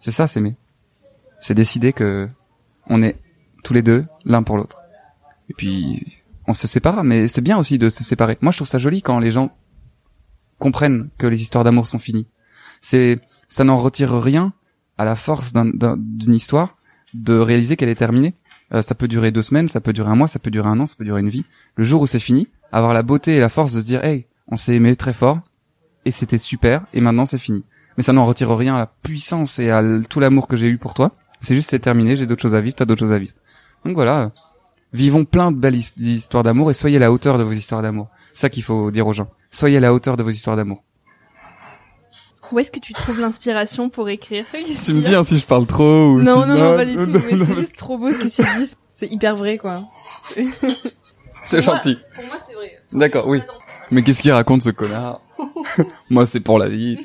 c'est 0.00 0.10
ça 0.10 0.26
s'aimer. 0.26 0.56
C'est 1.40 1.54
décider 1.54 1.92
que 1.92 2.28
on 2.88 3.02
est 3.02 3.16
tous 3.66 3.74
les 3.74 3.82
deux 3.82 4.04
l'un 4.24 4.44
pour 4.44 4.56
l'autre. 4.56 4.82
Et 5.50 5.54
puis 5.54 6.22
on 6.46 6.54
se 6.54 6.68
sépare, 6.68 7.02
mais 7.02 7.26
c'est 7.26 7.40
bien 7.40 7.58
aussi 7.58 7.78
de 7.78 7.88
se 7.88 8.04
séparer. 8.04 8.38
Moi 8.40 8.52
je 8.52 8.58
trouve 8.58 8.68
ça 8.68 8.78
joli 8.78 9.02
quand 9.02 9.18
les 9.18 9.30
gens 9.30 9.50
comprennent 10.58 11.10
que 11.18 11.26
les 11.26 11.42
histoires 11.42 11.64
d'amour 11.64 11.88
sont 11.88 11.98
finies. 11.98 12.28
C'est 12.80 13.20
ça 13.48 13.64
n'en 13.64 13.76
retire 13.76 14.12
rien 14.22 14.52
à 14.98 15.04
la 15.04 15.16
force 15.16 15.52
d'une 15.52 16.34
histoire 16.34 16.76
de 17.12 17.36
réaliser 17.36 17.76
qu'elle 17.76 17.88
est 17.88 17.96
terminée. 17.96 18.34
Euh, 18.72 18.82
ça 18.82 18.94
peut 18.94 19.08
durer 19.08 19.32
deux 19.32 19.42
semaines, 19.42 19.68
ça 19.68 19.80
peut 19.80 19.92
durer 19.92 20.10
un 20.10 20.16
mois, 20.16 20.28
ça 20.28 20.38
peut 20.38 20.50
durer 20.50 20.68
un 20.68 20.78
an, 20.78 20.86
ça 20.86 20.94
peut 20.96 21.04
durer 21.04 21.20
une 21.20 21.28
vie. 21.28 21.44
Le 21.74 21.84
jour 21.84 22.02
où 22.02 22.06
c'est 22.06 22.18
fini, 22.18 22.48
avoir 22.72 22.94
la 22.94 23.02
beauté 23.02 23.36
et 23.36 23.40
la 23.40 23.48
force 23.48 23.72
de 23.72 23.80
se 23.80 23.86
dire, 23.86 24.04
hey, 24.04 24.26
on 24.48 24.56
s'est 24.56 24.74
aimé 24.74 24.94
très 24.96 25.12
fort 25.12 25.40
et 26.04 26.12
c'était 26.12 26.38
super 26.38 26.86
et 26.92 27.00
maintenant 27.00 27.26
c'est 27.26 27.38
fini. 27.38 27.64
Mais 27.96 28.02
ça 28.02 28.12
n'en 28.12 28.26
retire 28.26 28.54
rien 28.56 28.76
à 28.76 28.78
la 28.78 28.86
puissance 28.86 29.58
et 29.58 29.70
à 29.70 29.82
tout 30.08 30.20
l'amour 30.20 30.46
que 30.46 30.56
j'ai 30.56 30.68
eu 30.68 30.78
pour 30.78 30.94
toi. 30.94 31.12
C'est 31.40 31.54
juste 31.54 31.70
c'est 31.70 31.78
terminé, 31.78 32.16
j'ai 32.16 32.26
d'autres 32.26 32.42
choses 32.42 32.54
à 32.54 32.60
vivre, 32.60 32.74
t'as 32.74 32.84
d'autres 32.84 33.00
choses 33.00 33.12
à 33.12 33.18
vivre. 33.18 33.34
Donc 33.84 33.94
voilà, 33.94 34.32
vivons 34.92 35.24
plein 35.24 35.52
de 35.52 35.56
belles 35.56 35.76
histoires 35.76 36.42
d'amour 36.42 36.70
et 36.70 36.74
soyez 36.74 36.96
à 36.96 37.00
la 37.00 37.12
hauteur 37.12 37.38
de 37.38 37.44
vos 37.44 37.52
histoires 37.52 37.82
d'amour. 37.82 38.08
C'est 38.32 38.42
ça 38.42 38.50
qu'il 38.50 38.62
faut 38.62 38.90
dire 38.90 39.06
aux 39.06 39.12
gens. 39.12 39.28
Soyez 39.50 39.76
à 39.76 39.80
la 39.80 39.92
hauteur 39.94 40.16
de 40.16 40.22
vos 40.22 40.30
histoires 40.30 40.56
d'amour. 40.56 40.82
Où 42.52 42.58
est-ce 42.58 42.70
que 42.70 42.78
tu 42.78 42.92
trouves 42.92 43.20
l'inspiration 43.20 43.88
pour 43.88 44.08
écrire 44.08 44.44
Tu 44.84 44.92
me 44.92 45.02
dis 45.02 45.14
hein, 45.14 45.24
si 45.24 45.38
je 45.38 45.46
parle 45.46 45.66
trop 45.66 46.10
ou 46.10 46.22
non, 46.22 46.46
non, 46.46 46.56
non, 46.56 46.76
pas 46.76 46.84
du 46.84 46.94
tout. 46.94 47.10
mais 47.12 47.44
c'est 47.44 47.54
juste 47.54 47.76
trop 47.76 47.98
beau 47.98 48.12
ce 48.12 48.18
que 48.18 48.28
tu 48.28 48.42
dis. 48.58 48.70
C'est 48.88 49.10
hyper 49.12 49.36
vrai, 49.36 49.58
quoi. 49.58 49.84
C'est 51.44 51.62
gentil. 51.62 51.96
pour 52.14 52.24
moi, 52.24 52.36
c'est 52.48 52.54
vrai. 52.54 52.72
D'accord, 52.92 53.28
oui. 53.28 53.40
Mais 53.92 54.02
qu'est-ce 54.02 54.20
qu'il 54.20 54.32
raconte 54.32 54.62
ce 54.62 54.70
connard 54.70 55.20
Moi, 56.10 56.26
c'est 56.26 56.40
pour 56.40 56.58
la 56.58 56.68
vie. 56.68 56.98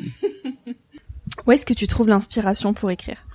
Où 1.46 1.52
est-ce 1.52 1.66
que 1.66 1.74
tu 1.74 1.86
trouves 1.86 2.08
l'inspiration 2.08 2.74
pour 2.74 2.90
écrire? 2.90 3.26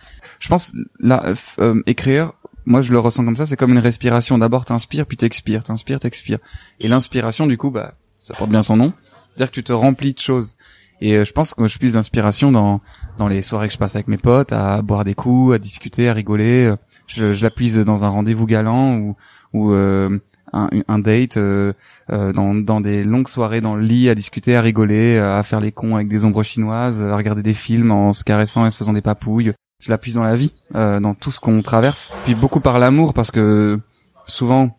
Je 0.41 0.49
pense 0.49 0.73
là, 0.99 1.33
euh, 1.61 1.81
écrire. 1.87 2.33
Moi, 2.67 2.83
je 2.83 2.93
le 2.93 2.99
ressens 2.99 3.25
comme 3.25 3.37
ça. 3.37 3.47
C'est 3.47 3.57
comme 3.57 3.73
une 3.73 3.79
respiration. 3.79 4.37
D'abord, 4.39 4.65
t'inspires, 4.65 5.07
puis 5.07 5.17
t'expires, 5.17 5.63
t'inspires, 5.63 6.01
t'expires. 6.01 6.39
Et 6.81 6.89
l'inspiration, 6.89 7.47
du 7.47 7.57
coup, 7.57 7.71
bah, 7.71 7.95
ça 8.21 8.35
porte 8.35 8.51
bien 8.51 8.63
son 8.63 8.77
nom. 8.77 8.93
C'est-à-dire 9.29 9.51
que 9.51 9.55
tu 9.55 9.65
te 9.65 9.73
remplis 9.73 10.13
de 10.13 10.19
choses. 10.19 10.57
Et 11.01 11.17
euh, 11.17 11.25
je 11.25 11.33
pense 11.33 11.55
que 11.55 11.67
je 11.67 11.79
puise 11.79 11.93
d'inspiration 11.93 12.51
dans 12.51 12.81
dans 13.19 13.29
les 13.29 13.43
soirées 13.43 13.67
que 13.67 13.73
je 13.75 13.79
passe 13.79 13.97
avec 13.97 14.09
mes 14.09 14.17
potes, 14.17 14.53
à 14.53 14.81
boire 14.83 15.05
des 15.05 15.15
coups, 15.15 15.55
à 15.55 15.59
discuter, 15.59 16.09
à 16.09 16.13
rigoler. 16.13 16.75
Je, 17.07 17.35
je 17.35 17.43
la 17.43 17.51
puise 17.51 17.77
dans 17.77 18.03
un 18.03 18.09
rendez-vous 18.09 18.47
galant 18.47 18.97
ou 18.97 19.17
ou 19.53 19.73
euh, 19.73 20.19
un, 20.53 20.69
un, 20.87 20.99
date, 20.99 21.37
euh, 21.37 21.73
euh, 22.11 22.33
dans, 22.33 22.55
dans 22.55 22.81
des 22.81 23.05
longues 23.05 23.29
soirées 23.29 23.61
dans 23.61 23.75
le 23.75 23.83
lit, 23.83 24.09
à 24.09 24.15
discuter, 24.15 24.57
à 24.57 24.61
rigoler, 24.61 25.19
à 25.19 25.43
faire 25.43 25.61
les 25.61 25.73
cons 25.73 25.97
avec 25.97 26.09
des 26.09 26.25
ombres 26.25 26.43
chinoises, 26.43 27.03
à 27.03 27.17
regarder 27.17 27.43
des 27.43 27.55
films 27.55 27.91
en 27.91 28.13
se 28.13 28.25
caressant 28.25 28.67
et 28.67 28.71
se 28.71 28.79
faisant 28.79 28.93
des 28.93 29.03
papouilles. 29.03 29.53
Je 29.79 29.91
la 29.91 29.99
puise 29.99 30.15
dans 30.15 30.25
la 30.25 30.37
vie, 30.37 30.53
dans 30.73 31.15
tout 31.15 31.31
ce 31.31 31.41
qu'on 31.41 31.63
traverse. 31.63 32.11
Puis 32.25 32.35
beaucoup 32.35 32.61
par 32.61 32.79
l'amour 32.79 33.15
parce 33.15 33.31
que 33.31 33.79
souvent 34.25 34.79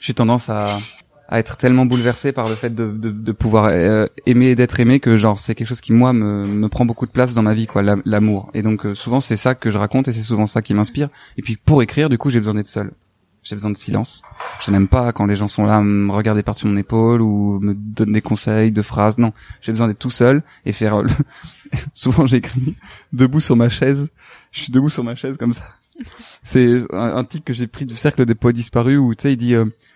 j'ai 0.00 0.14
tendance 0.14 0.48
à 0.48 0.78
à 1.28 1.38
être 1.38 1.56
tellement 1.56 1.86
bouleversé 1.86 2.32
par 2.32 2.48
le 2.48 2.54
fait 2.54 2.74
de, 2.74 2.90
de, 2.90 3.10
de 3.10 3.32
pouvoir 3.32 3.66
euh, 3.66 4.06
aimer 4.26 4.48
et 4.48 4.54
d'être 4.54 4.78
aimé 4.78 5.00
que 5.00 5.16
genre 5.16 5.40
c'est 5.40 5.54
quelque 5.54 5.66
chose 5.66 5.80
qui 5.80 5.92
moi 5.92 6.12
me, 6.12 6.46
me 6.46 6.68
prend 6.68 6.84
beaucoup 6.84 7.06
de 7.06 7.10
place 7.10 7.34
dans 7.34 7.42
ma 7.42 7.54
vie 7.54 7.66
quoi 7.66 7.82
l'amour. 8.04 8.50
Et 8.54 8.62
donc 8.62 8.86
euh, 8.86 8.94
souvent 8.94 9.20
c'est 9.20 9.36
ça 9.36 9.54
que 9.54 9.70
je 9.70 9.78
raconte 9.78 10.08
et 10.08 10.12
c'est 10.12 10.22
souvent 10.22 10.46
ça 10.46 10.62
qui 10.62 10.74
m'inspire. 10.74 11.08
Et 11.36 11.42
puis 11.42 11.56
pour 11.56 11.82
écrire 11.82 12.08
du 12.08 12.18
coup 12.18 12.30
j'ai 12.30 12.40
besoin 12.40 12.54
d'être 12.54 12.66
seul 12.66 12.92
j'ai 13.44 13.54
besoin 13.54 13.70
de 13.70 13.76
silence 13.76 14.22
je 14.60 14.70
n'aime 14.70 14.88
pas 14.88 15.12
quand 15.12 15.26
les 15.26 15.36
gens 15.36 15.48
sont 15.48 15.64
là 15.64 15.76
à 15.76 15.82
me 15.82 16.10
regarder 16.12 16.42
par-dessus 16.42 16.66
mon 16.66 16.76
épaule 16.76 17.22
ou 17.22 17.60
me 17.60 17.74
donnent 17.74 18.12
des 18.12 18.22
conseils 18.22 18.72
de 18.72 18.82
phrases 18.82 19.18
non 19.18 19.32
j'ai 19.60 19.72
besoin 19.72 19.86
d'être 19.86 19.98
tout 19.98 20.10
seul 20.10 20.42
et 20.66 20.72
faire 20.72 21.00
euh, 21.00 21.06
souvent 21.94 22.26
j'écris 22.26 22.76
debout 23.12 23.40
sur 23.40 23.56
ma 23.56 23.68
chaise 23.68 24.10
je 24.50 24.60
suis 24.60 24.72
debout 24.72 24.90
sur 24.90 25.04
ma 25.04 25.14
chaise 25.14 25.36
comme 25.36 25.52
ça 25.52 25.64
c'est 26.42 26.78
un, 26.92 27.18
un 27.18 27.24
que 27.24 27.52
j'ai 27.52 27.68
pris 27.68 27.86
du 27.86 27.94
cercle 27.94 28.24
des 28.26 28.34
poètes 28.34 28.56
disparus 28.56 28.98
où 28.98 29.14
tu 29.14 29.22
sais 29.22 29.32
il 29.34 29.36
dit 29.36 29.54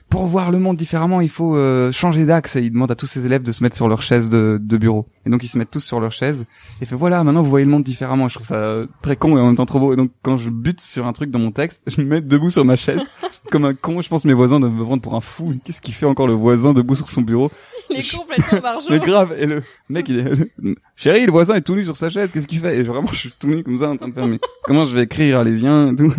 pour 0.09 0.25
voir 0.27 0.51
le 0.51 0.59
monde 0.59 0.77
différemment, 0.77 1.21
il 1.21 1.29
faut 1.29 1.57
euh, 1.57 1.93
changer 1.93 2.25
d'axe. 2.25 2.57
Et 2.57 2.63
il 2.63 2.73
demande 2.73 2.91
à 2.91 2.95
tous 2.95 3.07
ses 3.07 3.27
élèves 3.27 3.43
de 3.43 3.53
se 3.53 3.63
mettre 3.63 3.77
sur 3.77 3.89
leur 3.89 4.03
chaise 4.03 4.31
de, 4.31 4.59
bureau. 4.59 5.07
Et 5.27 5.31
donc 5.31 5.43
ils 5.45 5.49
se 5.49 5.59
mettent 5.59 5.71
tous 5.71 5.85
sur 5.85 6.01
leur 6.01 6.13
chaise. 6.13 6.47
Et 6.81 6.87
fait 6.87 6.97
voilà, 6.97 7.23
maintenant 7.25 7.43
vous 7.43 7.51
voyez 7.51 7.67
le 7.67 7.71
monde 7.71 7.83
différemment. 7.83 8.29
Je 8.29 8.35
trouve 8.37 8.47
ça 8.47 8.55
euh, 8.55 8.87
très 9.03 9.17
con 9.17 9.37
et 9.37 9.41
en 9.41 9.47
même 9.47 9.57
temps 9.57 9.67
trop 9.67 9.81
beau. 9.81 9.93
Et 9.93 9.97
donc 9.97 10.11
quand 10.23 10.37
je 10.37 10.49
bute 10.49 10.81
sur 10.81 11.07
un 11.07 11.13
truc 11.13 11.31
dans 11.31 11.39
mon 11.39 11.53
texte, 11.53 11.83
je 11.87 12.01
me 12.01 12.07
mets 12.07 12.21
debout 12.21 12.51
sur 12.51 12.65
ma 12.65 12.77
chaise 12.77 13.03
comme 13.51 13.65
un 13.65 13.75
con. 13.75 14.01
Je 14.01 14.09
pense 14.09 14.25
mes 14.25 14.33
voisins 14.33 14.61
doivent 14.61 14.73
me 14.73 14.85
prendre 14.85 15.03
pour 15.03 15.15
un 15.15 15.21
fou. 15.21 15.55
Qu'est-ce 15.65 15.81
qu'il 15.81 15.95
fait 15.95 16.07
encore 16.07 16.27
le 16.27 16.33
voisin 16.33 16.73
debout 16.73 16.95
sur 16.95 17.09
son 17.09 17.23
bureau 17.23 17.51
Il 17.91 17.99
est 17.99 18.17
complètement 18.17 18.61
barjot. 18.61 18.87
Mais 18.91 18.99
grave. 18.99 19.35
Et 19.39 19.47
le 19.47 19.63
mec, 19.89 20.09
il 20.09 20.19
est 20.19 20.75
chérie, 20.97 21.27
le 21.27 21.33
voisin 21.33 21.55
est 21.55 21.63
tout 21.63 21.75
nu 21.75 21.85
sur 21.85 21.97
sa 21.97 22.11
chaise. 22.11 22.31
Qu'est-ce 22.33 22.47
qu'il 22.47 22.61
fait? 22.61 22.77
Et 22.79 22.83
vraiment, 22.83 23.09
je 23.13 23.19
suis 23.19 23.33
tout 23.39 23.49
nu 23.49 23.63
comme 23.63 23.79
ça 23.79 23.91
en 23.91 23.97
train 23.97 24.09
de 24.09 24.15
faire 24.15 24.27
mais 24.27 24.39
comment 24.65 24.85
je 24.85 24.95
vais 24.95 25.03
écrire? 25.03 25.39
Allez 25.39 25.55
viens 25.55 25.93
et 25.93 25.97
tout. 25.97 26.13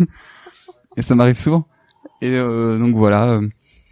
Et 0.96 1.02
ça 1.02 1.14
m'arrive 1.14 1.38
souvent. 1.38 1.66
Et 2.22 2.36
euh, 2.36 2.78
donc 2.78 2.94
voilà. 2.94 3.40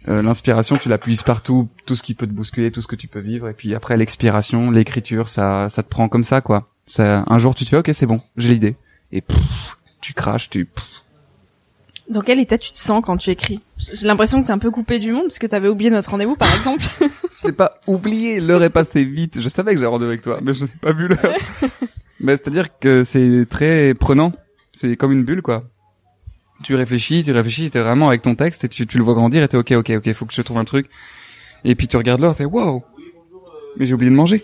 Euh, 0.07 0.21
l'inspiration, 0.21 0.77
tu 0.77 0.89
la 0.89 0.97
puises 0.97 1.23
partout, 1.23 1.67
tout 1.85 1.95
ce 1.95 2.03
qui 2.03 2.13
peut 2.13 2.25
te 2.25 2.31
bousculer, 2.31 2.71
tout 2.71 2.81
ce 2.81 2.87
que 2.87 2.95
tu 2.95 3.07
peux 3.07 3.19
vivre. 3.19 3.49
Et 3.49 3.53
puis 3.53 3.75
après, 3.75 3.97
l'expiration, 3.97 4.71
l'écriture, 4.71 5.29
ça, 5.29 5.69
ça 5.69 5.83
te 5.83 5.89
prend 5.89 6.07
comme 6.07 6.23
ça, 6.23 6.41
quoi. 6.41 6.69
Ça, 6.85 7.23
un 7.27 7.37
jour, 7.37 7.53
tu 7.53 7.65
te 7.65 7.69
fais, 7.69 7.77
ok, 7.77 7.89
c'est 7.93 8.05
bon, 8.05 8.21
j'ai 8.37 8.49
l'idée. 8.49 8.75
Et 9.11 9.23
tu 10.01 10.13
craches, 10.13 10.49
tu. 10.49 10.67
Dans 12.09 12.21
quel 12.21 12.39
état 12.39 12.57
tu 12.57 12.71
te 12.71 12.77
sens 12.77 13.03
quand 13.05 13.17
tu 13.17 13.29
écris? 13.29 13.61
J'ai 13.77 14.07
l'impression 14.07 14.41
que 14.41 14.47
t'es 14.47 14.53
un 14.53 14.57
peu 14.57 14.71
coupé 14.71 14.99
du 14.99 15.11
monde 15.11 15.25
parce 15.25 15.39
que 15.39 15.47
t'avais 15.47 15.69
oublié 15.69 15.91
notre 15.91 16.09
rendez-vous, 16.09 16.35
par 16.35 16.53
exemple. 16.55 16.83
je 17.41 17.47
l'ai 17.47 17.53
pas 17.53 17.79
oublié, 17.85 18.39
l'heure 18.39 18.63
est 18.63 18.71
passée 18.71 19.05
vite. 19.05 19.39
Je 19.39 19.49
savais 19.49 19.73
que 19.73 19.77
j'avais 19.77 19.91
rendez-vous 19.91 20.09
avec 20.09 20.21
toi, 20.21 20.39
mais 20.41 20.53
je 20.53 20.65
n'ai 20.65 20.71
pas 20.81 20.91
vu 20.91 21.07
l'heure. 21.07 21.35
mais 22.19 22.33
c'est-à-dire 22.37 22.79
que 22.79 23.03
c'est 23.03 23.45
très 23.47 23.93
prenant. 23.93 24.31
C'est 24.71 24.95
comme 24.95 25.11
une 25.11 25.23
bulle, 25.23 25.41
quoi 25.41 25.65
tu 26.63 26.75
réfléchis, 26.75 27.23
tu 27.23 27.31
réfléchis, 27.31 27.69
t'es 27.69 27.79
vraiment 27.79 28.09
avec 28.09 28.21
ton 28.21 28.35
texte 28.35 28.63
et 28.65 28.69
tu, 28.69 28.85
tu 28.85 28.97
le 28.97 29.03
vois 29.03 29.13
grandir 29.13 29.43
et 29.43 29.47
t'es 29.47 29.57
ok, 29.57 29.71
ok, 29.71 29.91
ok, 29.97 30.13
faut 30.13 30.25
que 30.25 30.33
je 30.33 30.41
trouve 30.41 30.57
un 30.57 30.65
truc. 30.65 30.89
Et 31.63 31.75
puis 31.75 31.87
tu 31.87 31.97
regardes 31.97 32.21
l'heure, 32.21 32.35
c'est 32.35 32.45
wow, 32.45 32.83
mais 33.77 33.85
j'ai 33.85 33.93
oublié 33.93 34.11
de 34.11 34.15
manger. 34.15 34.43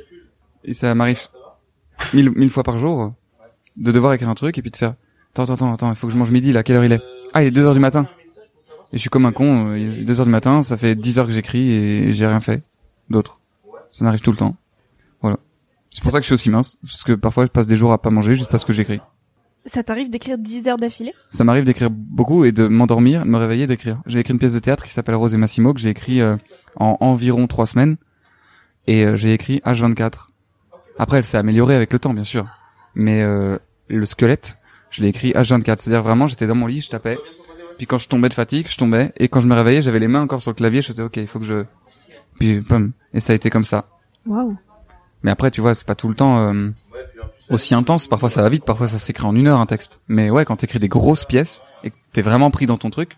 Et 0.64 0.74
ça 0.74 0.94
m'arrive 0.96 1.28
mille, 2.14 2.32
mille 2.32 2.50
fois 2.50 2.64
par 2.64 2.78
jour 2.78 3.14
de 3.78 3.92
devoir 3.92 4.14
écrire 4.14 4.30
un 4.30 4.36
truc 4.36 4.58
et 4.58 4.62
puis 4.62 4.72
de 4.72 4.78
faire 4.78 4.96
attends, 5.32 5.54
attends, 5.54 5.74
attends, 5.74 5.90
il 5.90 5.96
faut 5.96 6.08
que 6.08 6.14
je 6.14 6.18
mange 6.18 6.32
midi 6.32 6.52
là, 6.52 6.64
quelle 6.64 6.78
heure 6.78 6.86
il 6.86 6.94
est? 6.94 7.02
Ah, 7.36 7.44
il 7.44 7.48
est 7.48 7.52
2 7.52 7.66
heures 7.66 7.74
du 7.74 7.82
matin. 7.82 8.08
Et 8.94 8.98
je 8.98 8.98
suis 9.00 9.10
comme 9.10 9.26
un 9.26 9.34
con, 9.34 9.72
euh, 9.72 9.78
il 9.78 10.00
est 10.00 10.04
2 10.06 10.22
heures 10.22 10.26
du 10.26 10.32
matin, 10.32 10.64
ça 10.64 10.78
fait 10.78 10.96
10 10.96 11.20
heures 11.20 11.26
que 11.26 11.34
j'écris 11.34 11.70
et 11.70 12.14
j'ai 12.14 12.26
rien 12.26 12.40
fait 12.40 12.64
d'autre. 13.10 13.42
Ça 13.92 14.06
m'arrive 14.06 14.22
tout 14.22 14.32
le 14.32 14.38
temps. 14.38 14.56
Voilà. 15.22 15.38
C'est 15.92 16.02
pour 16.02 16.14
ça 16.14 16.20
que 16.20 16.24
je 16.24 16.28
suis 16.28 16.34
aussi 16.34 16.50
mince, 16.50 16.78
parce 16.82 17.04
que 17.04 17.12
parfois 17.12 17.44
je 17.46 17.50
passe 17.50 17.68
des 17.68 17.76
jours 17.76 17.92
à 17.92 18.02
pas 18.02 18.10
manger 18.10 18.36
juste 18.36 18.50
parce 18.50 18.64
que 18.64 18.72
j'écris. 18.72 19.02
Ça 19.66 19.84
t'arrive 19.84 20.10
d'écrire 20.10 20.38
10 20.38 20.70
heures 20.70 20.78
d'affilée? 20.78 21.14
Ça 21.30 21.44
m'arrive 21.44 21.66
d'écrire 21.66 21.90
beaucoup 21.90 22.46
et 22.46 22.54
de 22.54 22.68
m'endormir, 22.68 23.26
de 23.26 23.30
me 23.30 23.38
réveiller, 23.38 23.68
d'écrire. 23.68 24.02
J'ai 24.06 24.20
écrit 24.20 24.32
une 24.32 24.40
pièce 24.40 24.54
de 24.54 24.60
théâtre 24.60 24.86
qui 24.86 24.94
s'appelle 24.94 25.16
Rose 25.16 25.34
et 25.34 25.38
Massimo 25.38 25.74
que 25.74 25.82
j'ai 25.82 25.90
écrit 25.90 26.22
euh, 26.22 26.38
en 26.78 26.96
environ 27.02 27.48
trois 27.48 27.66
semaines 27.66 27.98
et 28.88 29.04
euh, 29.04 29.18
j'ai 29.18 29.34
écrit 29.34 29.62
H24. 29.66 30.30
Après, 30.98 31.18
elle 31.18 31.26
s'est 31.26 31.38
améliorée 31.38 31.76
avec 31.76 31.92
le 31.92 32.00
temps, 32.00 32.14
bien 32.14 32.24
sûr, 32.24 32.48
mais 32.94 33.24
euh, 33.24 33.58
le 33.90 34.06
squelette, 34.06 34.58
je 34.96 35.02
l'ai 35.02 35.10
écrit 35.10 35.32
H24. 35.32 35.78
C'est-à-dire 35.78 36.02
vraiment, 36.02 36.26
j'étais 36.26 36.48
dans 36.48 36.56
mon 36.56 36.68
lit, 36.68 36.82
je 36.82 36.90
tapais, 36.90 37.18
puis 37.78 37.86
quand 37.86 37.98
je 37.98 38.08
tombais 38.08 38.30
de 38.30 38.34
fatigue, 38.34 38.68
je 38.70 38.78
tombais 38.78 39.12
et 39.18 39.28
quand 39.28 39.42
je 39.42 39.48
me 39.48 39.56
réveillais, 39.56 39.82
j'avais 39.82 40.00
les 40.00 40.08
mains 40.08 40.22
encore 40.22 40.42
sur 40.42 40.52
le 40.52 40.56
clavier, 40.56 40.82
je 40.82 40.88
faisais 40.88 41.04
ok, 41.04 41.18
il 41.18 41.28
faut 41.28 41.40
que 41.40 41.46
je, 41.46 41.66
puis 42.40 42.62
pum, 42.62 42.94
et 43.14 43.20
ça 43.20 43.34
a 43.34 43.36
été 43.36 43.50
comme 43.50 43.66
ça. 43.66 43.90
Waouh. 44.26 44.58
Mais 45.24 45.32
après, 45.32 45.52
tu 45.52 45.60
vois, 45.60 45.74
c'est 45.74 45.86
pas 45.86 45.96
tout 45.96 46.08
le 46.08 46.16
temps 46.16 46.54
aussi 47.50 47.76
intense. 47.76 48.08
Parfois 48.08 48.30
ça 48.30 48.42
va 48.42 48.50
vite, 48.50 48.64
parfois 48.64 48.88
ça 48.88 48.98
s'écrit 48.98 49.26
en 49.26 49.36
une 49.36 49.48
heure 49.48 49.60
un 49.60 49.66
texte. 49.66 50.02
Mais 50.08 50.30
ouais, 50.30 50.46
quand 50.46 50.56
t'écris 50.56 50.80
des 50.80 50.88
grosses 50.88 51.26
pièces 51.26 51.62
et 51.84 51.92
que 51.92 51.96
t'es 52.14 52.22
vraiment 52.22 52.52
pris 52.52 52.66
dans 52.66 52.78
ton 52.78 52.90
truc, 52.90 53.18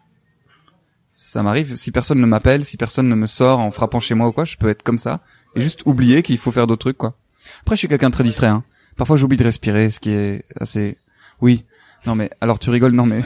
ça 1.13 1.43
m'arrive. 1.43 1.75
Si 1.75 1.91
personne 1.91 2.19
ne 2.19 2.25
m'appelle, 2.25 2.65
si 2.65 2.77
personne 2.77 3.07
ne 3.07 3.15
me 3.15 3.27
sort 3.27 3.59
en 3.59 3.71
frappant 3.71 3.99
chez 3.99 4.15
moi 4.15 4.27
ou 4.27 4.31
quoi, 4.31 4.45
je 4.45 4.57
peux 4.57 4.69
être 4.69 4.83
comme 4.83 4.99
ça 4.99 5.21
et 5.55 5.61
juste 5.61 5.83
oublier 5.85 6.23
qu'il 6.23 6.37
faut 6.37 6.51
faire 6.51 6.65
d'autres 6.65 6.81
trucs 6.81 6.97
quoi. 6.97 7.15
Après, 7.61 7.75
je 7.75 7.79
suis 7.79 7.87
quelqu'un 7.87 8.09
de 8.09 8.13
très 8.13 8.23
distrait. 8.23 8.47
Hein. 8.47 8.63
Parfois, 8.97 9.15
j'oublie 9.15 9.37
de 9.37 9.43
respirer, 9.43 9.91
ce 9.91 9.99
qui 9.99 10.09
est 10.09 10.43
assez. 10.59 10.97
Oui. 11.41 11.65
Non 12.05 12.15
mais 12.15 12.29
alors 12.41 12.59
tu 12.59 12.69
rigoles 12.69 12.93
Non 12.93 13.05
mais 13.05 13.21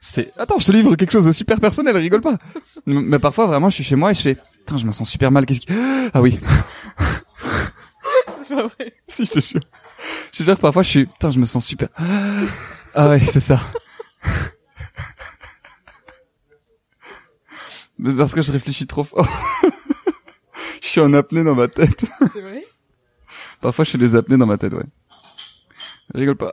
c'est. 0.00 0.32
Attends, 0.38 0.58
je 0.58 0.66
te 0.66 0.72
livre 0.72 0.96
quelque 0.96 1.12
chose 1.12 1.26
de 1.26 1.32
super 1.32 1.60
personnel. 1.60 1.96
Rigole 1.96 2.22
pas. 2.22 2.38
Mais 2.86 3.18
parfois, 3.18 3.46
vraiment, 3.46 3.68
je 3.68 3.74
suis 3.74 3.84
chez 3.84 3.96
moi 3.96 4.10
et 4.10 4.14
je 4.14 4.22
fais. 4.22 4.38
Putain, 4.60 4.78
je 4.78 4.86
me 4.86 4.92
sens 4.92 5.08
super 5.08 5.30
mal. 5.30 5.44
Qu'est-ce 5.44 5.60
qui 5.60 5.68
Ah 6.14 6.22
oui. 6.22 6.40
pas 8.48 8.66
vrai. 8.66 8.94
si, 9.08 9.24
je 9.24 9.30
te 9.32 9.40
jure. 9.40 9.60
Je 10.32 10.38
te 10.38 10.42
jure 10.44 10.56
que 10.56 10.60
parfois 10.60 10.82
je 10.82 10.88
suis, 10.88 11.06
putain, 11.06 11.30
je 11.30 11.38
me 11.38 11.46
sens 11.46 11.64
super. 11.66 11.88
Ah 12.94 13.08
ouais, 13.08 13.20
c'est 13.20 13.40
ça. 13.40 13.60
Mais 17.98 18.14
parce 18.14 18.32
que 18.34 18.40
je 18.42 18.50
réfléchis 18.50 18.86
trop 18.86 19.04
fort. 19.04 19.28
je 20.82 20.88
suis 20.88 21.00
en 21.00 21.12
apnée 21.12 21.44
dans 21.44 21.54
ma 21.54 21.68
tête. 21.68 22.04
C'est 22.32 22.40
vrai? 22.40 22.64
Parfois 23.60 23.84
je 23.84 23.90
fais 23.90 23.98
des 23.98 24.14
apnées 24.14 24.38
dans 24.38 24.46
ma 24.46 24.56
tête, 24.56 24.72
ouais. 24.72 24.86
Rigole 26.14 26.36
pas. 26.36 26.52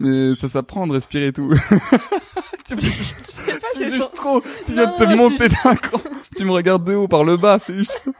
Mais 0.00 0.34
ça 0.34 0.48
s'apprend 0.48 0.86
de 0.86 0.92
respirer 0.94 1.26
et 1.26 1.32
tout. 1.32 1.52
tu 2.66 2.74
me 2.74 2.80
Je 2.80 2.86
sais 3.28 3.52
pas, 3.60 3.66
tu 3.74 3.78
me 3.80 3.84
c'est 3.84 3.90
juges 3.90 4.00
son... 4.00 4.08
trop. 4.14 4.40
Tu 4.66 4.72
viens 4.72 4.86
Non, 4.86 4.92
de 4.92 4.96
te 4.98 5.04
non, 5.04 5.16
monter 5.16 5.48
te- 5.50 5.62
d'un 5.64 5.76
cran. 5.76 6.00
Tu 6.36 6.44
me 6.44 6.50
regardes 6.52 6.84
de 6.84 6.94
haut 6.94 7.06
par 7.08 7.22
le 7.24 7.36
bas, 7.36 7.58
c'est 7.58 7.74
juste. 7.74 8.06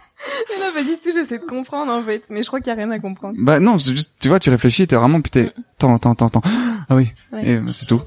Non, 0.60 0.66
pas 0.74 0.82
du 0.82 0.90
tout, 1.02 1.10
j'essaie 1.14 1.38
de 1.38 1.44
comprendre 1.46 1.90
en 1.90 2.02
fait, 2.02 2.24
mais 2.28 2.42
je 2.42 2.48
crois 2.48 2.60
qu'il 2.60 2.68
y 2.68 2.72
a 2.72 2.74
rien 2.76 2.90
à 2.90 2.98
comprendre. 2.98 3.36
Bah 3.38 3.58
non, 3.58 3.78
c'est 3.78 3.92
juste, 3.92 4.12
tu 4.20 4.28
vois, 4.28 4.38
tu 4.38 4.50
réfléchis, 4.50 4.86
t'es 4.86 4.94
vraiment, 4.96 5.22
putain, 5.22 5.46
attends, 5.78 5.94
attends, 5.94 6.12
attends, 6.12 6.26
attends. 6.26 6.42
Ah 6.90 6.94
oui. 6.96 7.14
Ouais. 7.32 7.48
Et 7.48 7.56
bah, 7.56 7.72
c'est 7.72 7.86
tout. 7.86 8.02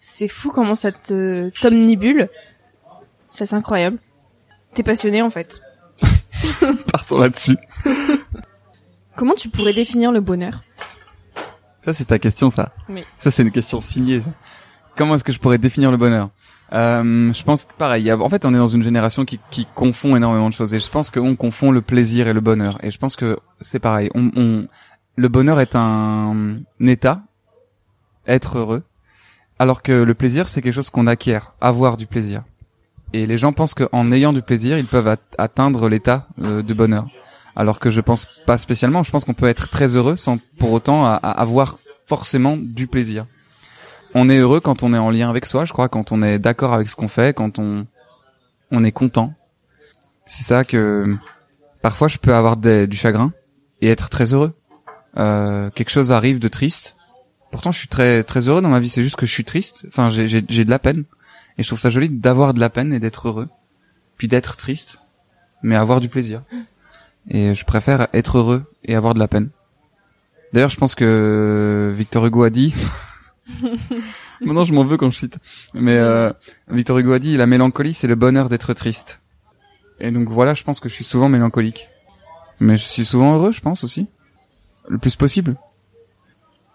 C'est 0.00 0.28
fou 0.28 0.50
comment 0.50 0.74
ça 0.74 0.92
te 0.92 1.50
t'omnibule. 1.60 2.30
Ça 3.30 3.44
c'est 3.44 3.54
incroyable. 3.54 3.98
T'es 4.72 4.82
passionné 4.82 5.20
en 5.20 5.28
fait. 5.28 5.60
Partons 6.92 7.18
là-dessus. 7.18 7.58
Comment 9.14 9.34
tu 9.34 9.50
pourrais 9.50 9.74
définir 9.74 10.12
le 10.12 10.20
bonheur? 10.20 10.62
Ça, 11.86 11.92
c'est 11.94 12.04
ta 12.04 12.18
question, 12.18 12.50
ça. 12.50 12.72
Oui. 12.90 13.02
Ça, 13.16 13.30
c'est 13.30 13.42
une 13.42 13.50
question 13.50 13.80
signée. 13.80 14.20
ça. 14.20 14.28
Comment 14.96 15.14
est-ce 15.14 15.24
que 15.24 15.32
je 15.32 15.38
pourrais 15.40 15.56
définir 15.58 15.90
le 15.90 15.96
bonheur? 15.96 16.28
Euh, 16.72 17.32
Je 17.32 17.42
pense 17.44 17.64
que 17.64 17.72
pareil. 17.74 18.12
En 18.12 18.28
fait, 18.28 18.44
on 18.44 18.52
est 18.52 18.58
dans 18.58 18.66
une 18.66 18.82
génération 18.82 19.24
qui, 19.24 19.38
qui 19.50 19.66
confond 19.74 20.16
énormément 20.16 20.48
de 20.48 20.54
choses, 20.54 20.74
et 20.74 20.80
je 20.80 20.90
pense 20.90 21.10
qu'on 21.12 21.36
confond 21.36 21.70
le 21.70 21.80
plaisir 21.80 22.26
et 22.28 22.32
le 22.34 22.40
bonheur. 22.40 22.78
Et 22.84 22.90
je 22.90 22.98
pense 22.98 23.14
que 23.16 23.38
c'est 23.60 23.78
pareil. 23.78 24.10
On, 24.16 24.30
on- 24.36 24.66
le 25.16 25.28
bonheur 25.28 25.60
est 25.60 25.74
un, 25.76 26.58
un 26.80 26.86
état, 26.86 27.22
être 28.26 28.58
heureux, 28.58 28.82
alors 29.58 29.82
que 29.82 29.92
le 29.92 30.12
plaisir, 30.14 30.48
c'est 30.48 30.60
quelque 30.60 30.74
chose 30.74 30.90
qu'on 30.90 31.06
acquiert, 31.06 31.52
avoir 31.60 31.96
du 31.96 32.06
plaisir. 32.06 32.42
Et 33.12 33.24
les 33.26 33.38
gens 33.38 33.52
pensent 33.52 33.74
qu'en 33.74 34.10
ayant 34.12 34.32
du 34.32 34.42
plaisir, 34.42 34.76
ils 34.76 34.86
peuvent 34.86 35.08
at- 35.08 35.16
atteindre 35.38 35.88
l'état 35.88 36.26
euh, 36.42 36.62
de 36.62 36.74
bonheur. 36.74 37.06
Alors 37.56 37.80
que 37.80 37.88
je 37.90 38.00
pense 38.02 38.26
pas 38.46 38.58
spécialement. 38.58 39.02
Je 39.02 39.10
pense 39.10 39.24
qu'on 39.24 39.34
peut 39.34 39.48
être 39.48 39.68
très 39.70 39.96
heureux 39.96 40.16
sans 40.16 40.38
pour 40.58 40.72
autant 40.72 41.06
avoir 41.06 41.78
forcément 42.06 42.56
du 42.56 42.86
plaisir. 42.86 43.26
On 44.14 44.28
est 44.28 44.38
heureux 44.38 44.60
quand 44.60 44.82
on 44.82 44.92
est 44.92 44.98
en 44.98 45.10
lien 45.10 45.28
avec 45.28 45.46
soi, 45.46 45.64
je 45.64 45.72
crois, 45.72 45.88
quand 45.88 46.12
on 46.12 46.22
est 46.22 46.38
d'accord 46.38 46.72
avec 46.72 46.88
ce 46.88 46.96
qu'on 46.96 47.08
fait, 47.08 47.34
quand 47.34 47.58
on 47.58 47.86
on 48.70 48.84
est 48.84 48.92
content. 48.92 49.34
C'est 50.26 50.44
ça 50.44 50.64
que 50.64 51.16
parfois 51.82 52.08
je 52.08 52.18
peux 52.18 52.34
avoir 52.34 52.56
du 52.56 52.96
chagrin 52.96 53.32
et 53.80 53.88
être 53.88 54.10
très 54.10 54.32
heureux. 54.32 54.54
Euh, 55.16 55.70
quelque 55.70 55.90
chose 55.90 56.12
arrive 56.12 56.38
de 56.38 56.48
triste. 56.48 56.96
Pourtant, 57.50 57.70
je 57.70 57.78
suis 57.78 57.88
très 57.88 58.22
très 58.22 58.48
heureux 58.48 58.60
dans 58.60 58.68
ma 58.68 58.80
vie. 58.80 58.88
C'est 58.88 59.02
juste 59.02 59.16
que 59.16 59.26
je 59.26 59.32
suis 59.32 59.44
triste. 59.44 59.84
Enfin, 59.88 60.08
j'ai 60.08 60.26
j'ai 60.26 60.44
j'ai 60.48 60.64
de 60.64 60.70
la 60.70 60.78
peine 60.78 61.04
et 61.56 61.62
je 61.62 61.68
trouve 61.68 61.78
ça 61.78 61.90
joli 61.90 62.10
d'avoir 62.10 62.54
de 62.54 62.60
la 62.60 62.70
peine 62.70 62.92
et 62.92 62.98
d'être 62.98 63.28
heureux, 63.28 63.48
puis 64.18 64.28
d'être 64.28 64.56
triste, 64.56 65.00
mais 65.62 65.76
avoir 65.76 66.00
du 66.00 66.08
plaisir. 66.08 66.42
Et 67.28 67.54
je 67.54 67.64
préfère 67.64 68.08
être 68.12 68.38
heureux 68.38 68.64
et 68.84 68.94
avoir 68.94 69.14
de 69.14 69.18
la 69.18 69.28
peine. 69.28 69.50
D'ailleurs, 70.52 70.70
je 70.70 70.76
pense 70.76 70.94
que 70.94 71.92
Victor 71.94 72.24
Hugo 72.26 72.44
a 72.44 72.50
dit. 72.50 72.74
Maintenant, 74.40 74.64
je 74.64 74.72
m'en 74.74 74.84
veux 74.84 74.96
quand 74.96 75.10
je 75.10 75.18
cite. 75.18 75.38
Mais 75.74 75.96
euh, 75.96 76.32
Victor 76.68 76.98
Hugo 76.98 77.12
a 77.12 77.18
dit 77.18 77.36
la 77.36 77.46
mélancolie, 77.46 77.92
c'est 77.92 78.06
le 78.06 78.14
bonheur 78.14 78.48
d'être 78.48 78.72
triste. 78.74 79.20
Et 79.98 80.10
donc 80.10 80.28
voilà, 80.28 80.54
je 80.54 80.62
pense 80.62 80.78
que 80.80 80.88
je 80.88 80.94
suis 80.94 81.04
souvent 81.04 81.28
mélancolique. 81.28 81.88
Mais 82.60 82.76
je 82.76 82.84
suis 82.84 83.04
souvent 83.04 83.34
heureux, 83.34 83.52
je 83.52 83.60
pense 83.60 83.82
aussi. 83.84 84.08
Le 84.88 84.98
plus 84.98 85.16
possible. 85.16 85.56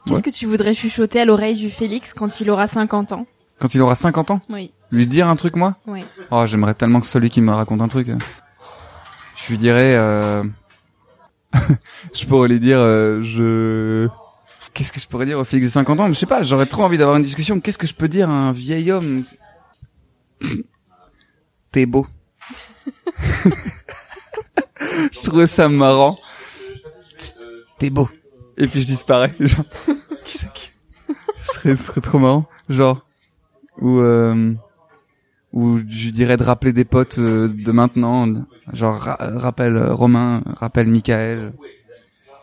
Qu'est-ce 0.05 0.17
Ouais. 0.17 0.21
que 0.23 0.29
tu 0.31 0.47
voudrais 0.47 0.73
chuchoter 0.73 1.21
à 1.21 1.25
l'oreille 1.25 1.55
du 1.55 1.69
Félix 1.69 2.13
quand 2.13 2.41
il 2.41 2.49
aura 2.49 2.67
50 2.67 3.13
ans? 3.13 3.25
Quand 3.59 3.73
il 3.75 3.81
aura 3.81 3.93
50 3.95 4.31
ans, 4.31 4.41
Oui, 4.49 4.71
lui 4.91 5.05
dire 5.05 5.27
un 5.27 5.35
truc, 5.35 5.55
moi? 5.55 5.77
Oui. 5.85 6.03
Oh, 6.31 6.45
j'aimerais 6.47 6.73
tellement 6.73 6.99
que 6.99 7.05
celui 7.05 7.29
qui 7.29 7.41
me 7.41 7.51
raconte 7.51 7.81
un 7.81 7.87
truc. 7.87 8.09
Je 9.41 9.49
lui 9.49 9.57
dirais... 9.57 9.95
Euh... 9.95 10.43
je 12.13 12.25
pourrais 12.25 12.47
lui 12.47 12.59
dire... 12.59 12.79
euh, 12.79 13.21
je... 13.23 14.07
Qu'est-ce 14.73 14.91
que 14.91 14.99
je 14.99 15.07
pourrais 15.07 15.25
dire 15.25 15.39
au 15.39 15.43
Félix 15.43 15.67
de 15.67 15.71
50 15.71 15.99
ans? 15.99 16.07
Je 16.07 16.13
sais 16.13 16.25
pas, 16.25 16.43
j'aurais 16.43 16.67
trop 16.67 16.83
envie 16.83 16.97
d'avoir 16.97 17.17
une 17.17 17.23
discussion. 17.23 17.59
Qu'est-ce 17.59 17.77
que 17.77 17.87
je 17.87 17.95
peux 17.95 18.07
dire 18.07 18.29
à 18.29 18.33
un 18.33 18.51
vieil 18.51 18.91
homme? 18.91 19.23
T'es 21.71 21.85
beau. 21.85 22.07
je 25.11 25.19
trouvais 25.21 25.47
ça 25.47 25.67
marrant. 25.67 26.19
T'es 27.79 27.89
beau. 27.89 28.09
Et 28.57 28.67
puis 28.67 28.81
je 28.81 28.85
disparais. 28.85 29.33
Genre, 29.39 29.65
qui 30.23 30.37
c'est 30.37 30.53
qui? 30.53 30.71
Ce 31.07 31.53
serait, 31.53 31.75
ce 31.75 31.83
serait 31.83 32.01
trop 32.01 32.19
marrant. 32.19 32.45
Genre, 32.69 33.05
ou... 33.79 33.99
Euh 33.99 34.53
ou 35.53 35.79
je 35.79 36.09
dirais 36.09 36.37
de 36.37 36.43
rappeler 36.43 36.73
des 36.73 36.85
potes 36.85 37.19
euh, 37.19 37.47
de 37.47 37.71
maintenant, 37.71 38.27
genre 38.73 38.97
ra- 38.97 39.17
rappelle 39.19 39.75
euh, 39.75 39.93
Romain, 39.93 40.43
rappelle 40.45 40.87
Michael, 40.87 41.53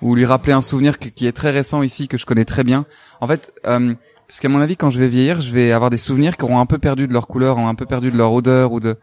ou 0.03 0.15
lui 0.15 0.25
rappeler 0.27 0.53
un 0.53 0.61
souvenir 0.61 0.99
qui 0.99 1.27
est 1.27 1.33
très 1.33 1.51
récent 1.51 1.83
ici 1.83 2.07
que 2.07 2.17
je 2.19 2.27
connais 2.27 2.45
très 2.45 2.65
bien. 2.65 2.85
En 3.21 3.27
fait, 3.27 3.53
euh, 3.67 3.95
parce 4.27 4.41
qu'à 4.41 4.49
mon 4.49 4.61
avis, 4.61 4.77
quand 4.77 4.91
je 4.91 5.01
vais 5.01 5.09
vieillir, 5.09 5.41
je 5.41 5.53
vais 5.53 5.73
avoir 5.73 5.91
des 5.91 5.97
souvenirs 5.97 6.37
qui 6.37 6.45
auront 6.45 6.61
un 6.61 6.67
peu 6.67 6.79
perdu 6.79 7.09
de 7.09 7.13
leur 7.13 7.27
couleur, 7.27 7.57
ont 7.57 7.67
un 7.67 7.75
peu 7.75 7.87
perdu 7.87 8.11
de 8.11 8.17
leur 8.17 8.33
odeur 8.33 8.73
ou 8.73 8.81
de. 8.81 8.97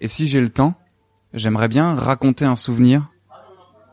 Et 0.00 0.08
si 0.08 0.26
j'ai 0.26 0.40
le 0.40 0.48
temps, 0.48 0.74
j'aimerais 1.34 1.68
bien 1.68 1.94
raconter 1.94 2.46
un 2.46 2.56
souvenir 2.56 3.10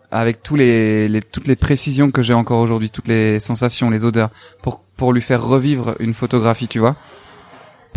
avec 0.09 0.41
tous 0.41 0.55
les, 0.55 1.09
les 1.09 1.21
toutes 1.21 1.47
les 1.47 1.57
précisions 1.57 2.09
que 2.11 2.21
j'ai 2.21 2.33
encore 2.33 2.61
aujourd'hui, 2.61 2.89
toutes 2.89 3.09
les 3.09 3.39
sensations, 3.41 3.89
les 3.89 4.05
odeurs, 4.05 4.29
pour 4.63 4.79
pour 4.95 5.11
lui 5.11 5.21
faire 5.21 5.43
revivre 5.45 5.95
une 5.99 6.13
photographie, 6.13 6.69
tu 6.69 6.79
vois. 6.79 6.95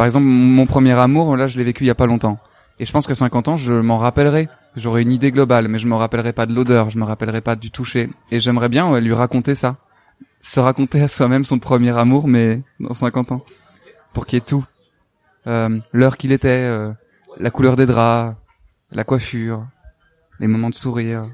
Par 0.00 0.06
exemple, 0.06 0.24
mon 0.24 0.64
premier 0.64 0.92
amour, 0.92 1.36
là, 1.36 1.46
je 1.46 1.58
l'ai 1.58 1.64
vécu 1.64 1.84
il 1.84 1.88
y 1.88 1.90
a 1.90 1.94
pas 1.94 2.06
longtemps. 2.06 2.38
Et 2.78 2.86
je 2.86 2.90
pense 2.90 3.06
que 3.06 3.12
50 3.12 3.48
ans, 3.48 3.56
je 3.56 3.74
m'en 3.74 3.98
rappellerai. 3.98 4.48
J'aurai 4.74 5.02
une 5.02 5.10
idée 5.10 5.30
globale, 5.30 5.68
mais 5.68 5.76
je 5.76 5.86
me 5.86 5.94
rappellerai 5.94 6.32
pas 6.32 6.46
de 6.46 6.54
l'odeur, 6.54 6.88
je 6.88 6.96
me 6.96 7.04
rappellerai 7.04 7.42
pas 7.42 7.54
du 7.54 7.70
toucher. 7.70 8.08
Et 8.30 8.40
j'aimerais 8.40 8.70
bien 8.70 8.90
ouais, 8.90 9.02
lui 9.02 9.12
raconter 9.12 9.54
ça. 9.54 9.76
Se 10.40 10.58
raconter 10.58 11.02
à 11.02 11.08
soi-même 11.08 11.44
son 11.44 11.58
premier 11.58 11.94
amour, 11.98 12.28
mais 12.28 12.62
dans 12.78 12.94
50 12.94 13.32
ans. 13.32 13.44
Pour 14.14 14.24
qu'il 14.24 14.38
y 14.38 14.40
ait 14.40 14.46
tout. 14.46 14.64
Euh, 15.46 15.78
L'heure 15.92 16.16
qu'il 16.16 16.32
était, 16.32 16.48
euh, 16.48 16.90
la 17.38 17.50
couleur 17.50 17.76
des 17.76 17.84
draps, 17.84 18.34
la 18.92 19.04
coiffure, 19.04 19.66
les 20.38 20.46
moments 20.46 20.70
de 20.70 20.74
sourire, 20.74 21.28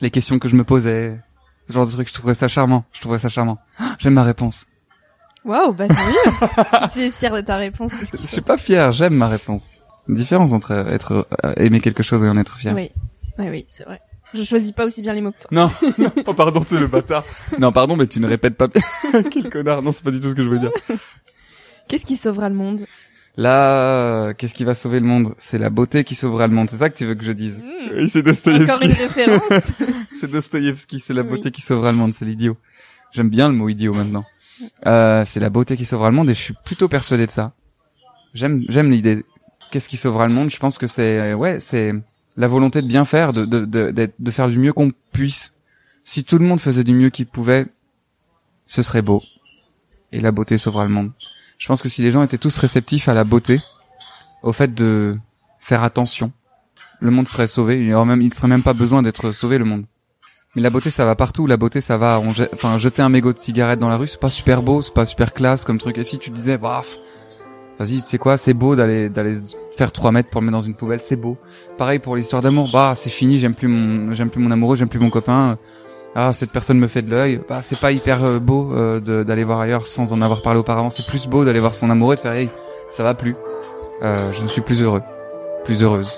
les 0.00 0.10
questions 0.10 0.38
que 0.38 0.48
je 0.48 0.56
me 0.56 0.64
posais. 0.64 1.20
Ce 1.68 1.74
genre 1.74 1.84
de 1.84 1.92
trucs, 1.92 2.08
je 2.08 2.14
trouverais 2.14 2.34
ça 2.34 2.48
charmant. 2.48 2.86
Je 2.94 3.02
trouverais 3.02 3.18
ça 3.18 3.28
charmant. 3.28 3.58
J'aime 3.98 4.14
ma 4.14 4.22
réponse. 4.22 4.64
Waouh, 5.44 5.72
bah 5.72 5.88
tant 5.88 5.94
mieux. 5.94 6.88
si 6.90 6.98
tu 6.98 7.04
es 7.06 7.10
fier 7.10 7.32
de 7.34 7.40
ta 7.40 7.56
réponse, 7.56 7.92
c'est 7.98 8.06
ce 8.06 8.22
Je 8.22 8.26
suis 8.26 8.36
faut. 8.36 8.42
pas 8.42 8.56
fier, 8.58 8.92
j'aime 8.92 9.14
ma 9.14 9.28
réponse. 9.28 9.78
Une 10.08 10.14
différence 10.14 10.52
entre 10.52 10.72
être 10.72 11.26
euh, 11.44 11.52
aimer 11.56 11.80
quelque 11.80 12.02
chose 12.02 12.22
et 12.24 12.28
en 12.28 12.36
être 12.36 12.56
fier. 12.58 12.74
Oui, 12.74 12.90
oui, 13.38 13.46
oui, 13.48 13.64
c'est 13.68 13.84
vrai. 13.84 14.00
Je 14.34 14.42
choisis 14.42 14.70
pas 14.72 14.84
aussi 14.86 15.02
bien 15.02 15.12
les 15.14 15.20
mots 15.20 15.32
que 15.32 15.38
toi. 15.40 15.48
Non, 15.50 15.70
non, 15.98 16.12
oh, 16.26 16.34
pardon, 16.34 16.62
c'est 16.64 16.78
le 16.78 16.86
bâtard. 16.86 17.24
non, 17.58 17.72
pardon, 17.72 17.96
mais 17.96 18.06
tu 18.06 18.20
ne 18.20 18.28
répètes 18.28 18.56
pas 18.56 18.68
bien. 18.68 18.82
Quel 19.30 19.50
connard. 19.50 19.82
Non, 19.82 19.92
c'est 19.92 20.04
pas 20.04 20.10
du 20.12 20.20
tout 20.20 20.30
ce 20.30 20.34
que 20.34 20.44
je 20.44 20.50
veux 20.50 20.58
dire. 20.58 20.70
Qu'est-ce 21.88 22.04
qui 22.04 22.16
sauvera 22.16 22.48
le 22.48 22.54
monde? 22.54 22.84
Là, 23.36 24.34
qu'est-ce 24.34 24.54
qui 24.54 24.64
va 24.64 24.74
sauver 24.74 25.00
le 25.00 25.06
monde? 25.06 25.34
C'est 25.38 25.58
la 25.58 25.70
beauté 25.70 26.04
qui 26.04 26.14
sauvera 26.14 26.46
le 26.46 26.52
monde. 26.54 26.68
C'est 26.68 26.76
ça 26.76 26.90
que 26.90 26.96
tu 26.96 27.06
veux 27.06 27.14
que 27.14 27.24
je 27.24 27.32
dise? 27.32 27.62
Hmm, 27.62 27.96
Oui, 27.96 28.08
c'est 28.08 28.20
Encore 28.20 28.32
Dostoïevski. 28.34 28.86
une 28.86 28.92
référence. 28.92 29.62
c'est 30.20 30.30
Dostoïevski, 30.30 31.00
c'est 31.00 31.14
la 31.14 31.22
Oui. 31.22 31.28
beauté 31.28 31.50
qui 31.50 31.62
sauvera 31.62 31.90
le 31.92 31.98
monde, 31.98 32.12
c'est 32.12 32.24
l'idiot. 32.24 32.56
J'aime 33.12 33.30
bien 33.30 33.48
le 33.48 33.54
mot 33.54 33.68
idiot 33.68 33.94
maintenant. 33.94 34.24
Euh, 34.86 35.24
c'est 35.24 35.40
la 35.40 35.50
beauté 35.50 35.76
qui 35.76 35.86
sauvera 35.86 36.10
le 36.10 36.16
monde 36.16 36.30
et 36.30 36.34
je 36.34 36.40
suis 36.40 36.54
plutôt 36.64 36.88
persuadé 36.88 37.26
de 37.26 37.30
ça. 37.30 37.52
J'aime 38.34 38.62
j'aime 38.68 38.90
l'idée. 38.90 39.24
Qu'est-ce 39.70 39.88
qui 39.88 39.96
sauvera 39.96 40.26
le 40.26 40.34
monde 40.34 40.50
Je 40.50 40.58
pense 40.58 40.78
que 40.78 40.86
c'est 40.86 41.34
ouais, 41.34 41.60
c'est 41.60 41.94
la 42.36 42.48
volonté 42.48 42.82
de 42.82 42.86
bien 42.86 43.04
faire, 43.04 43.32
de 43.32 43.44
de 43.44 43.64
de, 43.64 44.10
de 44.18 44.30
faire 44.30 44.48
du 44.48 44.58
mieux 44.58 44.72
qu'on 44.72 44.92
puisse. 45.12 45.54
Si 46.04 46.24
tout 46.24 46.38
le 46.38 46.44
monde 46.44 46.60
faisait 46.60 46.84
du 46.84 46.94
mieux 46.94 47.10
qu'il 47.10 47.26
pouvait, 47.26 47.66
ce 48.66 48.82
serait 48.82 49.02
beau. 49.02 49.22
Et 50.12 50.20
la 50.20 50.32
beauté 50.32 50.58
sauvera 50.58 50.84
le 50.84 50.90
monde. 50.90 51.12
Je 51.58 51.68
pense 51.68 51.82
que 51.82 51.88
si 51.88 52.02
les 52.02 52.10
gens 52.10 52.22
étaient 52.22 52.38
tous 52.38 52.56
réceptifs 52.58 53.08
à 53.08 53.14
la 53.14 53.24
beauté, 53.24 53.60
au 54.42 54.52
fait 54.52 54.74
de 54.74 55.18
faire 55.58 55.82
attention, 55.82 56.32
le 57.00 57.10
monde 57.10 57.28
serait 57.28 57.46
sauvé. 57.46 57.78
Il 57.78 57.86
y 57.86 57.94
aurait 57.94 58.06
même, 58.06 58.22
il 58.22 58.32
serait 58.32 58.48
même 58.48 58.62
pas 58.62 58.72
besoin 58.72 59.02
d'être 59.02 59.32
sauvé 59.32 59.58
le 59.58 59.64
monde. 59.64 59.84
Mais 60.56 60.62
la 60.62 60.70
beauté, 60.70 60.90
ça 60.90 61.04
va 61.04 61.14
partout. 61.14 61.46
La 61.46 61.56
beauté, 61.56 61.80
ça 61.80 61.96
va. 61.96 62.20
On 62.20 62.30
enfin, 62.52 62.76
jeter 62.76 63.02
un 63.02 63.08
mégot 63.08 63.32
de 63.32 63.38
cigarette 63.38 63.78
dans 63.78 63.88
la 63.88 63.96
rue, 63.96 64.08
c'est 64.08 64.20
pas 64.20 64.30
super 64.30 64.62
beau, 64.62 64.82
c'est 64.82 64.94
pas 64.94 65.06
super 65.06 65.32
classe 65.32 65.64
comme 65.64 65.78
truc. 65.78 65.96
Et 65.98 66.02
si 66.02 66.18
tu 66.18 66.30
disais, 66.30 66.58
bref, 66.58 66.98
vas-y, 67.78 68.02
tu 68.02 68.08
sais 68.08 68.18
quoi, 68.18 68.36
c'est 68.36 68.54
beau 68.54 68.74
d'aller 68.74 69.08
d'aller 69.08 69.34
faire 69.76 69.92
3 69.92 70.12
mètres 70.12 70.28
pour 70.28 70.40
le 70.40 70.46
mettre 70.46 70.58
dans 70.58 70.64
une 70.64 70.74
poubelle, 70.74 71.00
c'est 71.00 71.16
beau. 71.16 71.38
Pareil 71.78 71.98
pour 71.98 72.16
l'histoire 72.16 72.42
d'amour, 72.42 72.68
bah 72.72 72.94
c'est 72.96 73.10
fini, 73.10 73.38
j'aime 73.38 73.54
plus 73.54 73.68
mon 73.68 74.12
j'aime 74.12 74.28
plus 74.28 74.40
mon 74.40 74.50
amoureux, 74.50 74.76
j'aime 74.76 74.88
plus 74.88 74.98
mon 74.98 75.10
copain. 75.10 75.56
Ah, 76.16 76.32
cette 76.32 76.50
personne 76.50 76.78
me 76.78 76.88
fait 76.88 77.02
de 77.02 77.10
l'œil. 77.10 77.40
Bah 77.48 77.62
c'est 77.62 77.78
pas 77.78 77.92
hyper 77.92 78.24
euh, 78.24 78.38
beau 78.40 78.72
euh, 78.74 79.24
d'aller 79.24 79.44
voir 79.44 79.60
ailleurs 79.60 79.86
sans 79.86 80.12
en 80.12 80.20
avoir 80.20 80.42
parlé 80.42 80.58
auparavant. 80.58 80.90
C'est 80.90 81.06
plus 81.06 81.28
beau 81.28 81.44
d'aller 81.44 81.60
voir 81.60 81.74
son 81.74 81.88
amoureux 81.90 82.14
et 82.14 82.16
de 82.16 82.20
faire, 82.20 82.32
hey, 82.32 82.50
ça 82.88 83.04
va 83.04 83.14
plus. 83.14 83.36
Euh, 84.02 84.32
je 84.32 84.42
ne 84.42 84.48
suis 84.48 84.62
plus 84.62 84.82
heureux, 84.82 85.02
plus 85.64 85.82
heureuse. 85.82 86.12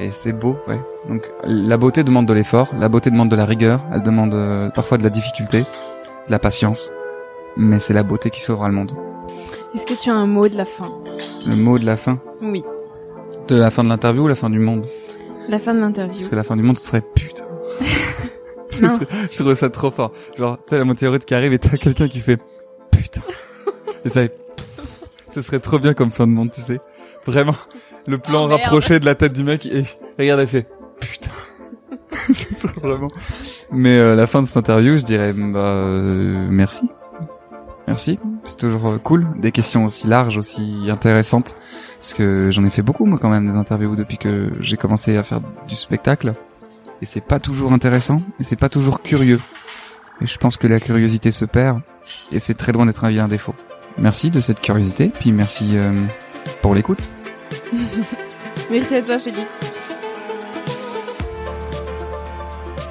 Et 0.00 0.10
c'est 0.10 0.32
beau, 0.32 0.56
ouais. 0.66 0.80
Donc 1.08 1.22
la 1.44 1.76
beauté 1.78 2.04
demande 2.04 2.26
de 2.26 2.32
l'effort, 2.34 2.68
la 2.78 2.88
beauté 2.88 3.10
demande 3.10 3.30
de 3.30 3.36
la 3.36 3.44
rigueur, 3.44 3.80
elle 3.92 4.02
demande 4.02 4.34
euh, 4.34 4.70
parfois 4.70 4.98
de 4.98 5.04
la 5.04 5.10
difficulté, 5.10 5.60
de 5.62 6.30
la 6.30 6.38
patience, 6.38 6.92
mais 7.56 7.78
c'est 7.78 7.94
la 7.94 8.02
beauté 8.02 8.30
qui 8.30 8.40
sauvera 8.40 8.68
le 8.68 8.74
monde. 8.74 8.92
Est-ce 9.74 9.86
que 9.86 9.94
tu 9.94 10.10
as 10.10 10.14
un 10.14 10.26
mot 10.26 10.48
de 10.48 10.56
la 10.56 10.64
fin? 10.64 10.90
Le 11.46 11.56
mot 11.56 11.78
de 11.78 11.86
la 11.86 11.96
fin? 11.96 12.20
Oui. 12.42 12.62
De 13.48 13.56
la 13.56 13.70
fin 13.70 13.82
de 13.82 13.88
l'interview 13.88 14.24
ou 14.24 14.28
la 14.28 14.34
fin 14.34 14.50
du 14.50 14.58
monde? 14.58 14.84
La 15.48 15.58
fin 15.58 15.72
de 15.74 15.80
l'interview. 15.80 16.12
Parce 16.18 16.28
que 16.28 16.36
la 16.36 16.42
fin 16.44 16.56
du 16.56 16.62
monde, 16.62 16.78
ce 16.78 16.86
serait 16.86 17.00
putain. 17.02 17.44
Je 18.70 19.36
trouve 19.42 19.54
ça 19.54 19.70
trop 19.70 19.90
fort. 19.90 20.12
Genre, 20.36 20.58
tu 20.58 20.70
sais, 20.70 20.78
la 20.78 20.84
météorite 20.84 21.24
qui 21.24 21.34
arrive 21.34 21.52
et 21.54 21.58
t'as 21.58 21.76
quelqu'un 21.78 22.08
qui 22.08 22.20
fait 22.20 22.38
putain. 22.90 23.22
et 24.04 24.08
ça, 24.10 24.20
ce 25.30 25.40
serait 25.42 25.60
trop 25.60 25.78
bien 25.78 25.94
comme 25.94 26.10
fin 26.10 26.26
de 26.26 26.32
monde, 26.32 26.50
tu 26.50 26.60
sais. 26.60 26.78
Vraiment, 27.24 27.54
le 28.06 28.18
plan 28.18 28.44
Oh, 28.44 28.48
merde. 28.48 28.60
rapproché 28.60 29.00
de 29.00 29.04
la 29.06 29.14
tête 29.14 29.32
du 29.32 29.42
mec 29.42 29.64
et 29.66 29.84
regarde, 30.18 30.40
elle 30.40 30.46
fait 30.46 30.66
putain. 31.00 31.30
Ce 32.34 32.54
serait 32.54 32.80
vraiment. 32.80 33.08
Mais 33.72 33.98
euh, 33.98 34.14
la 34.14 34.26
fin 34.26 34.42
de 34.42 34.46
cette 34.46 34.58
interview, 34.58 34.96
je 34.96 35.04
dirais 35.04 35.32
bah 35.32 35.58
euh, 35.58 36.46
merci. 36.50 36.88
Merci, 37.86 38.18
c'est 38.44 38.58
toujours 38.58 38.88
euh, 38.88 38.98
cool. 38.98 39.26
Des 39.40 39.50
questions 39.50 39.84
aussi 39.84 40.06
larges, 40.06 40.36
aussi 40.36 40.88
intéressantes. 40.90 41.56
Parce 41.98 42.12
que 42.12 42.50
j'en 42.50 42.64
ai 42.64 42.70
fait 42.70 42.82
beaucoup, 42.82 43.06
moi, 43.06 43.18
quand 43.18 43.30
même, 43.30 43.50
des 43.50 43.56
interviews 43.56 43.96
depuis 43.96 44.18
que 44.18 44.50
j'ai 44.60 44.76
commencé 44.76 45.16
à 45.16 45.22
faire 45.22 45.40
du 45.66 45.74
spectacle. 45.74 46.34
Et 47.00 47.06
c'est 47.06 47.22
pas 47.22 47.40
toujours 47.40 47.72
intéressant, 47.72 48.20
et 48.38 48.44
c'est 48.44 48.58
pas 48.58 48.68
toujours 48.68 49.02
curieux. 49.02 49.40
Et 50.20 50.26
je 50.26 50.36
pense 50.36 50.56
que 50.58 50.66
la 50.66 50.80
curiosité 50.80 51.30
se 51.30 51.44
perd, 51.44 51.80
et 52.30 52.38
c'est 52.38 52.54
très 52.54 52.72
loin 52.72 52.86
d'être 52.86 53.04
un 53.04 53.10
vilain 53.10 53.28
défaut. 53.28 53.54
Merci 53.96 54.30
de 54.30 54.40
cette 54.40 54.60
curiosité, 54.60 55.08
puis 55.08 55.32
merci 55.32 55.76
euh, 55.76 56.04
pour 56.60 56.74
l'écoute. 56.74 57.10
Merci 58.70 58.96
à 58.96 59.02
toi, 59.02 59.18
Félix. 59.18 59.46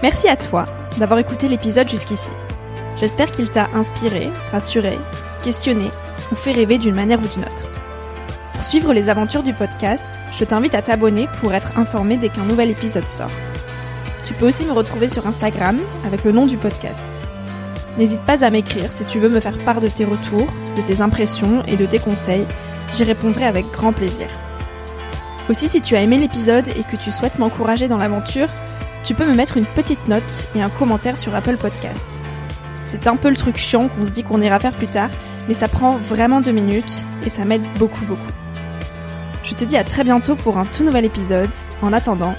Merci 0.04 0.28
à 0.28 0.36
toi 0.36 0.66
d'avoir 1.00 1.20
écouté 1.20 1.48
l'épisode 1.48 1.90
jusqu'ici. 1.90 2.30
J'espère 2.98 3.32
qu'il 3.32 3.50
t'a 3.50 3.68
inspiré, 3.74 4.30
rassuré, 4.52 4.98
questionné 5.44 5.90
ou 6.32 6.36
fait 6.36 6.52
rêver 6.52 6.78
d'une 6.78 6.94
manière 6.94 7.20
ou 7.20 7.28
d'une 7.28 7.44
autre. 7.44 7.66
Pour 8.54 8.64
suivre 8.64 8.94
les 8.94 9.10
aventures 9.10 9.42
du 9.42 9.54
podcast, 9.54 10.08
je 10.34 10.44
t'invite 10.44 10.76
à 10.76 10.84
t'abonner 10.84 11.28
pour 11.42 11.54
être 11.54 11.80
informé 11.80 12.18
dès 12.18 12.30
qu'un 12.30 12.44
nouvel 12.44 12.70
épisode 12.70 13.08
sort. 13.08 13.32
Tu 14.24 14.34
peux 14.34 14.48
aussi 14.48 14.66
me 14.66 14.72
retrouver 14.72 15.10
sur 15.10 15.26
Instagram 15.26 15.80
avec 16.06 16.24
le 16.24 16.32
nom 16.32 16.46
du 16.46 16.58
podcast. 16.58 17.02
N'hésite 17.98 18.22
pas 18.22 18.46
à 18.46 18.52
m'écrire 18.52 18.92
si 18.92 19.04
tu 19.04 19.18
veux 19.18 19.30
me 19.30 19.40
faire 19.40 19.58
part 19.60 19.82
de 19.82 19.88
tes 19.88 20.06
retours, 20.06 20.48
de 20.76 20.82
tes 20.84 21.02
impressions 21.02 21.64
et 21.66 21.76
de 21.76 21.88
tes 21.88 22.00
conseils. 22.00 22.46
J'y 22.94 23.04
répondrai 23.04 23.46
avec 23.46 23.66
grand 23.72 23.94
plaisir. 23.94 24.28
Aussi, 25.50 25.70
si 25.70 25.82
tu 25.82 25.96
as 25.96 26.02
aimé 26.02 26.18
l'épisode 26.18 26.68
et 26.68 26.84
que 26.84 27.02
tu 27.02 27.12
souhaites 27.12 27.40
m'encourager 27.40 27.88
dans 27.88 27.98
l'aventure, 27.98 28.50
tu 29.08 29.16
peux 29.16 29.26
me 29.26 29.34
mettre 29.34 29.56
une 29.56 29.66
petite 29.66 30.06
note 30.10 30.50
et 30.54 30.62
un 30.62 30.70
commentaire 30.70 31.16
sur 31.16 31.34
Apple 31.34 31.56
Podcast. 31.56 32.06
C'est 32.84 33.08
un 33.08 33.16
peu 33.16 33.30
le 33.30 33.38
truc 33.38 33.56
chiant 33.56 33.88
qu'on 33.88 34.04
se 34.04 34.12
dit 34.12 34.22
qu'on 34.22 34.42
ira 34.42 34.60
faire 34.60 34.74
plus 34.74 34.88
tard, 34.88 35.10
mais 35.48 35.54
ça 35.54 35.70
prend 35.70 35.92
vraiment 35.92 36.42
deux 36.42 36.52
minutes 36.52 37.06
et 37.26 37.30
ça 37.30 37.46
m'aide 37.46 37.64
beaucoup 37.80 38.04
beaucoup. 38.04 38.34
Je 39.46 39.54
te 39.54 39.64
dis 39.64 39.78
à 39.78 39.86
très 39.86 40.04
bientôt 40.04 40.36
pour 40.36 40.58
un 40.58 40.66
tout 40.66 40.84
nouvel 40.84 41.06
épisode. 41.06 41.50
En 41.82 41.94
attendant, 41.94 42.36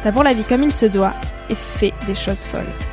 savoure 0.00 0.22
la 0.22 0.32
vie 0.32 0.44
comme 0.44 0.62
il 0.62 0.72
se 0.72 0.86
doit 0.86 1.14
et 1.50 1.56
fais 1.56 1.92
des 2.06 2.14
choses 2.14 2.44
folles. 2.44 2.91